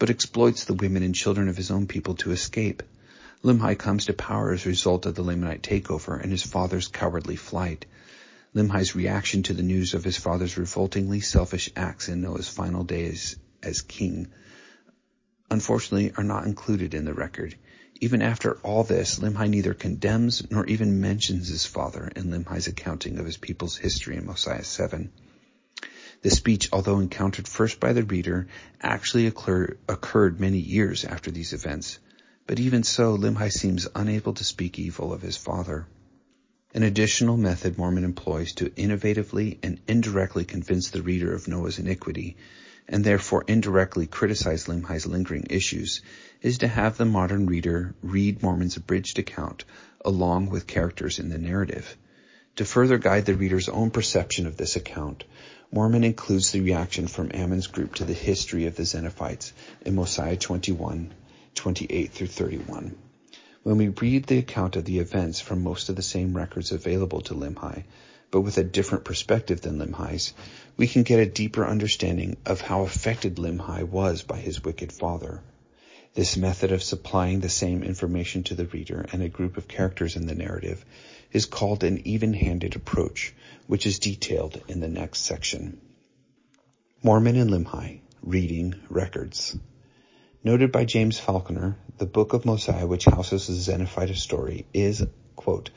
but 0.00 0.10
exploits 0.10 0.64
the 0.64 0.74
women 0.74 1.04
and 1.04 1.14
children 1.14 1.48
of 1.48 1.56
his 1.56 1.70
own 1.70 1.86
people 1.86 2.16
to 2.16 2.32
escape. 2.32 2.82
Limhi 3.44 3.78
comes 3.78 4.06
to 4.06 4.12
power 4.12 4.50
as 4.50 4.66
a 4.66 4.70
result 4.70 5.06
of 5.06 5.14
the 5.14 5.22
Lamanite 5.22 5.62
takeover 5.62 6.20
and 6.20 6.32
his 6.32 6.42
father's 6.42 6.88
cowardly 6.88 7.36
flight. 7.36 7.86
Limhi's 8.52 8.96
reaction 8.96 9.44
to 9.44 9.54
the 9.54 9.62
news 9.62 9.94
of 9.94 10.02
his 10.02 10.16
father's 10.16 10.58
revoltingly 10.58 11.20
selfish 11.20 11.70
acts 11.76 12.08
in 12.08 12.20
Noah's 12.20 12.48
final 12.48 12.82
days 12.82 13.36
as 13.62 13.80
king 13.80 14.26
unfortunately 15.50 16.12
are 16.16 16.24
not 16.24 16.46
included 16.46 16.94
in 16.94 17.04
the 17.04 17.14
record. 17.14 17.56
Even 18.00 18.22
after 18.22 18.54
all 18.62 18.84
this, 18.84 19.18
Limhi 19.18 19.50
neither 19.50 19.74
condemns 19.74 20.50
nor 20.50 20.64
even 20.66 21.00
mentions 21.00 21.48
his 21.48 21.66
father 21.66 22.10
in 22.16 22.30
Limhi's 22.30 22.66
accounting 22.66 23.18
of 23.18 23.26
his 23.26 23.36
people's 23.36 23.76
history 23.76 24.16
in 24.16 24.24
Mosiah 24.24 24.64
7. 24.64 25.12
The 26.22 26.30
speech, 26.30 26.68
although 26.72 26.98
encountered 26.98 27.48
first 27.48 27.80
by 27.80 27.92
the 27.92 28.02
reader, 28.02 28.46
actually 28.80 29.26
occur, 29.26 29.76
occurred 29.88 30.40
many 30.40 30.58
years 30.58 31.04
after 31.04 31.30
these 31.30 31.52
events. 31.52 31.98
But 32.46 32.60
even 32.60 32.82
so, 32.82 33.16
Limhi 33.16 33.50
seems 33.50 33.88
unable 33.94 34.34
to 34.34 34.44
speak 34.44 34.78
evil 34.78 35.12
of 35.12 35.22
his 35.22 35.36
father. 35.36 35.86
An 36.72 36.82
additional 36.82 37.36
method 37.36 37.76
Mormon 37.78 38.04
employs 38.04 38.52
to 38.54 38.70
innovatively 38.70 39.58
and 39.62 39.80
indirectly 39.88 40.44
convince 40.44 40.90
the 40.90 41.02
reader 41.02 41.34
of 41.34 41.48
Noah's 41.48 41.78
iniquity 41.78 42.36
and 42.90 43.04
therefore 43.04 43.44
indirectly 43.46 44.06
criticize 44.06 44.66
Limhi's 44.66 45.06
lingering 45.06 45.46
issues, 45.48 46.02
is 46.42 46.58
to 46.58 46.68
have 46.68 46.96
the 46.96 47.04
modern 47.04 47.46
reader 47.46 47.94
read 48.02 48.42
Mormon's 48.42 48.76
abridged 48.76 49.18
account 49.18 49.64
along 50.04 50.50
with 50.50 50.66
characters 50.66 51.18
in 51.18 51.28
the 51.28 51.38
narrative. 51.38 51.96
To 52.56 52.64
further 52.64 52.98
guide 52.98 53.26
the 53.26 53.34
reader's 53.34 53.68
own 53.68 53.90
perception 53.90 54.46
of 54.46 54.56
this 54.56 54.74
account, 54.74 55.24
Mormon 55.72 56.02
includes 56.02 56.50
the 56.50 56.60
reaction 56.60 57.06
from 57.06 57.30
Ammon's 57.32 57.68
group 57.68 57.94
to 57.94 58.04
the 58.04 58.12
history 58.12 58.66
of 58.66 58.74
the 58.74 58.82
Zeniffites 58.82 59.52
in 59.86 59.94
Mosiah 59.94 60.36
21, 60.36 61.14
28 61.54 62.10
through 62.10 62.26
31. 62.26 62.96
When 63.62 63.76
we 63.76 63.88
read 63.88 64.24
the 64.24 64.38
account 64.38 64.74
of 64.74 64.84
the 64.84 64.98
events 64.98 65.38
from 65.38 65.62
most 65.62 65.90
of 65.90 65.96
the 65.96 66.02
same 66.02 66.36
records 66.36 66.72
available 66.72 67.20
to 67.22 67.34
Limhi, 67.34 67.84
but 68.30 68.42
with 68.42 68.58
a 68.58 68.64
different 68.64 69.04
perspective 69.04 69.60
than 69.60 69.78
Limhi's, 69.78 70.32
we 70.76 70.86
can 70.86 71.02
get 71.02 71.20
a 71.20 71.26
deeper 71.26 71.66
understanding 71.66 72.36
of 72.46 72.60
how 72.60 72.82
affected 72.82 73.36
Limhi 73.36 73.82
was 73.82 74.22
by 74.22 74.38
his 74.38 74.62
wicked 74.62 74.92
father. 74.92 75.42
This 76.14 76.36
method 76.36 76.72
of 76.72 76.82
supplying 76.82 77.40
the 77.40 77.48
same 77.48 77.82
information 77.82 78.42
to 78.44 78.54
the 78.54 78.66
reader 78.66 79.06
and 79.12 79.22
a 79.22 79.28
group 79.28 79.56
of 79.56 79.68
characters 79.68 80.16
in 80.16 80.26
the 80.26 80.34
narrative 80.34 80.84
is 81.32 81.46
called 81.46 81.84
an 81.84 82.06
even-handed 82.06 82.74
approach, 82.74 83.32
which 83.66 83.86
is 83.86 84.00
detailed 84.00 84.60
in 84.68 84.80
the 84.80 84.88
next 84.88 85.20
section. 85.20 85.80
Mormon 87.02 87.36
and 87.36 87.50
Limhi, 87.50 88.00
Reading 88.22 88.74
Records. 88.88 89.56
Noted 90.42 90.72
by 90.72 90.84
James 90.84 91.20
Faulconer, 91.20 91.76
the 91.98 92.06
Book 92.06 92.32
of 92.32 92.44
Mosiah, 92.44 92.86
which 92.86 93.04
houses 93.04 93.46
the 93.46 93.52
Zeniffite 93.52 94.16
story, 94.16 94.66
is, 94.74 95.04
quote, 95.36 95.70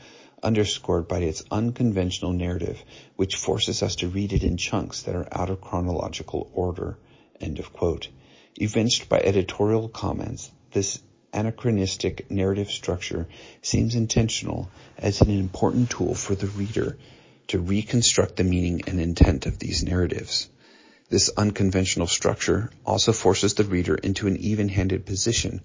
underscored 0.43 1.07
by 1.07 1.19
its 1.19 1.43
unconventional 1.49 2.33
narrative, 2.33 2.83
which 3.15 3.35
forces 3.35 3.81
us 3.81 3.95
to 3.97 4.09
read 4.09 4.33
it 4.33 4.43
in 4.43 4.57
chunks 4.57 5.03
that 5.03 5.15
are 5.15 5.27
out 5.31 5.49
of 5.49 5.61
chronological 5.61 6.51
order. 6.53 6.97
End 7.39 7.59
of 7.59 7.73
quote. 7.73 8.09
Evinced 8.55 9.09
by 9.09 9.19
editorial 9.19 9.89
comments, 9.89 10.51
this 10.71 11.01
anachronistic 11.33 12.29
narrative 12.29 12.69
structure 12.69 13.27
seems 13.61 13.95
intentional 13.95 14.69
as 14.97 15.21
an 15.21 15.29
important 15.31 15.89
tool 15.89 16.13
for 16.13 16.35
the 16.35 16.47
reader 16.47 16.97
to 17.47 17.59
reconstruct 17.59 18.35
the 18.35 18.43
meaning 18.43 18.81
and 18.87 18.99
intent 18.99 19.45
of 19.45 19.59
these 19.59 19.83
narratives. 19.83 20.49
This 21.09 21.29
unconventional 21.35 22.07
structure 22.07 22.71
also 22.85 23.11
forces 23.11 23.55
the 23.55 23.63
reader 23.63 23.95
into 23.95 24.27
an 24.27 24.37
even-handed 24.37 25.05
position 25.05 25.61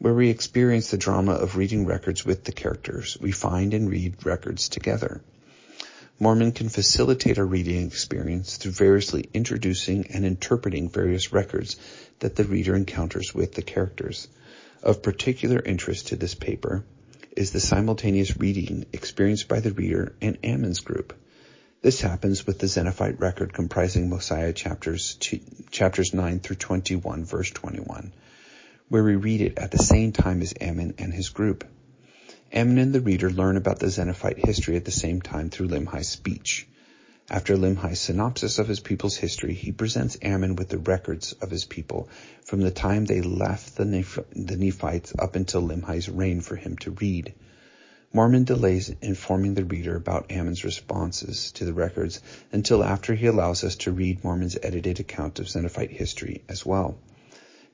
where 0.00 0.14
we 0.14 0.30
experience 0.30 0.90
the 0.90 0.96
drama 0.96 1.32
of 1.32 1.56
reading 1.56 1.84
records 1.84 2.24
with 2.24 2.42
the 2.44 2.52
characters. 2.52 3.18
We 3.20 3.32
find 3.32 3.74
and 3.74 3.90
read 3.90 4.24
records 4.24 4.70
together. 4.70 5.20
Mormon 6.18 6.52
can 6.52 6.70
facilitate 6.70 7.38
our 7.38 7.44
reading 7.44 7.86
experience 7.86 8.56
through 8.56 8.72
variously 8.72 9.28
introducing 9.34 10.06
and 10.06 10.24
interpreting 10.24 10.88
various 10.88 11.34
records 11.34 11.76
that 12.20 12.34
the 12.34 12.44
reader 12.44 12.74
encounters 12.74 13.34
with 13.34 13.52
the 13.52 13.60
characters. 13.60 14.26
Of 14.82 15.02
particular 15.02 15.60
interest 15.60 16.08
to 16.08 16.16
this 16.16 16.34
paper 16.34 16.82
is 17.36 17.50
the 17.50 17.60
simultaneous 17.60 18.38
reading 18.38 18.86
experienced 18.94 19.48
by 19.48 19.60
the 19.60 19.72
reader 19.72 20.14
and 20.22 20.38
Ammon's 20.42 20.80
group. 20.80 21.12
This 21.82 22.00
happens 22.00 22.46
with 22.46 22.58
the 22.58 22.68
Zeniffite 22.68 23.20
record 23.20 23.52
comprising 23.52 24.08
Mosiah 24.08 24.54
chapters, 24.54 25.18
chapters 25.70 26.14
9 26.14 26.40
through 26.40 26.56
21, 26.56 27.26
verse 27.26 27.50
21 27.50 28.14
where 28.90 29.04
we 29.04 29.14
read 29.14 29.40
it 29.40 29.56
at 29.56 29.70
the 29.70 29.78
same 29.78 30.10
time 30.10 30.42
as 30.42 30.52
Ammon 30.60 30.92
and 30.98 31.14
his 31.14 31.28
group. 31.28 31.64
Ammon 32.52 32.78
and 32.78 32.92
the 32.92 33.00
reader 33.00 33.30
learn 33.30 33.56
about 33.56 33.78
the 33.78 33.86
Zeniffite 33.86 34.44
history 34.44 34.76
at 34.76 34.84
the 34.84 34.90
same 34.90 35.22
time 35.22 35.48
through 35.48 35.68
Limhi's 35.68 36.08
speech. 36.08 36.66
After 37.30 37.56
Limhi's 37.56 38.00
synopsis 38.00 38.58
of 38.58 38.66
his 38.66 38.80
people's 38.80 39.16
history, 39.16 39.54
he 39.54 39.70
presents 39.70 40.18
Ammon 40.20 40.56
with 40.56 40.68
the 40.68 40.78
records 40.78 41.32
of 41.34 41.52
his 41.52 41.64
people 41.64 42.08
from 42.44 42.60
the 42.60 42.72
time 42.72 43.04
they 43.04 43.20
left 43.20 43.76
the, 43.76 43.84
Neph- 43.84 44.24
the 44.34 44.56
Nephites 44.56 45.12
up 45.16 45.36
until 45.36 45.62
Limhi's 45.62 46.08
reign 46.08 46.40
for 46.40 46.56
him 46.56 46.76
to 46.78 46.90
read. 46.90 47.32
Mormon 48.12 48.42
delays 48.42 48.92
informing 49.00 49.54
the 49.54 49.64
reader 49.64 49.94
about 49.94 50.32
Ammon's 50.32 50.64
responses 50.64 51.52
to 51.52 51.64
the 51.64 51.72
records 51.72 52.20
until 52.50 52.82
after 52.82 53.14
he 53.14 53.26
allows 53.26 53.62
us 53.62 53.76
to 53.76 53.92
read 53.92 54.24
Mormon's 54.24 54.58
edited 54.60 54.98
account 54.98 55.38
of 55.38 55.46
Zeniffite 55.46 55.92
history 55.92 56.42
as 56.48 56.66
well. 56.66 56.98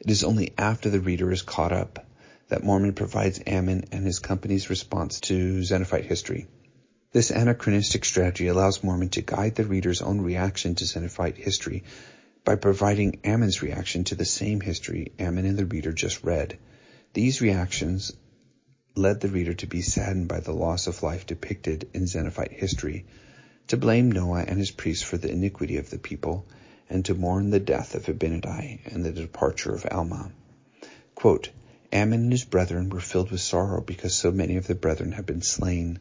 It 0.01 0.11
is 0.11 0.25
only 0.25 0.53
after 0.59 0.91
the 0.91 1.01
reader 1.01 1.33
is 1.33 1.43
caught 1.43 1.73
up 1.73 2.07
that 2.49 2.63
Mormon 2.63 2.93
provides 2.93 3.41
Ammon 3.47 3.85
and 3.93 4.05
his 4.05 4.19
company's 4.19 4.71
response 4.71 5.21
to 5.21 5.63
Zeniffite 5.63 6.05
history. 6.05 6.47
This 7.13 7.31
anachronistic 7.31 8.05
strategy 8.05 8.47
allows 8.47 8.85
Mormon 8.85 9.09
to 9.11 9.23
guide 9.23 9.55
the 9.55 9.65
reader's 9.65 10.03
own 10.03 10.21
reaction 10.21 10.75
to 10.77 10.85
Zeniffite 10.85 11.37
history 11.37 11.83
by 12.45 12.57
providing 12.57 13.21
Ammon's 13.25 13.63
reaction 13.63 14.05
to 14.05 14.15
the 14.15 14.25
same 14.25 14.61
history 14.61 15.13
Ammon 15.19 15.47
and 15.47 15.59
the 15.59 15.67
reader 15.67 15.93
just 15.93 16.23
read. 16.23 16.59
These 17.15 17.41
reactions 17.41 18.13
led 18.95 19.21
the 19.21 19.29
reader 19.29 19.55
to 19.55 19.67
be 19.67 19.83
saddened 19.83 20.29
by 20.29 20.41
the 20.41 20.53
loss 20.53 20.87
of 20.87 21.03
life 21.03 21.27
depicted 21.27 21.89
in 21.95 22.07
Zeniffite 22.07 22.53
history, 22.53 23.07
to 23.69 23.77
blame 23.77 24.13
Noah 24.13 24.45
and 24.47 24.59
his 24.59 24.71
priests 24.71 25.03
for 25.03 25.17
the 25.17 25.31
iniquity 25.31 25.79
of 25.79 25.91
the 25.91 25.99
people, 25.99 26.47
and 26.89 27.05
to 27.05 27.15
mourn 27.15 27.51
the 27.51 27.61
death 27.61 27.95
of 27.95 28.07
Abinadi 28.07 28.81
and 28.87 29.05
the 29.05 29.13
departure 29.13 29.75
of 29.75 29.87
Alma. 29.91 30.31
Quote, 31.15 31.51
Ammon 31.93 32.23
and 32.23 32.33
his 32.33 32.45
brethren 32.45 32.91
were 32.91 33.01
filled 33.01 33.31
with 33.31 33.41
sorrow 33.41 33.81
because 33.81 34.15
so 34.15 34.31
many 34.31 34.57
of 34.57 34.67
the 34.67 34.75
brethren 34.75 35.13
had 35.13 35.25
been 35.25 35.43
slain, 35.43 35.99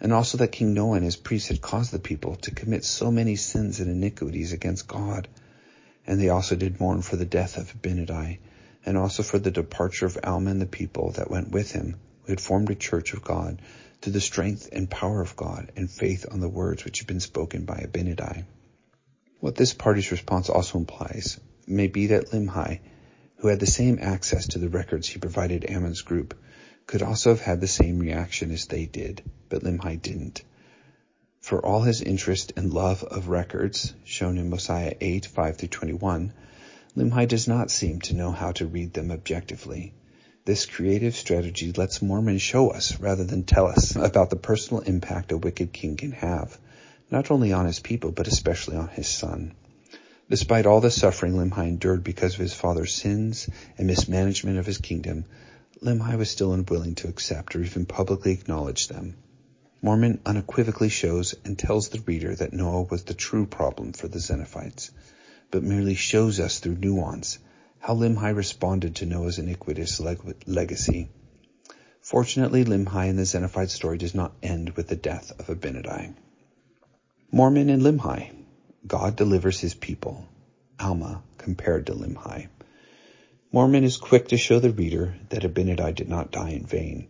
and 0.00 0.12
also 0.12 0.38
that 0.38 0.52
King 0.52 0.74
Noah 0.74 0.96
and 0.96 1.04
his 1.04 1.16
priests 1.16 1.48
had 1.48 1.60
caused 1.60 1.92
the 1.92 1.98
people 1.98 2.36
to 2.36 2.50
commit 2.50 2.84
so 2.84 3.10
many 3.10 3.36
sins 3.36 3.80
and 3.80 3.90
iniquities 3.90 4.52
against 4.52 4.88
God. 4.88 5.28
And 6.06 6.20
they 6.20 6.28
also 6.28 6.56
did 6.56 6.80
mourn 6.80 7.02
for 7.02 7.16
the 7.16 7.24
death 7.24 7.56
of 7.56 7.72
Abinadi, 7.72 8.38
and 8.84 8.96
also 8.96 9.22
for 9.22 9.38
the 9.38 9.50
departure 9.50 10.06
of 10.06 10.18
Alma 10.24 10.50
and 10.50 10.60
the 10.60 10.66
people 10.66 11.12
that 11.12 11.30
went 11.30 11.50
with 11.50 11.72
him, 11.72 11.96
who 12.24 12.32
had 12.32 12.40
formed 12.40 12.70
a 12.70 12.74
church 12.74 13.12
of 13.12 13.22
God, 13.22 13.60
through 14.00 14.12
the 14.12 14.20
strength 14.20 14.68
and 14.72 14.88
power 14.88 15.20
of 15.20 15.36
God 15.36 15.72
and 15.76 15.90
faith 15.90 16.24
on 16.30 16.40
the 16.40 16.48
words 16.48 16.84
which 16.84 16.98
had 17.00 17.06
been 17.06 17.20
spoken 17.20 17.64
by 17.64 17.84
Abinadi. 17.86 18.44
What 19.40 19.54
this 19.54 19.72
party's 19.72 20.10
response 20.10 20.48
also 20.48 20.78
implies 20.78 21.38
may 21.66 21.86
be 21.86 22.08
that 22.08 22.32
Limhi, 22.32 22.80
who 23.36 23.48
had 23.48 23.60
the 23.60 23.66
same 23.66 23.98
access 24.00 24.48
to 24.48 24.58
the 24.58 24.68
records 24.68 25.08
he 25.08 25.20
provided 25.20 25.70
Ammon's 25.70 26.02
group, 26.02 26.34
could 26.88 27.02
also 27.02 27.30
have 27.30 27.40
had 27.40 27.60
the 27.60 27.68
same 27.68 28.00
reaction 28.00 28.50
as 28.50 28.66
they 28.66 28.86
did, 28.86 29.22
but 29.48 29.62
Limhi 29.62 30.02
didn't. 30.02 30.42
For 31.40 31.64
all 31.64 31.82
his 31.82 32.02
interest 32.02 32.52
and 32.56 32.74
love 32.74 33.04
of 33.04 33.28
records, 33.28 33.94
shown 34.02 34.38
in 34.38 34.50
Mosiah 34.50 34.94
8, 35.00 35.26
5 35.26 35.56
through 35.56 35.68
21, 35.68 36.32
Limhi 36.96 37.28
does 37.28 37.46
not 37.46 37.70
seem 37.70 38.00
to 38.00 38.14
know 38.14 38.32
how 38.32 38.50
to 38.52 38.66
read 38.66 38.92
them 38.92 39.12
objectively. 39.12 39.92
This 40.46 40.66
creative 40.66 41.14
strategy 41.14 41.70
lets 41.70 42.02
Mormon 42.02 42.38
show 42.38 42.70
us 42.70 42.98
rather 42.98 43.22
than 43.22 43.44
tell 43.44 43.68
us 43.68 43.94
about 43.96 44.30
the 44.30 44.36
personal 44.36 44.82
impact 44.82 45.30
a 45.30 45.38
wicked 45.38 45.72
king 45.72 45.96
can 45.96 46.10
have, 46.10 46.58
not 47.10 47.30
only 47.30 47.52
on 47.52 47.66
his 47.66 47.80
people, 47.80 48.12
but 48.12 48.28
especially 48.28 48.76
on 48.76 48.88
his 48.88 49.08
son. 49.08 49.54
Despite 50.30 50.66
all 50.66 50.82
the 50.82 50.90
suffering 50.90 51.34
Limhi 51.34 51.66
endured 51.68 52.04
because 52.04 52.34
of 52.34 52.40
his 52.40 52.52
father's 52.52 52.92
sins 52.94 53.48
and 53.78 53.86
mismanagement 53.86 54.58
of 54.58 54.66
his 54.66 54.78
kingdom, 54.78 55.24
Limhi 55.80 56.18
was 56.18 56.30
still 56.30 56.52
unwilling 56.52 56.96
to 56.96 57.08
accept 57.08 57.56
or 57.56 57.62
even 57.62 57.86
publicly 57.86 58.32
acknowledge 58.32 58.88
them. 58.88 59.14
Mormon 59.80 60.20
unequivocally 60.26 60.88
shows 60.88 61.34
and 61.44 61.58
tells 61.58 61.88
the 61.88 62.00
reader 62.00 62.34
that 62.34 62.52
Noah 62.52 62.82
was 62.82 63.04
the 63.04 63.14
true 63.14 63.46
problem 63.46 63.92
for 63.92 64.08
the 64.08 64.18
Zeniffites, 64.18 64.90
but 65.50 65.62
merely 65.62 65.94
shows 65.94 66.40
us 66.40 66.58
through 66.58 66.76
nuance 66.76 67.38
how 67.78 67.94
Limhi 67.94 68.34
responded 68.34 68.96
to 68.96 69.06
Noah's 69.06 69.38
iniquitous 69.38 70.00
leg- 70.00 70.42
legacy. 70.46 71.08
Fortunately, 72.02 72.64
Limhi 72.64 73.08
and 73.08 73.18
the 73.18 73.22
Zeniffite 73.22 73.70
story 73.70 73.98
does 73.98 74.14
not 74.14 74.34
end 74.42 74.70
with 74.70 74.88
the 74.88 74.96
death 74.96 75.32
of 75.38 75.46
Abinadi. 75.46 76.14
Mormon 77.30 77.68
and 77.68 77.82
Limhi. 77.82 78.30
God 78.86 79.14
delivers 79.14 79.60
his 79.60 79.74
people. 79.74 80.26
Alma 80.80 81.22
compared 81.36 81.86
to 81.86 81.92
Limhi. 81.92 82.48
Mormon 83.52 83.84
is 83.84 83.98
quick 83.98 84.28
to 84.28 84.38
show 84.38 84.60
the 84.60 84.70
reader 84.70 85.14
that 85.28 85.42
Abinadi 85.42 85.94
did 85.94 86.08
not 86.08 86.30
die 86.30 86.52
in 86.52 86.64
vain. 86.64 87.06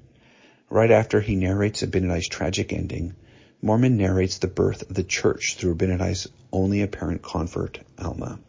Right 0.68 0.90
after 0.90 1.20
he 1.20 1.36
narrates 1.36 1.82
Abinadi's 1.82 2.26
tragic 2.26 2.72
ending, 2.72 3.14
Mormon 3.62 3.96
narrates 3.96 4.38
the 4.38 4.48
birth 4.48 4.82
of 4.90 4.94
the 4.96 5.04
church 5.04 5.54
through 5.54 5.76
Abinadi's 5.76 6.26
only 6.52 6.82
apparent 6.82 7.22
convert, 7.22 7.78
Alma. 7.96 8.40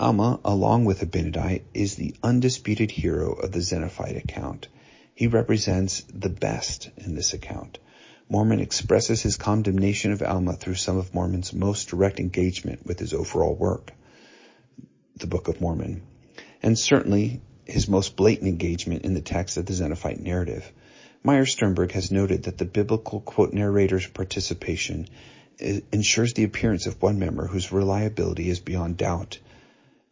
Alma, 0.00 0.40
along 0.44 0.86
with 0.86 1.02
Abinadi, 1.02 1.62
is 1.72 1.94
the 1.94 2.16
undisputed 2.20 2.90
hero 2.90 3.32
of 3.34 3.52
the 3.52 3.60
Zeniffite 3.60 4.16
account. 4.16 4.66
He 5.14 5.28
represents 5.28 6.02
the 6.12 6.30
best 6.30 6.90
in 6.96 7.14
this 7.14 7.32
account. 7.32 7.78
Mormon 8.28 8.60
expresses 8.60 9.22
his 9.22 9.36
condemnation 9.36 10.12
of 10.12 10.22
Alma 10.22 10.54
through 10.54 10.74
some 10.74 10.96
of 10.96 11.14
Mormon's 11.14 11.52
most 11.52 11.88
direct 11.88 12.20
engagement 12.20 12.84
with 12.86 12.98
his 12.98 13.12
overall 13.12 13.54
work, 13.54 13.92
the 15.16 15.26
Book 15.26 15.48
of 15.48 15.60
Mormon 15.60 16.02
and 16.62 16.78
certainly 16.78 17.42
his 17.66 17.88
most 17.88 18.16
blatant 18.16 18.48
engagement 18.48 19.04
in 19.04 19.12
the 19.12 19.20
text 19.20 19.58
of 19.58 19.66
the 19.66 19.74
Zeniffite 19.74 20.20
narrative. 20.20 20.70
Meir 21.22 21.44
Sternberg 21.44 21.92
has 21.92 22.10
noted 22.10 22.44
that 22.44 22.56
the 22.56 22.64
biblical 22.64 23.20
quote 23.20 23.52
narrator's 23.52 24.06
participation 24.06 25.08
ensures 25.58 26.32
the 26.32 26.44
appearance 26.44 26.86
of 26.86 27.00
one 27.00 27.18
member 27.18 27.46
whose 27.46 27.70
reliability 27.70 28.48
is 28.48 28.60
beyond 28.60 28.96
doubt, 28.96 29.38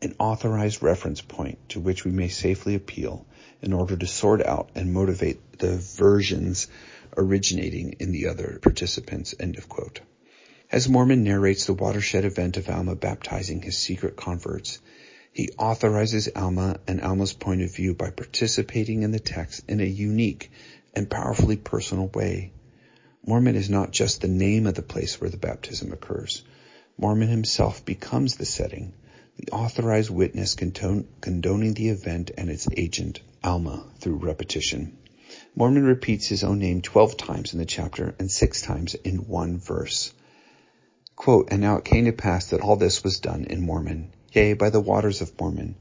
an 0.02 0.14
authorized 0.18 0.82
reference 0.82 1.20
point 1.20 1.58
to 1.70 1.80
which 1.80 2.04
we 2.04 2.10
may 2.10 2.28
safely 2.28 2.74
appeal 2.74 3.26
in 3.62 3.72
order 3.72 3.96
to 3.96 4.06
sort 4.06 4.44
out 4.44 4.70
and 4.74 4.92
motivate 4.92 5.58
the 5.58 5.76
versions 5.76 6.68
originating 7.16 7.96
in 8.00 8.12
the 8.12 8.28
other 8.28 8.58
participants. 8.62 9.34
End 9.38 9.58
of 9.58 9.68
quote. 9.68 10.00
As 10.70 10.88
Mormon 10.88 11.22
narrates 11.22 11.66
the 11.66 11.74
watershed 11.74 12.24
event 12.24 12.56
of 12.56 12.68
Alma 12.68 12.96
baptizing 12.96 13.60
his 13.60 13.76
secret 13.76 14.16
converts, 14.16 14.78
he 15.32 15.50
authorizes 15.58 16.28
Alma 16.34 16.80
and 16.86 17.00
Alma's 17.00 17.32
point 17.32 17.62
of 17.62 17.74
view 17.74 17.94
by 17.94 18.10
participating 18.10 19.02
in 19.02 19.10
the 19.10 19.18
text 19.20 19.62
in 19.68 19.80
a 19.80 19.84
unique 19.84 20.50
and 20.94 21.10
powerfully 21.10 21.56
personal 21.56 22.08
way. 22.08 22.52
Mormon 23.26 23.56
is 23.56 23.70
not 23.70 23.92
just 23.92 24.20
the 24.20 24.28
name 24.28 24.66
of 24.66 24.74
the 24.74 24.82
place 24.82 25.20
where 25.20 25.30
the 25.30 25.36
baptism 25.36 25.92
occurs. 25.92 26.42
Mormon 26.98 27.28
himself 27.28 27.84
becomes 27.84 28.36
the 28.36 28.44
setting, 28.44 28.92
the 29.36 29.52
authorized 29.52 30.10
witness 30.10 30.54
condoning 30.54 31.74
the 31.74 31.88
event 31.88 32.30
and 32.36 32.50
its 32.50 32.66
agent, 32.76 33.20
Alma, 33.42 33.86
through 34.00 34.16
repetition. 34.16 34.98
Mormon 35.54 35.84
repeats 35.84 36.26
his 36.26 36.44
own 36.44 36.58
name 36.58 36.82
12 36.82 37.16
times 37.16 37.52
in 37.52 37.58
the 37.58 37.66
chapter 37.66 38.14
and 38.18 38.30
six 38.30 38.62
times 38.62 38.94
in 38.94 39.28
one 39.28 39.58
verse. 39.58 40.12
Quote, 41.14 41.48
and 41.50 41.60
now 41.60 41.76
it 41.76 41.84
came 41.84 42.06
to 42.06 42.12
pass 42.12 42.46
that 42.50 42.60
all 42.60 42.76
this 42.76 43.04
was 43.04 43.20
done 43.20 43.44
in 43.44 43.60
Mormon 43.60 44.12
yea, 44.32 44.54
by 44.54 44.70
the 44.70 44.80
waters 44.80 45.20
of 45.20 45.38
Mormon, 45.38 45.76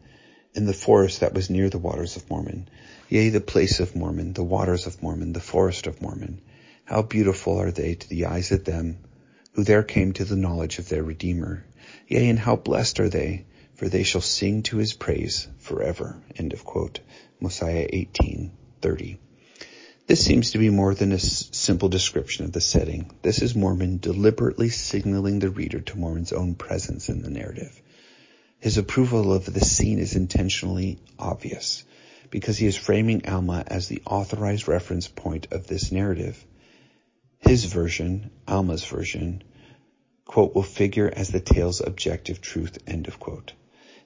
in 0.54 0.66
the 0.66 0.74
forest 0.74 1.22
that 1.22 1.34
was 1.34 1.50
near 1.50 1.70
the 1.70 1.78
waters 1.78 2.18
of 2.18 2.30
Mormon, 2.30 2.70
yea, 3.10 3.30
the 3.30 3.40
place 3.40 3.80
of 3.80 3.96
Mormon, 3.96 4.34
the 4.34 4.44
waters 4.44 4.88
of 4.88 5.02
Mormon, 5.02 5.32
the 5.32 5.40
forest 5.40 5.88
of 5.88 6.02
Mormon. 6.02 6.42
How 6.84 7.02
beautiful 7.02 7.58
are 7.58 7.72
they 7.72 7.96
to 7.96 8.10
the 8.10 8.26
eyes 8.26 8.52
of 8.52 8.66
them 8.66 8.98
who 9.54 9.64
there 9.64 9.84
came 9.84 10.12
to 10.14 10.26
the 10.26 10.36
knowledge 10.36 10.80
of 10.80 10.90
their 10.90 11.04
Redeemer. 11.04 11.66
Yea, 12.08 12.30
and 12.30 12.40
how 12.40 12.56
blessed 12.56 13.00
are 13.00 13.10
they, 13.10 13.46
for 13.76 13.88
they 13.88 14.04
shall 14.04 14.22
sing 14.22 14.64
to 14.64 14.78
his 14.78 14.94
praise 14.94 15.48
forever. 15.60 16.22
End 16.36 16.54
of 16.54 16.66
quote. 16.66 17.00
Mosiah 17.40 17.88
18:30. 17.92 19.18
This 20.12 20.26
seems 20.26 20.52
to 20.52 20.58
be 20.58 20.70
more 20.70 20.94
than 20.94 21.14
a 21.14 21.20
simple 21.20 21.88
description 21.88 22.44
of 22.44 22.52
the 22.52 22.60
setting. 22.60 23.10
This 23.22 23.42
is 23.42 23.56
Mormon 23.56 24.00
deliberately 24.00 24.68
signaling 24.68 25.40
the 25.40 25.50
reader 25.50 25.80
to 25.80 25.98
Mormon's 25.98 26.34
own 26.34 26.56
presence 26.56 27.08
in 27.08 27.22
the 27.22 27.30
narrative. 27.30 27.82
His 28.60 28.78
approval 28.78 29.32
of 29.32 29.46
the 29.46 29.62
scene 29.62 30.00
is 30.00 30.18
intentionally 30.18 31.00
obvious 31.18 31.86
because 32.30 32.58
he 32.58 32.68
is 32.68 32.76
framing 32.76 33.26
Alma 33.26 33.64
as 33.66 33.88
the 33.88 34.02
authorized 34.06 34.68
reference 34.68 35.08
point 35.08 35.48
of 35.52 35.68
this 35.68 35.94
narrative. 35.94 36.46
His 37.40 37.64
version, 37.64 38.32
Alma's 38.50 38.84
version, 38.84 39.42
quote, 40.26 40.54
will 40.54 40.62
figure 40.62 41.10
as 41.10 41.30
the 41.30 41.40
tale's 41.40 41.80
objective 41.80 42.42
truth, 42.42 42.80
end 42.86 43.08
of 43.08 43.18
quote. 43.18 43.54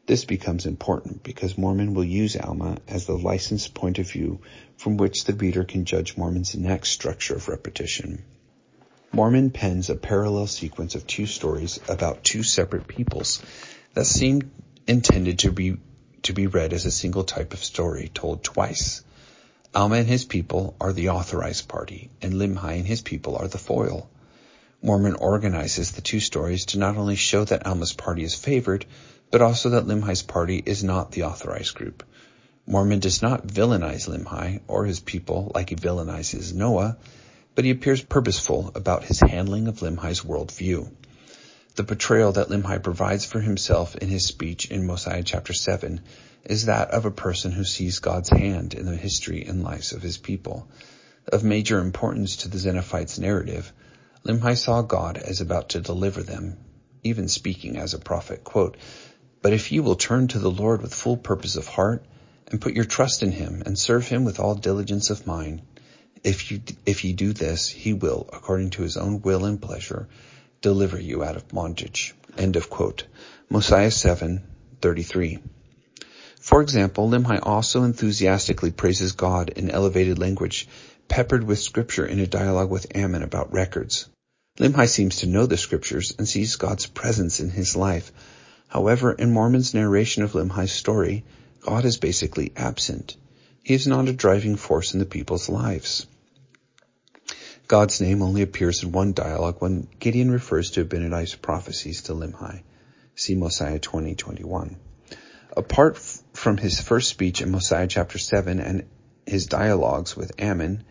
This 0.08 0.24
becomes 0.24 0.68
important 0.68 1.24
because 1.24 1.58
Mormon 1.58 1.96
will 1.96 2.04
use 2.04 2.36
Alma 2.36 2.78
as 2.88 3.06
the 3.06 3.18
licensed 3.18 3.74
point 3.74 3.98
of 3.98 4.10
view 4.10 4.40
from 4.78 4.98
which 4.98 5.24
the 5.24 5.34
reader 5.34 5.64
can 5.64 5.86
judge 5.86 6.16
Mormon's 6.16 6.56
next 6.56 6.90
structure 6.90 7.36
of 7.36 7.48
repetition. 7.48 8.24
Mormon 9.12 9.50
pens 9.50 9.90
a 9.90 9.96
parallel 9.96 10.46
sequence 10.46 10.94
of 10.94 11.08
two 11.08 11.26
stories 11.26 11.80
about 11.90 12.24
two 12.24 12.44
separate 12.44 12.88
peoples 12.88 13.42
that 13.96 14.06
seem 14.06 14.52
intended 14.86 15.40
to 15.40 15.52
be 15.52 15.78
to 16.22 16.34
be 16.34 16.48
read 16.48 16.74
as 16.74 16.86
a 16.86 16.92
single 16.92 17.24
type 17.24 17.54
of 17.54 17.64
story 17.64 18.10
told 18.14 18.44
twice. 18.44 19.02
Alma 19.74 19.96
and 19.98 20.08
his 20.08 20.26
people 20.26 20.76
are 20.82 20.94
the 20.94 21.10
authorized 21.10 21.68
party, 21.68 22.10
and 22.22 22.34
Limhi 22.34 22.78
and 22.78 22.86
his 22.86 23.02
people 23.02 23.38
are 23.38 23.48
the 23.48 23.58
foil. 23.58 24.10
Mormon 24.82 25.16
organizes 25.16 25.92
the 25.92 26.02
two 26.02 26.20
stories 26.20 26.66
to 26.68 26.80
not 26.80 26.98
only 26.98 27.16
show 27.16 27.44
that 27.44 27.66
Alma's 27.66 27.94
party 27.94 28.24
is 28.24 28.36
favored, 28.36 28.86
but 29.32 29.42
also 29.42 29.70
that 29.70 29.86
Limhi's 29.86 30.24
party 30.24 30.62
is 30.66 30.84
not 30.84 31.12
the 31.12 31.24
authorized 31.24 31.76
group. 31.76 32.04
Mormon 32.68 33.00
does 33.00 33.22
not 33.22 33.46
villainize 33.46 34.08
Limhi 34.08 34.62
or 34.68 34.86
his 34.86 35.00
people 35.00 35.52
like 35.54 35.70
he 35.70 35.76
villainizes 35.76 36.54
Noah, 36.54 36.98
but 37.54 37.64
he 37.64 37.72
appears 37.72 38.02
purposeful 38.02 38.72
about 38.76 39.06
his 39.06 39.20
handling 39.20 39.68
of 39.68 39.80
Limhi's 39.80 40.22
worldview. 40.22 40.90
The 41.76 41.84
portrayal 41.84 42.32
that 42.32 42.48
Limhi 42.48 42.82
provides 42.82 43.26
for 43.26 43.40
himself 43.42 43.96
in 43.98 44.08
his 44.08 44.26
speech 44.26 44.72
in 44.72 44.88
Mosiah 44.88 45.24
chapter 45.24 45.54
7 45.54 46.02
is 46.46 46.66
that 46.66 46.92
of 46.92 47.06
a 47.06 47.12
person 47.12 47.52
who 47.52 47.64
sees 47.64 48.00
God's 48.00 48.30
hand 48.30 48.74
in 48.74 48.86
the 48.86 48.96
history 48.96 49.46
and 49.46 49.64
lives 49.64 49.92
of 49.92 50.02
his 50.02 50.18
people. 50.18 50.70
Of 51.28 51.44
major 51.44 51.80
importance 51.80 52.38
to 52.38 52.50
the 52.50 52.58
Zeniffites' 52.58 53.20
narrative, 53.20 53.74
Limhi 54.24 54.58
saw 54.58 54.84
God 54.84 55.18
as 55.18 55.42
about 55.42 55.70
to 55.70 55.82
deliver 55.82 56.24
them, 56.24 56.58
even 57.04 57.28
speaking 57.28 57.78
as 57.78 57.94
a 57.94 58.00
prophet. 58.00 58.44
Quote, 58.44 58.78
but 59.46 59.54
if 59.54 59.72
you 59.72 59.84
will 59.84 59.94
turn 59.94 60.28
to 60.28 60.40
the 60.40 60.50
Lord 60.50 60.82
with 60.82 60.92
full 60.92 61.18
purpose 61.18 61.56
of 61.56 61.68
heart 61.68 62.04
and 62.50 62.60
put 62.60 62.74
your 62.74 62.84
trust 62.84 63.22
in 63.22 63.32
him 63.32 63.62
and 63.64 63.78
serve 63.78 64.08
him 64.08 64.26
with 64.26 64.40
all 64.40 64.56
diligence 64.56 65.12
of 65.12 65.28
mind, 65.28 65.62
if 66.24 66.52
you, 66.52 66.62
if 66.88 67.06
you 67.06 67.14
do 67.14 67.32
this, 67.32 67.70
he 67.70 67.94
will, 67.94 68.28
according 68.34 68.72
to 68.72 68.82
his 68.82 68.98
own 68.98 69.22
will 69.22 69.46
and 69.46 69.62
pleasure, 69.62 70.08
deliver 70.62 71.00
you 71.00 71.24
out 71.24 71.36
of 71.36 71.48
bondage. 71.48 72.16
End 72.40 72.56
of 72.56 72.72
quote. 72.72 73.04
Mosiah 73.48 73.92
7, 73.92 74.42
33. 74.82 75.38
For 76.40 76.64
example, 76.64 77.08
Limhi 77.08 77.40
also 77.44 77.84
enthusiastically 77.84 78.72
praises 78.72 79.12
God 79.12 79.50
in 79.50 79.70
elevated 79.70 80.18
language, 80.18 80.68
peppered 81.08 81.44
with 81.44 81.60
scripture 81.60 82.08
in 82.08 82.20
a 82.20 82.26
dialogue 82.26 82.72
with 82.72 82.98
Ammon 82.98 83.22
about 83.22 83.54
records. 83.54 84.10
Limhi 84.58 84.90
seems 84.90 85.18
to 85.18 85.28
know 85.28 85.46
the 85.46 85.56
scriptures 85.56 86.16
and 86.18 86.28
sees 86.28 86.56
God's 86.56 86.88
presence 86.88 87.40
in 87.40 87.52
his 87.52 87.76
life. 87.76 88.12
However, 88.76 89.14
in 89.14 89.32
Mormon's 89.32 89.74
narration 89.74 90.22
of 90.24 90.34
Limhi's 90.34 90.74
story, 90.74 91.24
God 91.62 91.86
is 91.86 91.96
basically 91.96 92.52
absent. 92.58 93.16
He 93.64 93.74
is 93.74 93.88
not 93.88 94.10
a 94.10 94.12
driving 94.12 94.58
force 94.58 94.94
in 94.94 95.00
the 95.00 95.06
people's 95.06 95.48
lives. 95.48 96.06
God's 97.70 98.02
name 98.02 98.22
only 98.22 98.42
appears 98.42 98.84
in 98.84 98.92
one 98.92 99.14
dialogue 99.14 99.56
when 99.60 99.88
Gideon 99.98 100.30
refers 100.30 100.72
to 100.72 100.84
Abinadi's 100.84 101.36
prophecies 101.36 102.02
to 102.02 102.14
Limhi. 102.14 102.64
See 103.16 103.36
Mosiah 103.36 103.80
20:21. 103.80 104.76
Apart 105.56 105.98
from 106.34 106.58
his 106.58 106.82
first 106.82 107.08
speech 107.08 107.42
in 107.42 107.52
Mosiah 107.52 107.88
chapter 107.88 108.18
7 108.18 108.60
and 108.60 108.84
his 109.26 109.46
dialogues 109.46 110.18
with 110.18 110.34
Ammon, 110.38 110.84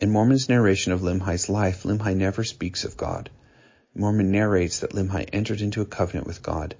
in 0.00 0.10
Mormon's 0.10 0.48
narration 0.48 0.90
of 0.90 1.02
Limhi's 1.02 1.48
life, 1.48 1.84
Limhi 1.84 2.16
never 2.16 2.42
speaks 2.42 2.84
of 2.84 2.96
God. 2.96 3.30
Mormon 3.94 4.32
narrates 4.32 4.80
that 4.80 4.94
Limhi 4.94 5.28
entered 5.32 5.60
into 5.60 5.80
a 5.80 5.86
covenant 5.86 6.26
with 6.26 6.42
God, 6.42 6.74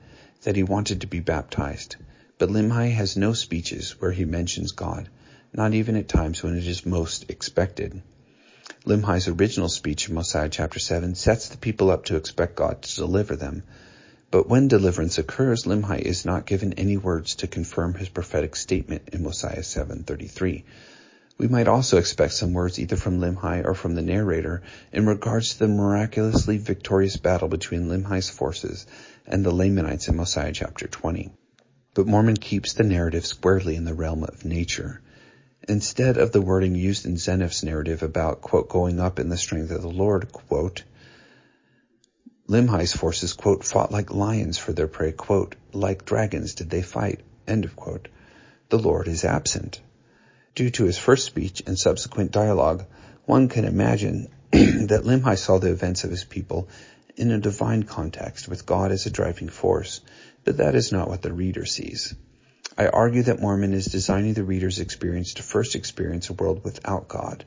that 0.44 0.56
he 0.56 0.62
wanted 0.62 1.02
to 1.02 1.06
be 1.06 1.20
baptized. 1.20 1.96
But 2.38 2.48
Limhi 2.48 2.92
has 2.92 3.16
no 3.16 3.32
speeches 3.32 4.00
where 4.00 4.12
he 4.12 4.24
mentions 4.24 4.72
God, 4.72 5.08
not 5.52 5.74
even 5.74 5.96
at 5.96 6.08
times 6.08 6.42
when 6.42 6.56
it 6.56 6.66
is 6.66 6.86
most 6.86 7.28
expected. 7.28 8.00
Limhi's 8.86 9.28
original 9.28 9.68
speech 9.68 10.08
in 10.08 10.14
Mosiah 10.14 10.48
chapter 10.48 10.78
7 10.78 11.14
sets 11.14 11.48
the 11.48 11.56
people 11.56 11.90
up 11.90 12.06
to 12.06 12.16
expect 12.16 12.56
God 12.56 12.82
to 12.82 12.96
deliver 12.96 13.36
them. 13.36 13.62
But 14.30 14.48
when 14.48 14.68
deliverance 14.68 15.18
occurs, 15.18 15.64
Limhi 15.64 16.00
is 16.00 16.24
not 16.24 16.46
given 16.46 16.72
any 16.72 16.96
words 16.96 17.36
to 17.36 17.46
confirm 17.46 17.94
his 17.94 18.08
prophetic 18.08 18.56
statement 18.56 19.10
in 19.12 19.22
Mosiah 19.22 19.62
7:33. 19.62 20.64
We 21.36 21.48
might 21.48 21.66
also 21.66 21.98
expect 21.98 22.34
some 22.34 22.52
words 22.52 22.78
either 22.78 22.96
from 22.96 23.18
Limhi 23.20 23.64
or 23.64 23.74
from 23.74 23.96
the 23.96 24.02
narrator 24.02 24.62
in 24.92 25.06
regards 25.06 25.52
to 25.52 25.58
the 25.60 25.68
miraculously 25.68 26.58
victorious 26.58 27.16
battle 27.16 27.48
between 27.48 27.88
Limhi's 27.88 28.30
forces 28.30 28.86
and 29.26 29.44
the 29.44 29.50
Lamanites 29.50 30.06
in 30.06 30.16
Mosiah 30.16 30.52
chapter 30.52 30.86
20. 30.86 31.32
But 31.94 32.06
Mormon 32.06 32.36
keeps 32.36 32.74
the 32.74 32.84
narrative 32.84 33.26
squarely 33.26 33.74
in 33.74 33.84
the 33.84 33.94
realm 33.94 34.22
of 34.22 34.44
nature. 34.44 35.00
Instead 35.68 36.18
of 36.18 36.30
the 36.30 36.42
wording 36.42 36.76
used 36.76 37.04
in 37.04 37.16
Zeniff's 37.16 37.64
narrative 37.64 38.02
about, 38.04 38.40
quote, 38.40 38.68
going 38.68 39.00
up 39.00 39.18
in 39.18 39.28
the 39.28 39.36
strength 39.36 39.72
of 39.72 39.82
the 39.82 39.88
Lord, 39.88 40.30
quote, 40.30 40.84
Limhi's 42.48 42.92
forces, 42.92 43.32
quote, 43.32 43.64
fought 43.64 43.90
like 43.90 44.12
lions 44.12 44.58
for 44.58 44.72
their 44.72 44.86
prey, 44.86 45.10
quote, 45.10 45.56
like 45.72 46.04
dragons 46.04 46.54
did 46.54 46.70
they 46.70 46.82
fight, 46.82 47.22
end 47.48 47.64
of 47.64 47.74
quote. 47.74 48.08
The 48.68 48.78
Lord 48.78 49.08
is 49.08 49.24
absent. 49.24 49.80
Due 50.54 50.70
to 50.70 50.84
his 50.84 50.98
first 50.98 51.26
speech 51.26 51.64
and 51.66 51.76
subsequent 51.76 52.30
dialogue, 52.30 52.84
one 53.24 53.48
can 53.48 53.64
imagine 53.64 54.28
that 54.52 55.02
Limhi 55.04 55.36
saw 55.36 55.58
the 55.58 55.72
events 55.72 56.04
of 56.04 56.10
his 56.10 56.22
people 56.22 56.68
in 57.16 57.32
a 57.32 57.40
divine 57.40 57.82
context 57.82 58.46
with 58.46 58.64
God 58.64 58.92
as 58.92 59.04
a 59.04 59.10
driving 59.10 59.48
force, 59.48 60.00
but 60.44 60.58
that 60.58 60.76
is 60.76 60.92
not 60.92 61.08
what 61.08 61.22
the 61.22 61.32
reader 61.32 61.64
sees. 61.64 62.14
I 62.78 62.86
argue 62.86 63.22
that 63.24 63.40
Mormon 63.40 63.72
is 63.72 63.86
designing 63.86 64.34
the 64.34 64.44
reader's 64.44 64.78
experience 64.78 65.34
to 65.34 65.42
first 65.42 65.74
experience 65.74 66.30
a 66.30 66.34
world 66.34 66.62
without 66.62 67.08
God, 67.08 67.44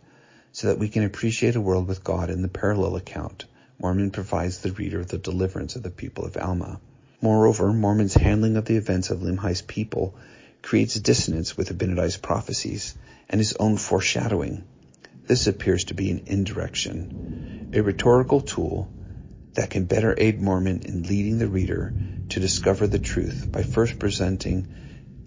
so 0.51 0.67
that 0.67 0.79
we 0.79 0.89
can 0.89 1.03
appreciate 1.03 1.55
a 1.55 1.61
world 1.61 1.87
with 1.87 2.03
God 2.03 2.29
in 2.29 2.41
the 2.41 2.49
parallel 2.49 2.97
account. 2.97 3.45
Mormon 3.79 4.11
provides 4.11 4.59
the 4.59 4.73
reader 4.73 5.05
the 5.05 5.17
deliverance 5.17 5.77
of 5.77 5.83
the 5.83 5.91
people 5.91 6.25
of 6.25 6.35
Alma. 6.35 6.81
Moreover, 7.21 7.71
Mormon's 7.71 8.15
handling 8.15 8.57
of 8.57 8.65
the 8.65 8.75
events 8.75 9.11
of 9.11 9.19
Limhi's 9.19 9.61
people 9.61 10.13
creates 10.61 10.95
dissonance 10.95 11.55
with 11.55 11.69
Abinadi's 11.69 12.17
prophecies 12.17 12.95
and 13.29 13.39
his 13.39 13.53
own 13.53 13.77
foreshadowing. 13.77 14.63
This 15.25 15.47
appears 15.47 15.85
to 15.85 15.93
be 15.93 16.11
an 16.11 16.23
indirection, 16.27 17.69
a 17.73 17.81
rhetorical 17.81 18.41
tool 18.41 18.89
that 19.53 19.69
can 19.69 19.85
better 19.85 20.15
aid 20.17 20.41
Mormon 20.41 20.83
in 20.83 21.03
leading 21.03 21.37
the 21.37 21.47
reader 21.47 21.93
to 22.29 22.39
discover 22.39 22.87
the 22.87 22.99
truth 22.99 23.51
by 23.51 23.63
first 23.63 23.99
presenting 23.99 24.67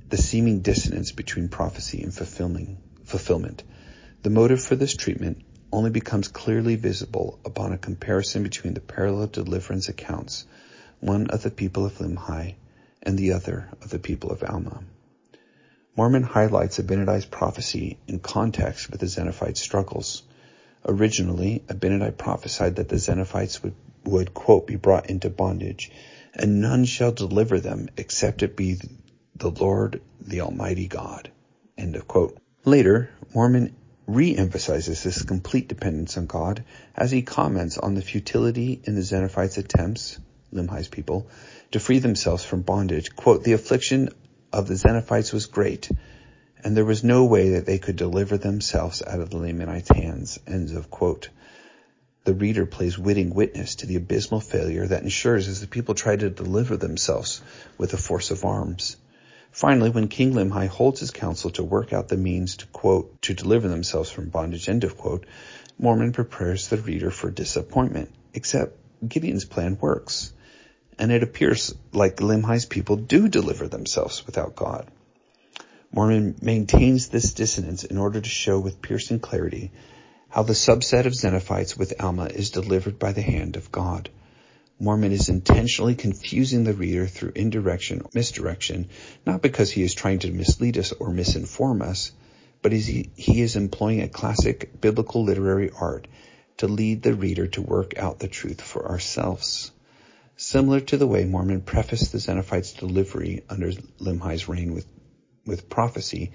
the 0.08 0.16
seeming 0.16 0.60
dissonance 0.60 1.12
between 1.12 1.48
prophecy 1.48 2.02
and 2.02 2.14
fulfillment. 2.14 3.62
The 4.22 4.30
motive 4.30 4.62
for 4.62 4.76
this 4.76 4.94
treatment 4.94 5.42
only 5.72 5.90
becomes 5.90 6.28
clearly 6.28 6.76
visible 6.76 7.38
upon 7.44 7.72
a 7.72 7.78
comparison 7.78 8.42
between 8.42 8.74
the 8.74 8.80
parallel 8.80 9.28
deliverance 9.28 9.88
accounts, 9.88 10.46
one 11.00 11.28
of 11.30 11.42
the 11.42 11.50
people 11.50 11.86
of 11.86 11.98
Limhi 11.98 12.54
and 13.02 13.16
the 13.16 13.32
other 13.32 13.68
of 13.82 13.90
the 13.90 13.98
people 13.98 14.30
of 14.30 14.42
Alma. 14.42 14.82
Mormon 15.96 16.22
highlights 16.22 16.78
Abinadi's 16.78 17.26
prophecy 17.26 17.98
in 18.06 18.20
context 18.20 18.90
with 18.90 19.00
the 19.00 19.06
Zeniffites' 19.06 19.58
struggles. 19.58 20.22
Originally, 20.86 21.62
Abinadi 21.68 22.16
prophesied 22.16 22.76
that 22.76 22.88
the 22.88 22.96
Zeniffites 22.96 23.62
would, 23.62 23.74
would, 24.04 24.32
quote, 24.32 24.66
be 24.66 24.76
brought 24.76 25.10
into 25.10 25.28
bondage, 25.28 25.90
and 26.34 26.60
none 26.60 26.84
shall 26.84 27.12
deliver 27.12 27.60
them 27.60 27.88
except 27.96 28.42
it 28.42 28.56
be 28.56 28.78
the 29.34 29.50
Lord, 29.50 30.00
the 30.20 30.42
Almighty 30.42 30.86
God. 30.86 31.30
End 31.76 31.96
of 31.96 32.06
quote. 32.06 32.38
Later, 32.64 33.10
Mormon 33.34 33.74
re-emphasizes 34.06 35.02
this 35.02 35.22
complete 35.22 35.68
dependence 35.68 36.16
on 36.16 36.26
God 36.26 36.64
as 36.96 37.10
he 37.10 37.22
comments 37.22 37.78
on 37.78 37.94
the 37.94 38.02
futility 38.02 38.80
in 38.84 38.94
the 38.94 39.02
Zeniffites' 39.02 39.58
attempts, 39.58 40.18
Limhi's 40.52 40.88
people, 40.88 41.28
to 41.72 41.80
free 41.80 41.98
themselves 41.98 42.44
from 42.44 42.62
bondage. 42.62 43.14
Quote, 43.14 43.44
the 43.44 43.52
affliction 43.52 44.10
of 44.52 44.66
the 44.66 44.74
Zeniffites 44.74 45.32
was 45.32 45.46
great, 45.46 45.90
and 46.62 46.76
there 46.76 46.84
was 46.84 47.04
no 47.04 47.24
way 47.24 47.50
that 47.50 47.66
they 47.66 47.78
could 47.78 47.96
deliver 47.96 48.36
themselves 48.36 49.02
out 49.06 49.20
of 49.20 49.30
the 49.30 49.36
Lamanites' 49.36 49.90
hands. 49.90 50.38
End 50.46 50.76
of 50.76 50.90
quote. 50.90 51.28
The 52.24 52.34
reader 52.34 52.66
plays 52.66 52.98
witting 52.98 53.32
witness 53.34 53.76
to 53.76 53.86
the 53.86 53.96
abysmal 53.96 54.40
failure 54.40 54.86
that 54.86 55.02
ensures 55.02 55.48
as 55.48 55.60
the 55.60 55.66
people 55.66 55.94
try 55.94 56.16
to 56.16 56.28
deliver 56.28 56.76
themselves 56.76 57.40
with 57.78 57.92
the 57.92 57.96
force 57.96 58.30
of 58.30 58.44
arms. 58.44 58.96
Finally, 59.52 59.90
when 59.90 60.08
King 60.08 60.34
Limhi 60.34 60.68
holds 60.68 61.00
his 61.00 61.10
council 61.10 61.50
to 61.50 61.64
work 61.64 61.92
out 61.92 62.08
the 62.08 62.16
means 62.16 62.56
to 62.58 62.66
quote, 62.66 63.20
to 63.22 63.34
deliver 63.34 63.68
themselves 63.68 64.10
from 64.10 64.28
bondage, 64.28 64.68
end 64.68 64.84
of 64.84 64.96
quote, 64.96 65.26
Mormon 65.78 66.12
prepares 66.12 66.68
the 66.68 66.76
reader 66.76 67.10
for 67.10 67.30
disappointment, 67.30 68.10
except 68.34 68.76
Gideon's 69.06 69.46
plan 69.46 69.78
works. 69.80 70.32
And 71.00 71.10
it 71.10 71.22
appears 71.22 71.74
like 71.92 72.20
Limhi's 72.20 72.66
people 72.66 72.96
do 72.96 73.26
deliver 73.26 73.66
themselves 73.66 74.26
without 74.26 74.54
God. 74.54 74.86
Mormon 75.90 76.36
maintains 76.42 77.08
this 77.08 77.32
dissonance 77.32 77.84
in 77.84 77.96
order 77.96 78.20
to 78.20 78.28
show 78.28 78.60
with 78.60 78.82
piercing 78.82 79.18
clarity 79.18 79.72
how 80.28 80.42
the 80.42 80.52
subset 80.52 81.06
of 81.06 81.14
Zeniffites 81.14 81.76
with 81.76 82.00
Alma 82.02 82.26
is 82.26 82.50
delivered 82.50 82.98
by 82.98 83.12
the 83.12 83.22
hand 83.22 83.56
of 83.56 83.72
God. 83.72 84.10
Mormon 84.78 85.12
is 85.12 85.30
intentionally 85.30 85.94
confusing 85.94 86.64
the 86.64 86.74
reader 86.74 87.06
through 87.06 87.32
indirection, 87.34 88.02
or 88.02 88.10
misdirection, 88.14 88.88
not 89.24 89.40
because 89.40 89.70
he 89.70 89.82
is 89.82 89.94
trying 89.94 90.18
to 90.18 90.30
mislead 90.30 90.76
us 90.76 90.92
or 90.92 91.08
misinform 91.08 91.80
us, 91.82 92.12
but 92.60 92.72
he 92.72 93.10
is 93.40 93.56
employing 93.56 94.02
a 94.02 94.08
classic 94.08 94.80
biblical 94.82 95.24
literary 95.24 95.70
art 95.80 96.06
to 96.58 96.68
lead 96.68 97.02
the 97.02 97.14
reader 97.14 97.46
to 97.46 97.62
work 97.62 97.98
out 97.98 98.18
the 98.18 98.28
truth 98.28 98.60
for 98.60 98.86
ourselves. 98.86 99.72
Similar 100.50 100.80
to 100.80 100.96
the 100.96 101.06
way 101.06 101.24
Mormon 101.26 101.60
prefaced 101.60 102.10
the 102.10 102.18
Zeniffites' 102.18 102.76
delivery 102.76 103.44
under 103.48 103.70
Limhi's 104.00 104.48
reign 104.48 104.74
with, 104.74 104.84
with 105.46 105.68
prophecy, 105.68 106.32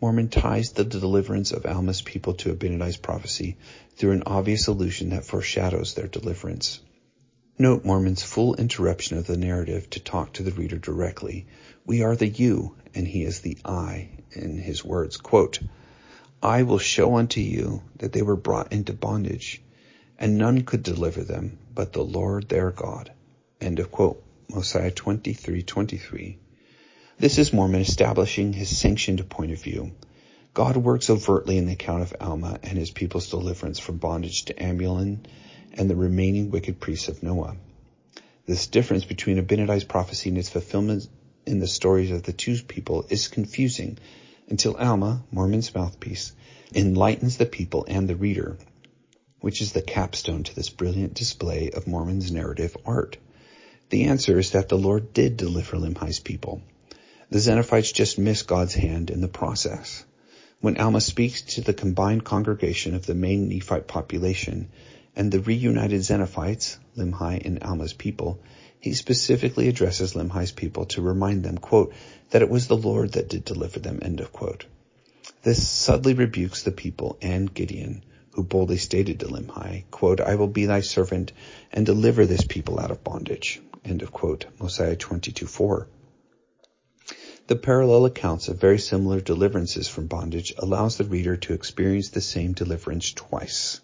Mormon 0.00 0.30
ties 0.30 0.70
the 0.70 0.84
deliverance 0.84 1.52
of 1.52 1.66
Alma's 1.66 2.00
people 2.00 2.32
to 2.36 2.50
Abinadi's 2.50 2.96
prophecy 2.96 3.58
through 3.94 4.12
an 4.12 4.22
obvious 4.24 4.68
allusion 4.68 5.10
that 5.10 5.26
foreshadows 5.26 5.92
their 5.92 6.06
deliverance. 6.06 6.80
Note 7.58 7.84
Mormon's 7.84 8.22
full 8.22 8.54
interruption 8.54 9.18
of 9.18 9.26
the 9.26 9.36
narrative 9.36 9.90
to 9.90 10.00
talk 10.00 10.32
to 10.32 10.42
the 10.42 10.52
reader 10.52 10.78
directly. 10.78 11.46
We 11.84 12.00
are 12.00 12.16
the 12.16 12.26
you, 12.26 12.74
and 12.94 13.06
he 13.06 13.22
is 13.22 13.40
the 13.40 13.58
I 13.66 14.08
in 14.32 14.56
his 14.56 14.82
words. 14.82 15.18
Quote, 15.18 15.60
I 16.42 16.62
will 16.62 16.78
show 16.78 17.16
unto 17.16 17.42
you 17.42 17.82
that 17.96 18.14
they 18.14 18.22
were 18.22 18.34
brought 18.34 18.72
into 18.72 18.94
bondage, 18.94 19.60
and 20.18 20.38
none 20.38 20.62
could 20.62 20.82
deliver 20.82 21.22
them 21.22 21.58
but 21.74 21.92
the 21.92 22.02
Lord 22.02 22.48
their 22.48 22.70
God. 22.70 23.12
End 23.60 23.80
of 23.80 23.90
quote. 23.90 24.22
Mosiah 24.48 24.92
23:23. 24.92 26.36
This 27.18 27.38
is 27.38 27.52
Mormon 27.52 27.80
establishing 27.80 28.52
his 28.52 28.78
sanctioned 28.78 29.28
point 29.28 29.50
of 29.50 29.60
view. 29.60 29.90
God 30.54 30.76
works 30.76 31.10
overtly 31.10 31.58
in 31.58 31.66
the 31.66 31.72
account 31.72 32.02
of 32.02 32.14
Alma 32.20 32.60
and 32.62 32.78
his 32.78 32.92
people's 32.92 33.30
deliverance 33.30 33.80
from 33.80 33.98
bondage 33.98 34.44
to 34.44 34.62
Amulon 34.62 35.26
and 35.72 35.90
the 35.90 35.96
remaining 35.96 36.52
wicked 36.52 36.78
priests 36.78 37.08
of 37.08 37.24
Noah. 37.24 37.56
This 38.46 38.68
difference 38.68 39.04
between 39.04 39.38
Abinadi's 39.38 39.82
prophecy 39.82 40.28
and 40.28 40.38
its 40.38 40.48
fulfillment 40.48 41.08
in 41.44 41.58
the 41.58 41.66
stories 41.66 42.12
of 42.12 42.22
the 42.22 42.32
two 42.32 42.62
people 42.62 43.06
is 43.08 43.26
confusing 43.26 43.98
until 44.48 44.76
Alma, 44.76 45.24
Mormon's 45.32 45.74
mouthpiece, 45.74 46.32
enlightens 46.72 47.38
the 47.38 47.46
people 47.46 47.84
and 47.88 48.08
the 48.08 48.14
reader, 48.14 48.56
which 49.40 49.60
is 49.60 49.72
the 49.72 49.82
capstone 49.82 50.44
to 50.44 50.54
this 50.54 50.70
brilliant 50.70 51.14
display 51.14 51.70
of 51.70 51.88
Mormon's 51.88 52.30
narrative 52.30 52.76
art. 52.86 53.16
The 53.90 54.04
answer 54.04 54.38
is 54.38 54.50
that 54.50 54.68
the 54.68 54.76
Lord 54.76 55.14
did 55.14 55.36
deliver 55.36 55.76
Limhi's 55.76 56.20
people. 56.20 56.62
The 57.30 57.38
Zeniffites 57.38 57.92
just 57.92 58.18
missed 58.18 58.46
God's 58.46 58.74
hand 58.74 59.10
in 59.10 59.20
the 59.20 59.28
process. 59.28 60.04
When 60.60 60.76
Alma 60.76 61.00
speaks 61.00 61.42
to 61.54 61.62
the 61.62 61.72
combined 61.72 62.24
congregation 62.24 62.94
of 62.94 63.06
the 63.06 63.14
main 63.14 63.48
Nephite 63.48 63.86
population, 63.86 64.68
and 65.16 65.32
the 65.32 65.40
reunited 65.40 66.00
Zeniffites, 66.00 66.76
Limhi 66.96 67.44
and 67.44 67.62
Alma's 67.62 67.92
people, 67.92 68.40
he 68.78 68.94
specifically 68.94 69.68
addresses 69.68 70.14
Limhi's 70.14 70.52
people 70.52 70.84
to 70.86 71.02
remind 71.02 71.42
them, 71.42 71.58
quote, 71.58 71.92
that 72.30 72.42
it 72.42 72.50
was 72.50 72.66
the 72.66 72.76
Lord 72.76 73.12
that 73.12 73.28
did 73.28 73.44
deliver 73.44 73.80
them, 73.80 74.00
end 74.02 74.20
of 74.20 74.32
quote. 74.32 74.66
This 75.42 75.66
subtly 75.66 76.14
rebukes 76.14 76.62
the 76.62 76.72
people 76.72 77.16
and 77.22 77.52
Gideon, 77.52 78.04
who 78.32 78.44
boldly 78.44 78.76
stated 78.76 79.20
to 79.20 79.26
Limhi, 79.26 79.84
quote, 79.90 80.20
I 80.20 80.34
will 80.34 80.46
be 80.46 80.66
thy 80.66 80.82
servant 80.82 81.32
and 81.72 81.86
deliver 81.86 82.26
this 82.26 82.44
people 82.44 82.78
out 82.78 82.90
of 82.90 83.02
bondage. 83.02 83.60
End 83.88 84.02
of 84.02 84.12
quote. 84.12 84.44
Mosiah 84.60 84.96
22:4. 84.96 85.86
The 87.46 87.56
parallel 87.56 88.04
accounts 88.04 88.48
of 88.48 88.60
very 88.60 88.78
similar 88.78 89.18
deliverances 89.18 89.88
from 89.88 90.08
bondage 90.08 90.52
allows 90.58 90.98
the 90.98 91.04
reader 91.04 91.38
to 91.38 91.54
experience 91.54 92.10
the 92.10 92.20
same 92.20 92.52
deliverance 92.52 93.10
twice. 93.12 93.80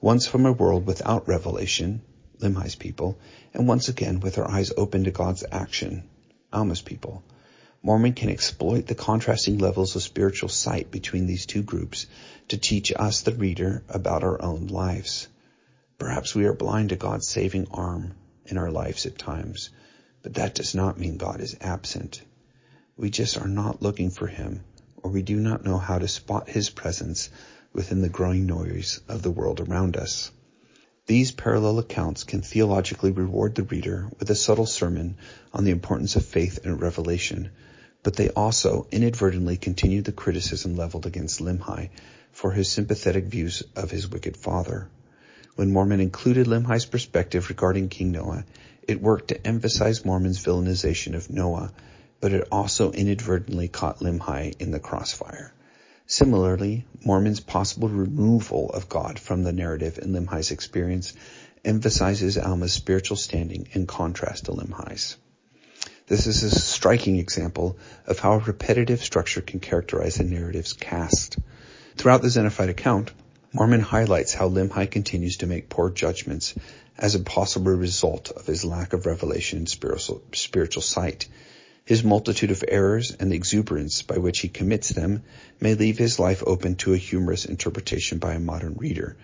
Once 0.00 0.26
from 0.26 0.46
a 0.46 0.52
world 0.52 0.86
without 0.86 1.28
revelation, 1.28 2.00
Limhi's 2.38 2.76
people, 2.76 3.18
and 3.52 3.68
once 3.68 3.90
again 3.90 4.20
with 4.20 4.38
our 4.38 4.50
eyes 4.50 4.72
open 4.74 5.04
to 5.04 5.10
God's 5.10 5.44
action, 5.52 6.08
Alma's 6.50 6.80
people. 6.80 7.22
Mormon 7.82 8.14
can 8.14 8.30
exploit 8.30 8.86
the 8.86 8.94
contrasting 8.94 9.58
levels 9.58 9.96
of 9.96 10.02
spiritual 10.02 10.48
sight 10.48 10.90
between 10.90 11.26
these 11.26 11.44
two 11.44 11.62
groups 11.62 12.06
to 12.48 12.56
teach 12.56 12.90
us, 12.96 13.20
the 13.20 13.32
reader, 13.32 13.84
about 13.90 14.24
our 14.24 14.40
own 14.40 14.68
lives. 14.68 15.28
Perhaps 15.98 16.34
we 16.34 16.46
are 16.46 16.54
blind 16.54 16.88
to 16.88 16.96
God's 16.96 17.28
saving 17.28 17.66
arm 17.70 18.14
in 18.48 18.58
our 18.58 18.70
lives 18.70 19.06
at 19.06 19.18
times, 19.18 19.70
but 20.22 20.34
that 20.34 20.54
does 20.54 20.74
not 20.74 20.98
mean 20.98 21.16
God 21.16 21.40
is 21.40 21.56
absent. 21.60 22.22
We 22.96 23.10
just 23.10 23.36
are 23.38 23.48
not 23.48 23.82
looking 23.82 24.10
for 24.10 24.26
him, 24.26 24.64
or 24.96 25.10
we 25.10 25.22
do 25.22 25.36
not 25.36 25.64
know 25.64 25.78
how 25.78 25.98
to 25.98 26.08
spot 26.08 26.48
his 26.48 26.70
presence 26.70 27.28
within 27.72 28.02
the 28.02 28.08
growing 28.08 28.46
noise 28.46 29.00
of 29.08 29.22
the 29.22 29.30
world 29.30 29.60
around 29.60 29.96
us. 29.96 30.30
These 31.06 31.30
parallel 31.30 31.78
accounts 31.78 32.24
can 32.24 32.42
theologically 32.42 33.12
reward 33.12 33.54
the 33.54 33.62
reader 33.62 34.10
with 34.18 34.28
a 34.30 34.34
subtle 34.34 34.66
sermon 34.66 35.18
on 35.52 35.64
the 35.64 35.70
importance 35.70 36.16
of 36.16 36.24
faith 36.24 36.58
and 36.64 36.80
revelation, 36.80 37.50
but 38.02 38.16
they 38.16 38.30
also 38.30 38.88
inadvertently 38.90 39.56
continue 39.56 40.02
the 40.02 40.10
criticism 40.10 40.74
leveled 40.74 41.06
against 41.06 41.40
Limhi 41.40 41.90
for 42.32 42.50
his 42.50 42.68
sympathetic 42.68 43.26
views 43.26 43.62
of 43.76 43.90
his 43.90 44.08
wicked 44.08 44.36
father. 44.36 44.88
When 45.56 45.72
Mormon 45.72 46.00
included 46.00 46.46
Limhi's 46.46 46.86
perspective 46.86 47.48
regarding 47.48 47.88
King 47.88 48.12
Noah, 48.12 48.44
it 48.86 49.02
worked 49.02 49.28
to 49.28 49.46
emphasize 49.46 50.04
Mormon's 50.04 50.42
villainization 50.42 51.14
of 51.14 51.28
Noah 51.28 51.72
but 52.20 52.32
it 52.32 52.48
also 52.50 52.92
inadvertently 52.92 53.68
caught 53.68 54.00
Limhi 54.00 54.54
in 54.58 54.70
the 54.70 54.80
crossfire. 54.80 55.52
Similarly, 56.06 56.86
Mormon's 57.04 57.40
possible 57.40 57.88
removal 57.88 58.70
of 58.70 58.88
God 58.88 59.18
from 59.18 59.42
the 59.42 59.52
narrative 59.52 59.98
in 59.98 60.12
Limhi's 60.12 60.50
experience 60.50 61.12
emphasizes 61.64 62.38
Alma's 62.38 62.72
spiritual 62.72 63.16
standing 63.16 63.68
in 63.72 63.86
contrast 63.86 64.46
to 64.46 64.52
Limhi's. 64.52 65.16
This 66.06 66.26
is 66.28 66.44
a 66.44 66.50
striking 66.50 67.18
example 67.18 67.76
of 68.06 68.20
how 68.20 68.34
a 68.34 68.38
repetitive 68.38 69.02
structure 69.02 69.40
can 69.40 69.58
characterize 69.58 70.20
a 70.20 70.24
narrative's 70.24 70.72
cast. 70.72 71.36
Throughout 71.96 72.22
the 72.22 72.28
Zeniffite 72.28 72.68
account, 72.68 73.10
Mormon 73.56 73.80
highlights 73.80 74.34
how 74.34 74.50
Limhi 74.50 74.90
continues 74.90 75.38
to 75.38 75.46
make 75.46 75.70
poor 75.70 75.88
judgments 75.88 76.52
as 76.98 77.14
a 77.14 77.20
possible 77.20 77.72
result 77.72 78.30
of 78.30 78.44
his 78.44 78.66
lack 78.66 78.92
of 78.92 79.06
revelation 79.06 79.60
and 79.60 79.68
spiritual, 79.68 80.22
spiritual 80.34 80.82
sight. 80.82 81.26
His 81.86 82.04
multitude 82.04 82.50
of 82.50 82.62
errors 82.68 83.16
and 83.18 83.32
the 83.32 83.36
exuberance 83.36 84.02
by 84.02 84.18
which 84.18 84.40
he 84.40 84.48
commits 84.48 84.90
them 84.90 85.22
may 85.58 85.72
leave 85.72 85.96
his 85.96 86.18
life 86.18 86.42
open 86.46 86.74
to 86.76 86.92
a 86.92 86.98
humorous 86.98 87.46
interpretation 87.46 88.18
by 88.18 88.34
a 88.34 88.38
modern 88.38 88.74
reader, 88.74 89.16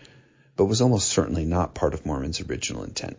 but 0.57 0.65
was 0.65 0.81
almost 0.81 1.09
certainly 1.09 1.45
not 1.45 1.75
part 1.75 1.93
of 1.93 2.07
Mormon's 2.07 2.41
original 2.41 2.85
intent. 2.85 3.19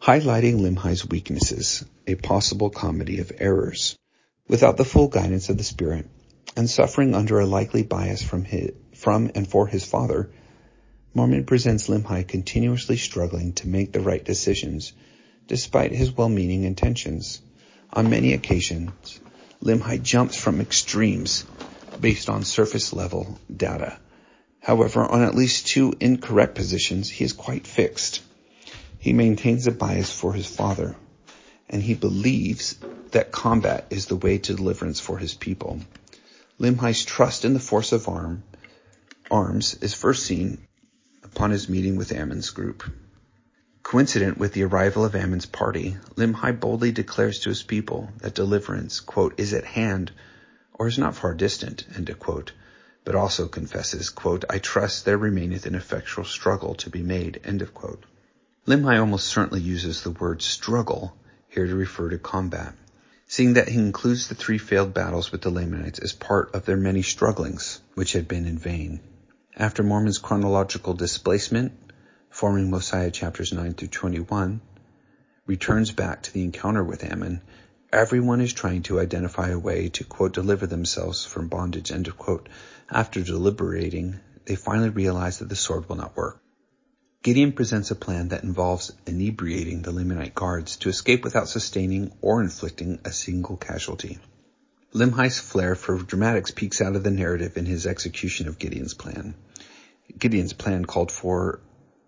Highlighting 0.00 0.58
Limhi's 0.58 1.06
weaknesses, 1.06 1.84
a 2.06 2.14
possible 2.14 2.70
comedy 2.70 3.18
of 3.18 3.30
errors. 3.38 3.94
Without 4.48 4.78
the 4.78 4.86
full 4.86 5.08
guidance 5.08 5.50
of 5.50 5.58
the 5.58 5.64
Spirit, 5.64 6.08
and 6.56 6.70
suffering 6.70 7.14
under 7.14 7.40
a 7.40 7.46
likely 7.46 7.82
bias 7.82 8.22
from, 8.22 8.44
his, 8.44 8.70
from 9.04 9.30
and 9.34 9.46
for 9.46 9.66
his 9.66 9.84
father, 9.84 10.30
Mormon 11.12 11.44
presents 11.44 11.88
Limhi 11.88 12.26
continuously 12.26 12.96
struggling 12.96 13.52
to 13.52 13.68
make 13.68 13.92
the 13.92 14.00
right 14.00 14.24
decisions, 14.24 14.94
despite 15.46 15.92
his 15.92 16.10
well-meaning 16.10 16.64
intentions. 16.64 17.42
On 17.92 18.08
many 18.08 18.32
occasions, 18.32 19.20
Limhi 19.62 20.02
jumps 20.02 20.36
from 20.36 20.62
extremes 20.62 21.44
based 22.00 22.30
on 22.30 22.44
surface 22.44 22.94
level 22.94 23.38
data. 23.54 23.98
However, 24.60 25.04
on 25.04 25.22
at 25.22 25.34
least 25.34 25.66
two 25.66 25.92
incorrect 26.00 26.54
positions, 26.54 27.10
he 27.10 27.24
is 27.24 27.34
quite 27.34 27.66
fixed. 27.66 28.22
He 28.98 29.12
maintains 29.12 29.66
a 29.66 29.72
bias 29.72 30.10
for 30.10 30.32
his 30.32 30.46
father, 30.46 30.96
and 31.68 31.82
he 31.82 31.92
believes 31.92 32.78
that 33.10 33.32
combat 33.32 33.88
is 33.90 34.06
the 34.06 34.16
way 34.16 34.38
to 34.38 34.54
deliverance 34.54 34.98
for 34.98 35.18
his 35.18 35.34
people. 35.34 35.80
Limhi's 36.58 37.04
trust 37.04 37.44
in 37.44 37.52
the 37.52 37.60
force 37.60 37.92
of 37.92 38.08
arm, 38.08 38.42
arms 39.30 39.74
is 39.80 39.94
first 39.94 40.24
seen 40.24 40.58
upon 41.22 41.50
his 41.50 41.68
meeting 41.68 41.96
with 41.96 42.12
Ammon's 42.12 42.50
group. 42.50 42.84
Coincident 43.82 44.38
with 44.38 44.52
the 44.52 44.64
arrival 44.64 45.04
of 45.04 45.14
Ammon's 45.14 45.46
party, 45.46 45.96
Limhi 46.16 46.58
boldly 46.58 46.92
declares 46.92 47.40
to 47.40 47.48
his 47.48 47.62
people 47.62 48.10
that 48.18 48.34
deliverance, 48.34 49.00
quote, 49.00 49.34
is 49.38 49.52
at 49.52 49.64
hand 49.64 50.12
or 50.74 50.86
is 50.86 50.98
not 50.98 51.16
far 51.16 51.34
distant, 51.34 51.86
quote, 52.18 52.52
but 53.04 53.14
also 53.14 53.48
confesses, 53.48 54.10
quote, 54.10 54.44
I 54.48 54.58
trust 54.58 55.04
there 55.04 55.18
remaineth 55.18 55.66
an 55.66 55.74
effectual 55.74 56.24
struggle 56.24 56.74
to 56.76 56.90
be 56.90 57.02
made, 57.02 57.40
end 57.44 57.62
of 57.62 57.74
quote. 57.74 58.04
Limhi 58.66 58.98
almost 58.98 59.26
certainly 59.26 59.60
uses 59.60 60.02
the 60.02 60.10
word 60.10 60.42
struggle 60.42 61.16
here 61.48 61.66
to 61.66 61.74
refer 61.74 62.08
to 62.08 62.18
combat, 62.18 62.74
seeing 63.26 63.54
that 63.54 63.68
he 63.68 63.78
includes 63.78 64.28
the 64.28 64.34
three 64.34 64.58
failed 64.58 64.94
battles 64.94 65.30
with 65.32 65.42
the 65.42 65.50
Lamanites 65.50 65.98
as 65.98 66.12
part 66.12 66.54
of 66.54 66.64
their 66.64 66.76
many 66.76 67.02
strugglings, 67.02 67.80
which 67.94 68.12
had 68.12 68.26
been 68.26 68.46
in 68.46 68.58
vain. 68.58 69.00
After 69.56 69.84
Mormon's 69.84 70.18
chronological 70.18 70.94
displacement, 70.94 71.74
forming 72.28 72.70
Mosiah 72.70 73.12
chapters 73.12 73.52
9 73.52 73.74
through 73.74 73.86
21, 73.86 74.60
returns 75.46 75.92
back 75.92 76.24
to 76.24 76.32
the 76.32 76.42
encounter 76.42 76.82
with 76.82 77.04
Ammon, 77.04 77.40
everyone 77.92 78.40
is 78.40 78.52
trying 78.52 78.82
to 78.82 78.98
identify 78.98 79.50
a 79.50 79.58
way 79.58 79.90
to, 79.90 80.02
quote, 80.02 80.32
deliver 80.32 80.66
themselves 80.66 81.24
from 81.24 81.46
bondage, 81.46 81.92
end 81.92 82.08
of 82.08 82.18
quote. 82.18 82.48
After 82.90 83.22
deliberating, 83.22 84.18
they 84.44 84.56
finally 84.56 84.88
realize 84.88 85.38
that 85.38 85.48
the 85.48 85.54
sword 85.54 85.88
will 85.88 85.96
not 85.96 86.16
work. 86.16 86.42
Gideon 87.22 87.52
presents 87.52 87.92
a 87.92 87.94
plan 87.94 88.28
that 88.28 88.42
involves 88.42 88.90
inebriating 89.06 89.82
the 89.82 89.92
Lamanite 89.92 90.34
guards 90.34 90.78
to 90.78 90.88
escape 90.88 91.22
without 91.22 91.48
sustaining 91.48 92.12
or 92.22 92.42
inflicting 92.42 92.98
a 93.04 93.12
single 93.12 93.56
casualty. 93.56 94.18
Limhi's 94.94 95.40
flair 95.40 95.74
for 95.74 95.98
dramatics 95.98 96.52
peeks 96.52 96.80
out 96.80 96.94
of 96.94 97.02
the 97.02 97.10
narrative 97.10 97.56
in 97.56 97.66
his 97.66 97.84
execution 97.84 98.46
of 98.46 98.60
Gideon's 98.60 98.94
plan. 98.94 99.34
Gideon's 100.16 100.52
plan 100.52 100.84
called 100.84 101.10
for 101.10 101.58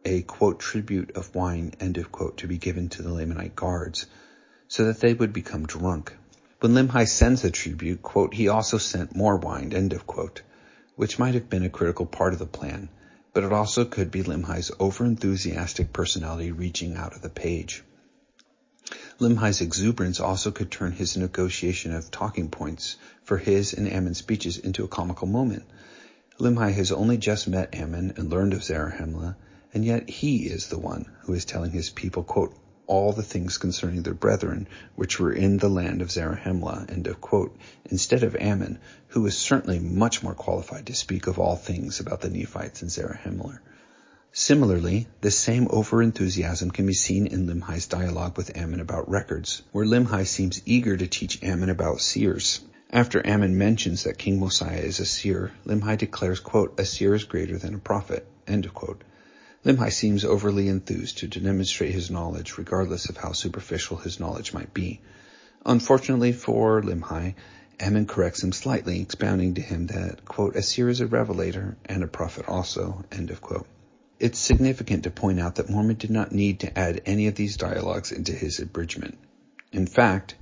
a 0.05 0.23
quote 0.23 0.61
tribute 0.61 1.17
of 1.17 1.35
wine 1.35 1.73
end 1.81 1.99
of 1.99 2.13
quote 2.13 2.37
to 2.37 2.47
be 2.47 2.59
given 2.59 2.89
to 2.91 3.03
the 3.03 3.09
Lamanite 3.11 3.57
guards 3.57 4.07
so 4.69 4.85
that 4.85 5.01
they 5.01 5.15
would 5.15 5.33
become 5.33 5.67
drunk. 5.67 6.17
When 6.61 6.75
Limhi 6.75 7.09
sends 7.09 7.43
the 7.43 7.51
tribute, 7.51 8.03
quote, 8.03 8.33
he 8.33 8.47
also 8.47 8.79
sent 8.79 9.17
more 9.17 9.37
wine, 9.37 9.73
end 9.73 9.93
of 9.93 10.07
quote, 10.07 10.43
which 10.95 11.19
might 11.19 11.35
have 11.35 11.51
been 11.51 11.65
a 11.65 11.69
critical 11.69 12.07
part 12.07 12.35
of 12.35 12.39
the 12.39 12.47
plan, 12.47 12.89
but 13.33 13.43
it 13.43 13.53
also 13.53 13.85
could 13.85 14.13
be 14.13 14.23
Limhi's 14.23 14.71
overenthusiastic 14.71 15.93
personality 15.93 16.53
reaching 16.53 16.95
out 16.95 17.17
of 17.17 17.23
the 17.23 17.31
page. 17.31 17.83
Limhi's 19.19 19.63
exuberance 19.63 20.21
also 20.21 20.51
could 20.51 20.71
turn 20.71 20.93
his 20.93 21.17
negotiation 21.17 21.95
of 21.95 22.11
talking 22.11 22.51
points 22.51 22.97
for 23.25 23.39
his 23.39 23.73
and 23.73 23.89
Ammon's 23.89 24.19
speeches 24.19 24.59
into 24.59 24.85
a 24.85 24.89
comical 24.89 25.27
moment. 25.27 25.65
Limhi 26.39 26.75
has 26.75 26.93
only 26.93 27.17
just 27.17 27.49
met 27.49 27.75
Ammon 27.75 28.13
and 28.19 28.29
learned 28.29 28.53
of 28.53 28.63
Zarahemla, 28.63 29.35
and 29.73 29.87
yet 29.87 30.11
he 30.11 30.47
is 30.47 30.69
the 30.69 30.79
one 30.79 31.07
who 31.23 31.33
is 31.33 31.47
telling 31.47 31.71
his 31.71 31.89
people, 31.89 32.25
quote, 32.25 32.55
all 32.87 33.15
the 33.15 33.23
things 33.23 33.57
concerning 33.57 34.03
their 34.03 34.13
brethren 34.13 34.69
which 34.97 35.19
were 35.19 35.33
in 35.33 35.57
the 35.57 35.71
land 35.71 36.03
of 36.03 36.11
Zarahemla, 36.11 36.91
end 36.91 37.07
of 37.07 37.19
quote, 37.19 37.57
instead 37.87 38.23
of 38.23 38.37
Ammon, 38.37 38.79
who 39.09 39.25
is 39.25 39.37
certainly 39.37 39.79
much 39.79 40.23
more 40.23 40.35
qualified 40.35 40.87
to 40.87 40.95
speak 40.95 41.27
of 41.27 41.39
all 41.39 41.57
things 41.57 42.01
about 42.01 42.21
the 42.21 42.29
Nephites 42.29 42.83
and 42.83 42.91
Zarahemla. 42.91 43.61
Similarly, 44.39 45.09
this 45.23 45.39
same 45.39 45.67
overenthusiasm 45.69 46.71
can 46.71 46.85
be 46.85 46.93
seen 46.93 47.27
in 47.27 47.47
Limhi's 47.47 47.87
dialogue 47.87 48.37
with 48.37 48.55
Ammon 48.55 48.81
about 48.81 49.09
records, 49.09 49.63
where 49.73 49.87
Limhi 49.87 50.27
seems 50.27 50.61
eager 50.67 50.95
to 50.95 51.07
teach 51.07 51.43
Ammon 51.43 51.71
about 51.71 52.03
seers. 52.03 52.61
After 52.91 53.27
Ammon 53.27 53.57
mentions 53.57 54.03
that 54.03 54.19
King 54.19 54.39
Mosiah 54.39 54.81
is 54.83 55.01
a 55.01 55.07
seer, 55.07 55.53
Limhi 55.65 55.97
declares, 55.97 56.41
quote, 56.41 56.79
a 56.79 56.85
seer 56.85 57.15
is 57.15 57.25
greater 57.25 57.57
than 57.57 57.75
a 57.75 57.79
prophet, 57.79 58.29
end 58.47 58.71
quote. 58.75 59.01
Limhi 59.65 59.91
seems 59.91 60.23
overly 60.23 60.69
enthused 60.69 61.17
to 61.17 61.29
demonstrate 61.29 61.95
his 61.95 62.11
knowledge 62.11 62.59
regardless 62.59 63.09
of 63.09 63.17
how 63.17 63.33
superficial 63.33 63.97
his 63.97 64.21
knowledge 64.21 64.53
might 64.53 64.75
be. 64.75 65.01
Unfortunately 65.65 66.33
for 66.33 66.83
Limhi, 66.83 67.37
Ammon 67.81 68.05
corrects 68.05 68.43
him 68.43 68.53
slightly, 68.53 69.01
expounding 69.01 69.55
to 69.55 69.63
him 69.63 69.87
that, 69.87 70.27
quote, 70.27 70.57
a 70.57 70.63
seer 70.63 70.91
is 70.91 71.01
a 71.01 71.07
revelator 71.07 71.79
and 71.87 72.03
a 72.03 72.07
prophet 72.07 72.47
also, 72.47 73.03
end 73.11 73.31
of 73.31 73.41
quote. 73.41 73.67
It's 74.19 74.39
significant 74.39 75.05
to 75.05 75.11
point 75.11 75.41
out 75.41 75.57
that 75.57 75.69
Mormon 75.69 75.97
did 75.97 76.11
not 76.11 76.33
need 76.33 76.61
to 76.61 76.79
add 76.79 77.03
any 77.05 77.27
of 77.27 77.35
these 77.35 77.59
dialogues 77.59 78.13
into 78.13 78.33
his 78.33 78.59
abridgment. 78.59 79.19
In 79.73 79.87
fact, 79.87 80.37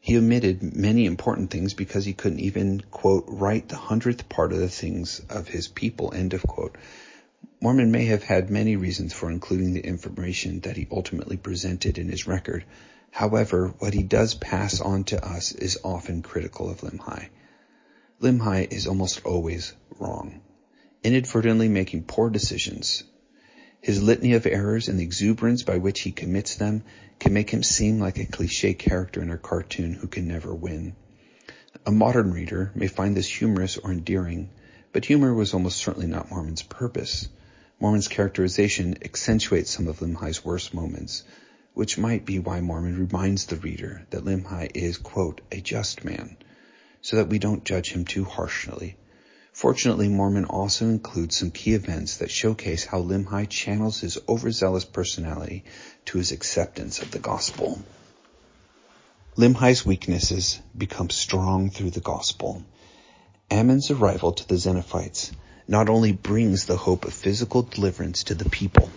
he 0.00 0.16
omitted 0.16 0.74
many 0.74 1.06
important 1.06 1.50
things 1.50 1.74
because 1.74 2.04
he 2.04 2.14
couldn't 2.14 2.40
even, 2.40 2.82
quote, 2.90 3.26
write 3.28 3.68
the 3.68 3.76
hundredth 3.76 4.28
part 4.28 4.52
of 4.52 4.58
the 4.58 4.68
things 4.68 5.20
of 5.28 5.46
his 5.46 5.68
people, 5.68 6.12
end 6.12 6.34
of 6.34 6.42
quote. 6.42 6.76
Mormon 7.60 7.92
may 7.92 8.06
have 8.06 8.24
had 8.24 8.50
many 8.50 8.74
reasons 8.76 9.12
for 9.12 9.30
including 9.30 9.74
the 9.74 9.86
information 9.86 10.60
that 10.60 10.76
he 10.76 10.88
ultimately 10.90 11.36
presented 11.36 11.98
in 11.98 12.08
his 12.08 12.26
record. 12.26 12.64
However, 13.10 13.74
what 13.78 13.94
he 13.94 14.02
does 14.02 14.34
pass 14.34 14.80
on 14.80 15.04
to 15.04 15.24
us 15.24 15.52
is 15.52 15.78
often 15.84 16.22
critical 16.22 16.70
of 16.70 16.80
Limhi. 16.80 17.28
Limhi 18.20 18.72
is 18.72 18.86
almost 18.86 19.24
always 19.24 19.74
wrong, 19.98 20.40
inadvertently 21.02 21.68
making 21.68 22.04
poor 22.04 22.30
decisions. 22.30 23.04
His 23.80 24.02
litany 24.02 24.34
of 24.34 24.46
errors 24.46 24.88
and 24.88 24.98
the 24.98 25.04
exuberance 25.04 25.62
by 25.62 25.78
which 25.78 26.02
he 26.02 26.12
commits 26.12 26.56
them 26.56 26.82
can 27.18 27.32
make 27.32 27.50
him 27.50 27.62
seem 27.62 27.98
like 27.98 28.18
a 28.18 28.26
cliche 28.26 28.74
character 28.74 29.22
in 29.22 29.30
a 29.30 29.38
cartoon 29.38 29.94
who 29.94 30.06
can 30.06 30.28
never 30.28 30.54
win. 30.54 30.94
A 31.86 31.90
modern 31.90 32.32
reader 32.32 32.72
may 32.74 32.88
find 32.88 33.16
this 33.16 33.26
humorous 33.26 33.78
or 33.78 33.90
endearing, 33.90 34.50
but 34.92 35.06
humor 35.06 35.32
was 35.32 35.54
almost 35.54 35.78
certainly 35.78 36.06
not 36.06 36.30
Mormon's 36.30 36.62
purpose. 36.62 37.28
Mormon's 37.80 38.08
characterization 38.08 38.98
accentuates 39.02 39.70
some 39.70 39.88
of 39.88 40.00
Limhi's 40.00 40.44
worst 40.44 40.74
moments, 40.74 41.22
which 41.72 41.96
might 41.96 42.26
be 42.26 42.38
why 42.38 42.60
Mormon 42.60 42.98
reminds 42.98 43.46
the 43.46 43.56
reader 43.56 44.06
that 44.10 44.24
Limhi 44.24 44.70
is, 44.74 44.98
quote, 44.98 45.40
a 45.50 45.62
just 45.62 46.04
man, 46.04 46.36
so 47.00 47.16
that 47.16 47.28
we 47.28 47.38
don't 47.38 47.64
judge 47.64 47.92
him 47.92 48.04
too 48.04 48.24
harshly. 48.24 48.96
Fortunately, 49.60 50.08
Mormon 50.08 50.46
also 50.46 50.86
includes 50.86 51.36
some 51.36 51.50
key 51.50 51.74
events 51.74 52.16
that 52.16 52.30
showcase 52.30 52.86
how 52.86 53.02
Limhi 53.02 53.46
channels 53.46 54.00
his 54.00 54.16
overzealous 54.26 54.86
personality 54.86 55.64
to 56.06 56.16
his 56.16 56.32
acceptance 56.32 57.02
of 57.02 57.10
the 57.10 57.18
gospel. 57.18 57.78
Limhi's 59.36 59.84
weaknesses 59.84 60.60
become 60.74 61.10
strong 61.10 61.68
through 61.68 61.90
the 61.90 62.00
gospel. 62.00 62.64
Ammon's 63.50 63.90
arrival 63.90 64.32
to 64.32 64.48
the 64.48 64.54
Zeniffites 64.54 65.30
not 65.68 65.90
only 65.90 66.12
brings 66.12 66.64
the 66.64 66.78
hope 66.78 67.04
of 67.04 67.12
physical 67.12 67.60
deliverance 67.60 68.24
to 68.24 68.34
the 68.34 68.48
people, 68.48 68.88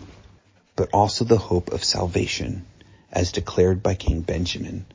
but 0.77 0.89
also 0.93 1.25
the 1.25 1.37
hope 1.37 1.73
of 1.73 1.83
salvation, 1.83 2.65
as 3.11 3.33
declared 3.33 3.83
by 3.83 3.95
King 3.95 4.21
Benjamin. 4.21 4.85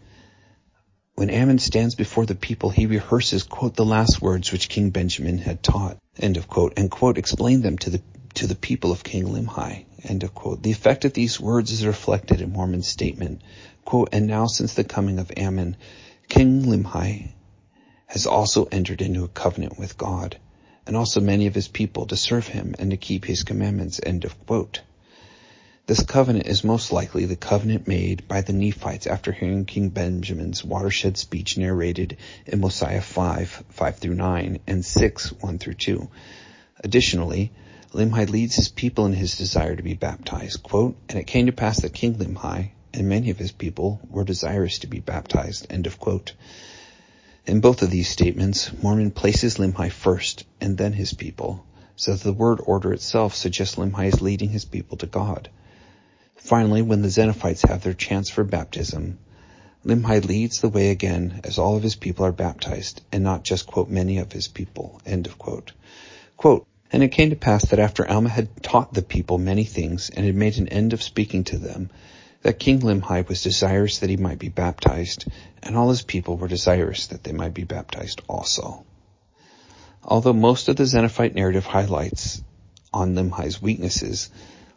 When 1.19 1.31
Ammon 1.31 1.59
stands 1.59 1.97
before 1.97 2.27
the 2.27 2.37
people, 2.37 2.71
he 2.71 2.87
rehearses, 2.87 3.43
quote, 3.43 3.75
the 3.75 3.85
last 3.85 4.23
words 4.23 4.53
which 4.53 4.69
King 4.69 4.91
Benjamin 4.91 5.39
had 5.39 5.65
taught, 5.65 5.99
end 6.17 6.37
of 6.37 6.47
quote, 6.47 6.75
and 6.77 6.89
quote, 6.89 7.19
explain 7.19 7.61
them 7.61 7.77
to 7.79 7.91
the, 7.91 8.01
to 8.35 8.47
the 8.47 8.55
people 8.55 8.93
of 8.93 9.03
King 9.03 9.25
Limhi, 9.25 9.85
end 10.05 10.23
of 10.23 10.33
quote. 10.33 10.63
The 10.63 10.71
effect 10.71 11.05
of 11.05 11.15
these 11.15 11.41
words 11.41 11.73
is 11.73 11.85
reflected 11.85 12.41
in 12.41 12.53
Mormon's 12.53 12.87
statement, 12.87 13.43
quote, 13.85 14.11
and 14.13 14.29
now 14.29 14.47
since 14.47 14.75
the 14.75 14.85
coming 14.85 15.19
of 15.19 15.33
Ammon, 15.37 15.77
King 16.29 16.63
Limhi 16.63 17.33
has 18.07 18.25
also 18.25 18.67
entered 18.67 19.03
into 19.03 19.25
a 19.25 19.29
covenant 19.29 19.77
with 19.77 19.99
God 19.99 20.39
and 20.87 20.97
also 20.97 21.21
many 21.21 21.49
of 21.49 21.55
his 21.57 21.67
people 21.67 22.07
to 22.07 22.17
serve 22.17 22.47
him 22.47 22.77
and 22.79 22.93
to 22.93 22.97
keep 22.97 23.25
his 23.25 23.43
commandments. 23.43 23.99
End 24.01 24.25
of 24.25 24.47
quote. 24.47 24.83
This 25.89 26.03
covenant 26.03 26.47
is 26.47 26.65
most 26.65 26.93
likely 26.93 27.25
the 27.25 27.35
covenant 27.35 27.89
made 27.89 28.29
by 28.29 28.43
the 28.43 28.53
Nephites 28.53 29.07
after 29.07 29.33
hearing 29.33 29.65
King 29.65 29.89
Benjamin's 29.89 30.63
watershed 30.63 31.17
speech 31.17 31.57
narrated 31.57 32.19
in 32.45 32.61
Mosiah 32.61 33.01
5, 33.01 33.65
5 33.71 33.97
through 33.97 34.15
9 34.15 34.59
and 34.67 34.85
6, 34.85 35.33
1 35.41 35.59
through 35.59 35.73
2. 35.73 36.11
Additionally, 36.85 37.53
Limhi 37.95 38.29
leads 38.29 38.57
his 38.57 38.69
people 38.69 39.07
in 39.07 39.15
his 39.15 39.39
desire 39.39 39.75
to 39.75 39.83
be 39.83 39.95
baptized. 39.95 40.63
Quote, 40.63 40.95
and 41.09 41.19
it 41.19 41.27
came 41.27 41.47
to 41.47 41.53
pass 41.53 41.81
that 41.81 41.95
King 41.95 42.17
Limhi 42.17 42.73
and 42.93 43.09
many 43.09 43.31
of 43.31 43.39
his 43.39 43.53
people 43.53 43.99
were 44.11 44.25
desirous 44.25 44.81
to 44.81 44.89
be 44.89 45.01
baptized. 45.01 45.69
End 45.71 45.87
of 45.87 45.99
quote. 45.99 46.35
In 47.47 47.61
both 47.61 47.81
of 47.81 47.91
these 47.91 48.11
statements, 48.11 48.71
Mormon 48.83 49.11
places 49.11 49.57
Limhi 49.57 49.91
first 49.91 50.45
and 50.61 50.77
then 50.77 50.93
his 50.93 51.15
people, 51.15 51.65
so 51.97 52.15
the 52.15 52.35
word 52.35 52.61
order 52.63 52.93
itself 52.93 53.35
suggests 53.35 53.77
Limhi 53.77 54.09
is 54.09 54.21
leading 54.21 54.51
his 54.51 54.67
people 54.67 54.99
to 54.99 55.07
God. 55.07 55.49
Finally, 56.39 56.81
when 56.81 57.03
the 57.03 57.09
Zeniffites 57.09 57.69
have 57.69 57.83
their 57.83 57.93
chance 57.93 58.31
for 58.31 58.43
baptism, 58.43 59.19
Limhi 59.85 60.25
leads 60.25 60.61
the 60.61 60.69
way 60.71 60.89
again 60.89 61.41
as 61.45 61.59
all 61.59 61.77
of 61.77 61.83
his 61.83 61.97
people 61.97 62.25
are 62.25 62.33
baptized, 62.33 63.03
and 63.13 63.23
not 63.23 63.45
just, 63.45 63.67
quote, 63.67 63.91
many 63.91 64.17
of 64.17 64.33
his 64.33 64.49
people, 64.49 64.99
end 65.05 65.27
of 65.27 65.37
quote. 65.37 65.73
Quote, 66.39 66.67
and 66.91 67.03
it 67.03 67.09
came 67.09 67.31
to 67.31 67.37
pass 67.37 67.67
that 67.67 67.79
after 67.79 68.09
Alma 68.09 68.31
had 68.31 68.63
taught 68.63 68.95
the 68.95 69.03
people 69.03 69.37
many 69.37 69.65
things 69.65 70.09
and 70.09 70.25
had 70.25 70.35
made 70.35 70.57
an 70.57 70.69
end 70.69 70.95
of 70.95 71.03
speaking 71.03 71.45
to 71.45 71.59
them, 71.59 71.91
that 72.43 72.59
King 72.59 72.81
Limhi 72.81 73.29
was 73.29 73.43
desirous 73.43 73.99
that 73.99 74.11
he 74.11 74.17
might 74.17 74.39
be 74.39 74.49
baptized, 74.49 75.27
and 75.63 75.77
all 75.77 75.91
his 75.91 76.03
people 76.03 76.39
were 76.39 76.49
desirous 76.49 77.09
that 77.09 77.25
they 77.25 77.33
might 77.33 77.53
be 77.53 77.65
baptized 77.65 78.23
also. 78.27 78.87
Although 80.03 80.33
most 80.33 80.69
of 80.69 80.77
the 80.77 80.85
Zeniffite 80.85 81.35
narrative 81.35 81.67
highlights 81.67 82.43
on 82.95 83.15
Limhi's 83.15 83.61
weaknesses, 83.61 84.31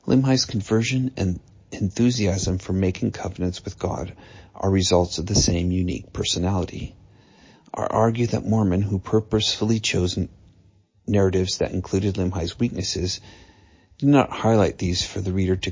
Limhi's 0.05 0.45
conversion 0.45 1.12
and 1.16 1.39
enthusiasm 1.74 2.58
for 2.58 2.74
making 2.74 3.12
covenants 3.12 3.64
with 3.64 3.80
God 3.80 4.14
are 4.56 4.70
results 4.70 5.18
of 5.18 5.26
the 5.26 5.36
same 5.36 5.72
unique 5.72 6.14
personality. 6.14 6.96
I 7.74 7.84
argue 7.84 8.28
that 8.28 8.46
Mormon, 8.46 8.82
who 8.82 9.00
purposefully 9.00 9.80
chose 9.80 10.20
narratives 11.08 11.58
that 11.58 11.72
included 11.72 12.16
Limhi's 12.16 12.60
weaknesses, 12.60 13.22
did 13.98 14.10
not 14.10 14.30
highlight 14.30 14.78
these 14.78 15.06
for 15.06 15.22
the 15.22 15.32
reader 15.32 15.56
to 15.56 15.72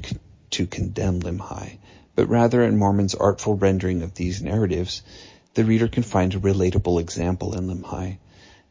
to 0.52 0.66
condemn 0.66 1.20
Limhi, 1.20 1.78
but 2.16 2.28
rather 2.28 2.64
in 2.64 2.78
Mormon's 2.78 3.16
artful 3.16 3.56
rendering 3.56 4.02
of 4.02 4.16
these 4.16 4.42
narratives, 4.42 5.04
the 5.54 5.64
reader 5.64 5.88
can 5.88 6.04
find 6.04 6.34
a 6.34 6.40
relatable 6.40 7.00
example 7.00 7.56
in 7.56 7.68
Limhi. 7.68 8.18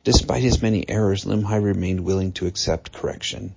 Despite 0.05 0.43
his 0.43 0.63
many 0.63 0.89
errors, 0.89 1.25
Limhi 1.25 1.63
remained 1.63 2.01
willing 2.01 2.33
to 2.33 2.47
accept 2.47 2.93
correction. 2.93 3.55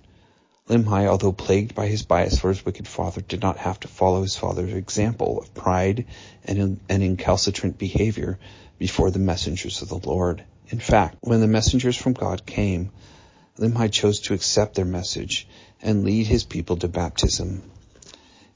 Limhi, 0.68 1.06
although 1.06 1.32
plagued 1.32 1.74
by 1.74 1.88
his 1.88 2.02
bias 2.02 2.38
for 2.38 2.48
his 2.48 2.64
wicked 2.64 2.88
father, 2.88 3.20
did 3.20 3.42
not 3.42 3.58
have 3.58 3.80
to 3.80 3.88
follow 3.88 4.22
his 4.22 4.36
father's 4.36 4.72
example 4.72 5.38
of 5.40 5.52
pride 5.52 6.06
and, 6.44 6.80
and 6.88 7.02
incalcitrant 7.02 7.76
behavior 7.76 8.38
before 8.78 9.10
the 9.10 9.18
messengers 9.18 9.82
of 9.82 9.88
the 9.88 9.98
Lord. 9.98 10.44
In 10.68 10.78
fact, 10.78 11.18
when 11.20 11.40
the 11.40 11.46
messengers 11.46 11.96
from 11.96 12.14
God 12.14 12.46
came, 12.46 12.90
Limhi 13.58 13.90
chose 13.90 14.20
to 14.20 14.34
accept 14.34 14.74
their 14.74 14.86
message 14.86 15.46
and 15.82 16.04
lead 16.04 16.26
his 16.26 16.44
people 16.44 16.76
to 16.78 16.88
baptism. 16.88 17.70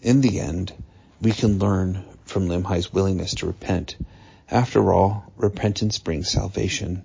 In 0.01 0.23
the 0.23 0.41
end, 0.41 0.73
we 1.21 1.33
can 1.33 1.59
learn 1.59 2.05
from 2.25 2.49
Limhi's 2.49 2.93
willingness 2.93 3.35
to 3.37 3.47
repent. 3.47 3.97
After 4.51 4.93
all, 4.93 5.33
repentance 5.37 5.99
brings 5.99 6.31
salvation. 6.31 7.03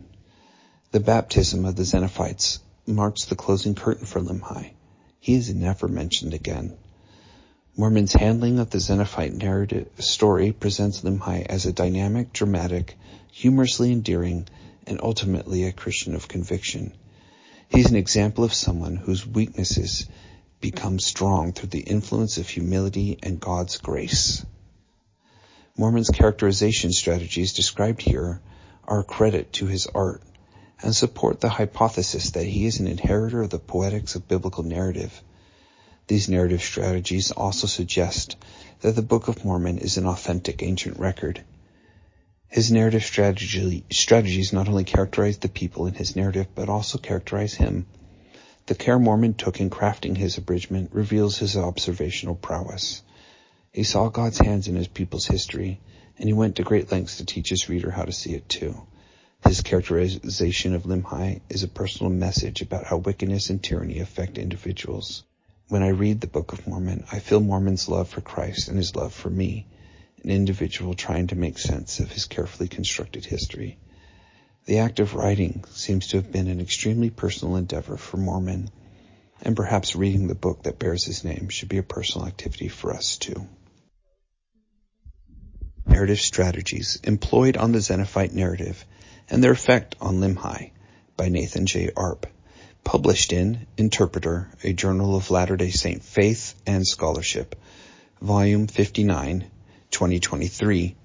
The 0.92 1.00
baptism 1.00 1.66
of 1.66 1.76
the 1.76 1.84
Zeniffites 1.84 2.60
marks 2.86 3.26
the 3.26 3.36
closing 3.36 3.76
curtain 3.76 4.06
for 4.06 4.22
Limhi. 4.22 4.74
He 5.24 5.36
is 5.36 5.54
never 5.54 5.88
mentioned 5.88 6.34
again. 6.34 6.76
Mormon's 7.78 8.14
handling 8.14 8.58
of 8.58 8.72
the 8.72 8.80
Zeniffite 8.80 9.36
narrative 9.36 9.88
story 10.00 10.52
presents 10.52 11.02
Limhi 11.02 11.46
as 11.46 11.68
a 11.68 11.72
dynamic, 11.72 12.34
dramatic, 12.34 12.98
humorously 13.32 13.92
endearing, 13.92 14.48
and 14.88 15.00
ultimately 15.00 15.66
a 15.66 15.72
Christian 15.72 16.16
of 16.16 16.28
conviction. 16.28 16.94
He's 17.70 17.92
an 17.92 17.98
example 17.98 18.44
of 18.44 18.52
someone 18.52 18.96
whose 18.96 19.28
weaknesses 19.28 20.08
become 20.60 20.98
strong 20.98 21.54
through 21.54 21.70
the 21.70 21.82
influence 21.82 22.40
of 22.40 22.50
humility 22.50 23.20
and 23.22 23.40
God's 23.40 23.78
grace. 23.78 24.44
Mormon's 25.78 26.10
characterization 26.10 26.94
strategies 26.94 27.54
described 27.54 28.02
here 28.02 28.42
are 28.86 29.02
a 29.02 29.04
credit 29.04 29.54
to 29.54 29.68
his 29.68 29.86
art 29.86 30.24
and 30.82 30.96
support 30.96 31.40
the 31.40 31.50
hypothesis 31.50 32.32
that 32.32 32.46
he 32.46 32.66
is 32.66 32.80
an 32.80 32.88
inheritor 32.88 33.42
of 33.42 33.50
the 33.50 33.60
poetics 33.60 34.16
of 34.16 34.28
biblical 34.28 34.64
narrative. 34.64 35.22
These 36.08 36.30
narrative 36.30 36.62
strategies 36.62 37.32
also 37.32 37.68
suggest 37.68 38.36
that 38.82 38.96
the 38.96 39.02
Book 39.02 39.28
of 39.28 39.46
Mormon 39.46 39.78
is 39.78 39.98
an 39.98 40.06
authentic 40.06 40.64
ancient 40.64 41.00
record. 41.00 41.44
His 42.48 42.72
narrative 42.72 43.04
strategy, 43.04 43.84
strategies 43.92 44.52
not 44.52 44.68
only 44.68 44.84
characterize 44.84 45.38
the 45.38 45.50
people 45.50 45.88
in 45.88 45.94
his 45.94 46.16
narrative, 46.16 46.48
but 46.56 46.70
also 46.70 46.98
characterize 46.98 47.54
him 47.54 47.86
the 48.68 48.76
care 48.76 49.00
Mormon 49.00 49.34
took 49.34 49.60
in 49.60 49.70
crafting 49.70 50.16
his 50.16 50.38
abridgment 50.38 50.94
reveals 50.94 51.38
his 51.38 51.58
observational 51.58 52.36
prowess. 52.36 53.02
He 53.74 53.84
saw 53.84 54.10
God's 54.10 54.38
hands 54.38 54.68
in 54.68 54.76
his 54.76 54.88
people's 54.88 55.26
history, 55.26 55.80
and 56.18 56.30
he 56.30 56.34
went 56.34 56.58
to 56.58 56.64
great 56.64 56.92
lengths 56.92 57.18
to 57.18 57.26
teach 57.26 57.50
his 57.50 57.68
reader 57.70 57.90
how 57.90 58.04
to 58.04 58.12
see 58.12 58.34
it 58.34 58.48
too. 58.48 58.82
His 59.48 59.62
characterization 59.62 60.76
of 60.76 60.84
Limhi 60.84 61.42
is 61.50 61.64
a 61.64 61.68
personal 61.68 62.12
message 62.12 62.62
about 62.62 62.86
how 62.86 62.98
wickedness 62.98 63.50
and 63.50 63.62
tyranny 63.62 64.00
affect 64.00 64.38
individuals. 64.38 65.24
When 65.68 65.82
I 65.82 65.90
read 65.90 66.22
the 66.22 66.28
Book 66.28 66.54
of 66.54 66.68
Mormon, 66.68 67.06
I 67.12 67.20
feel 67.20 67.40
Mormon's 67.40 67.90
love 67.90 68.08
for 68.08 68.22
Christ 68.22 68.68
and 68.68 68.78
his 68.78 68.96
love 68.96 69.14
for 69.14 69.30
me, 69.30 69.66
an 70.24 70.30
individual 70.30 70.94
trying 70.94 71.28
to 71.28 71.36
make 71.36 71.58
sense 71.58 72.00
of 72.00 72.12
his 72.12 72.26
carefully 72.26 72.70
constructed 72.70 73.26
history. 73.26 73.80
The 74.66 74.78
act 74.78 75.00
of 75.00 75.16
writing 75.16 75.64
seems 75.72 76.08
to 76.08 76.18
have 76.18 76.32
been 76.32 76.48
an 76.48 76.62
extremely 76.62 77.10
personal 77.10 77.56
endeavor 77.56 77.98
for 77.98 78.18
Mormon, 78.18 78.70
and 79.42 79.56
perhaps 79.56 79.96
reading 79.96 80.28
the 80.28 80.36
book 80.36 80.64
that 80.64 80.78
bears 80.78 81.04
his 81.04 81.24
name 81.24 81.50
should 81.50 81.70
be 81.70 81.80
a 81.80 81.84
personal 81.84 82.28
activity 82.28 82.68
for 82.68 82.94
us 82.94 83.18
too. 83.18 83.48
Narrative 85.88 86.22
Strategies 86.22 87.00
Employed 87.04 87.58
on 87.58 87.72
the 87.72 87.80
Zeniffite 87.80 88.34
Narrative 88.34 88.86
and 89.32 89.42
Their 89.42 89.54
Effect 89.54 89.96
on 90.02 90.20
Limhi 90.20 90.72
by 91.16 91.30
Nathan 91.30 91.66
J. 91.66 91.90
Arp. 91.96 92.28
published 92.84 93.32
in 93.32 93.66
Interpreter, 93.78 94.50
a 94.62 94.74
journal 94.74 95.16
of 95.16 95.32
Latter-day 95.32 95.70
Saint 95.70 96.04
faith 96.04 96.54
and 96.68 96.86
scholarship, 96.86 97.56
volume 98.22 98.68
59, 98.68 99.50
2023, 99.90 100.96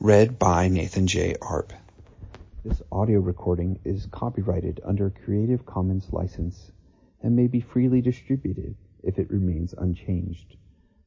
read 0.00 0.38
by 0.38 0.68
Nathan 0.68 1.06
J. 1.06 1.36
Arp. 1.42 1.74
This 2.64 2.80
audio 2.90 3.20
recording 3.20 3.78
is 3.84 4.06
copyrighted 4.10 4.80
under 4.82 5.08
a 5.08 5.10
Creative 5.10 5.66
Commons 5.66 6.06
license 6.10 6.58
and 7.22 7.36
may 7.36 7.46
be 7.46 7.60
freely 7.60 8.00
distributed 8.00 8.74
if 9.02 9.18
it 9.18 9.30
remains 9.30 9.74
unchanged. 9.76 10.56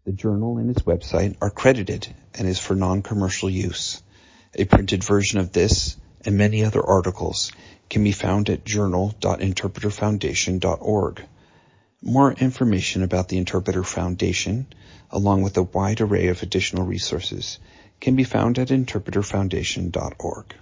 The 0.06 0.12
journal 0.12 0.60
and 0.60 0.70
its 0.70 0.84
website 0.84 1.36
are 1.42 1.50
credited 1.50 2.08
and 2.36 2.48
is 2.48 2.60
for 2.60 2.76
non-commercial 2.76 3.50
use. 3.50 4.04
A 4.54 4.66
printed 4.66 5.04
version 5.04 5.40
of 5.40 5.52
this 5.52 5.98
and 6.28 6.38
many 6.38 6.64
other 6.66 6.86
articles 6.86 7.54
can 7.90 8.04
be 8.04 8.12
found 8.12 8.50
at 8.50 8.66
journal.interpreterfoundation.org. 8.66 11.24
More 12.02 12.34
information 12.34 13.02
about 13.02 13.30
the 13.30 13.38
Interpreter 13.38 13.84
Foundation, 13.84 14.68
along 15.10 15.44
with 15.44 15.56
a 15.56 15.64
wide 15.64 16.02
array 16.02 16.28
of 16.28 16.44
additional 16.44 16.84
resources, 16.84 17.60
can 18.02 18.18
be 18.18 18.26
found 18.26 18.60
at 18.60 18.68
interpreterfoundation.org. 18.68 20.54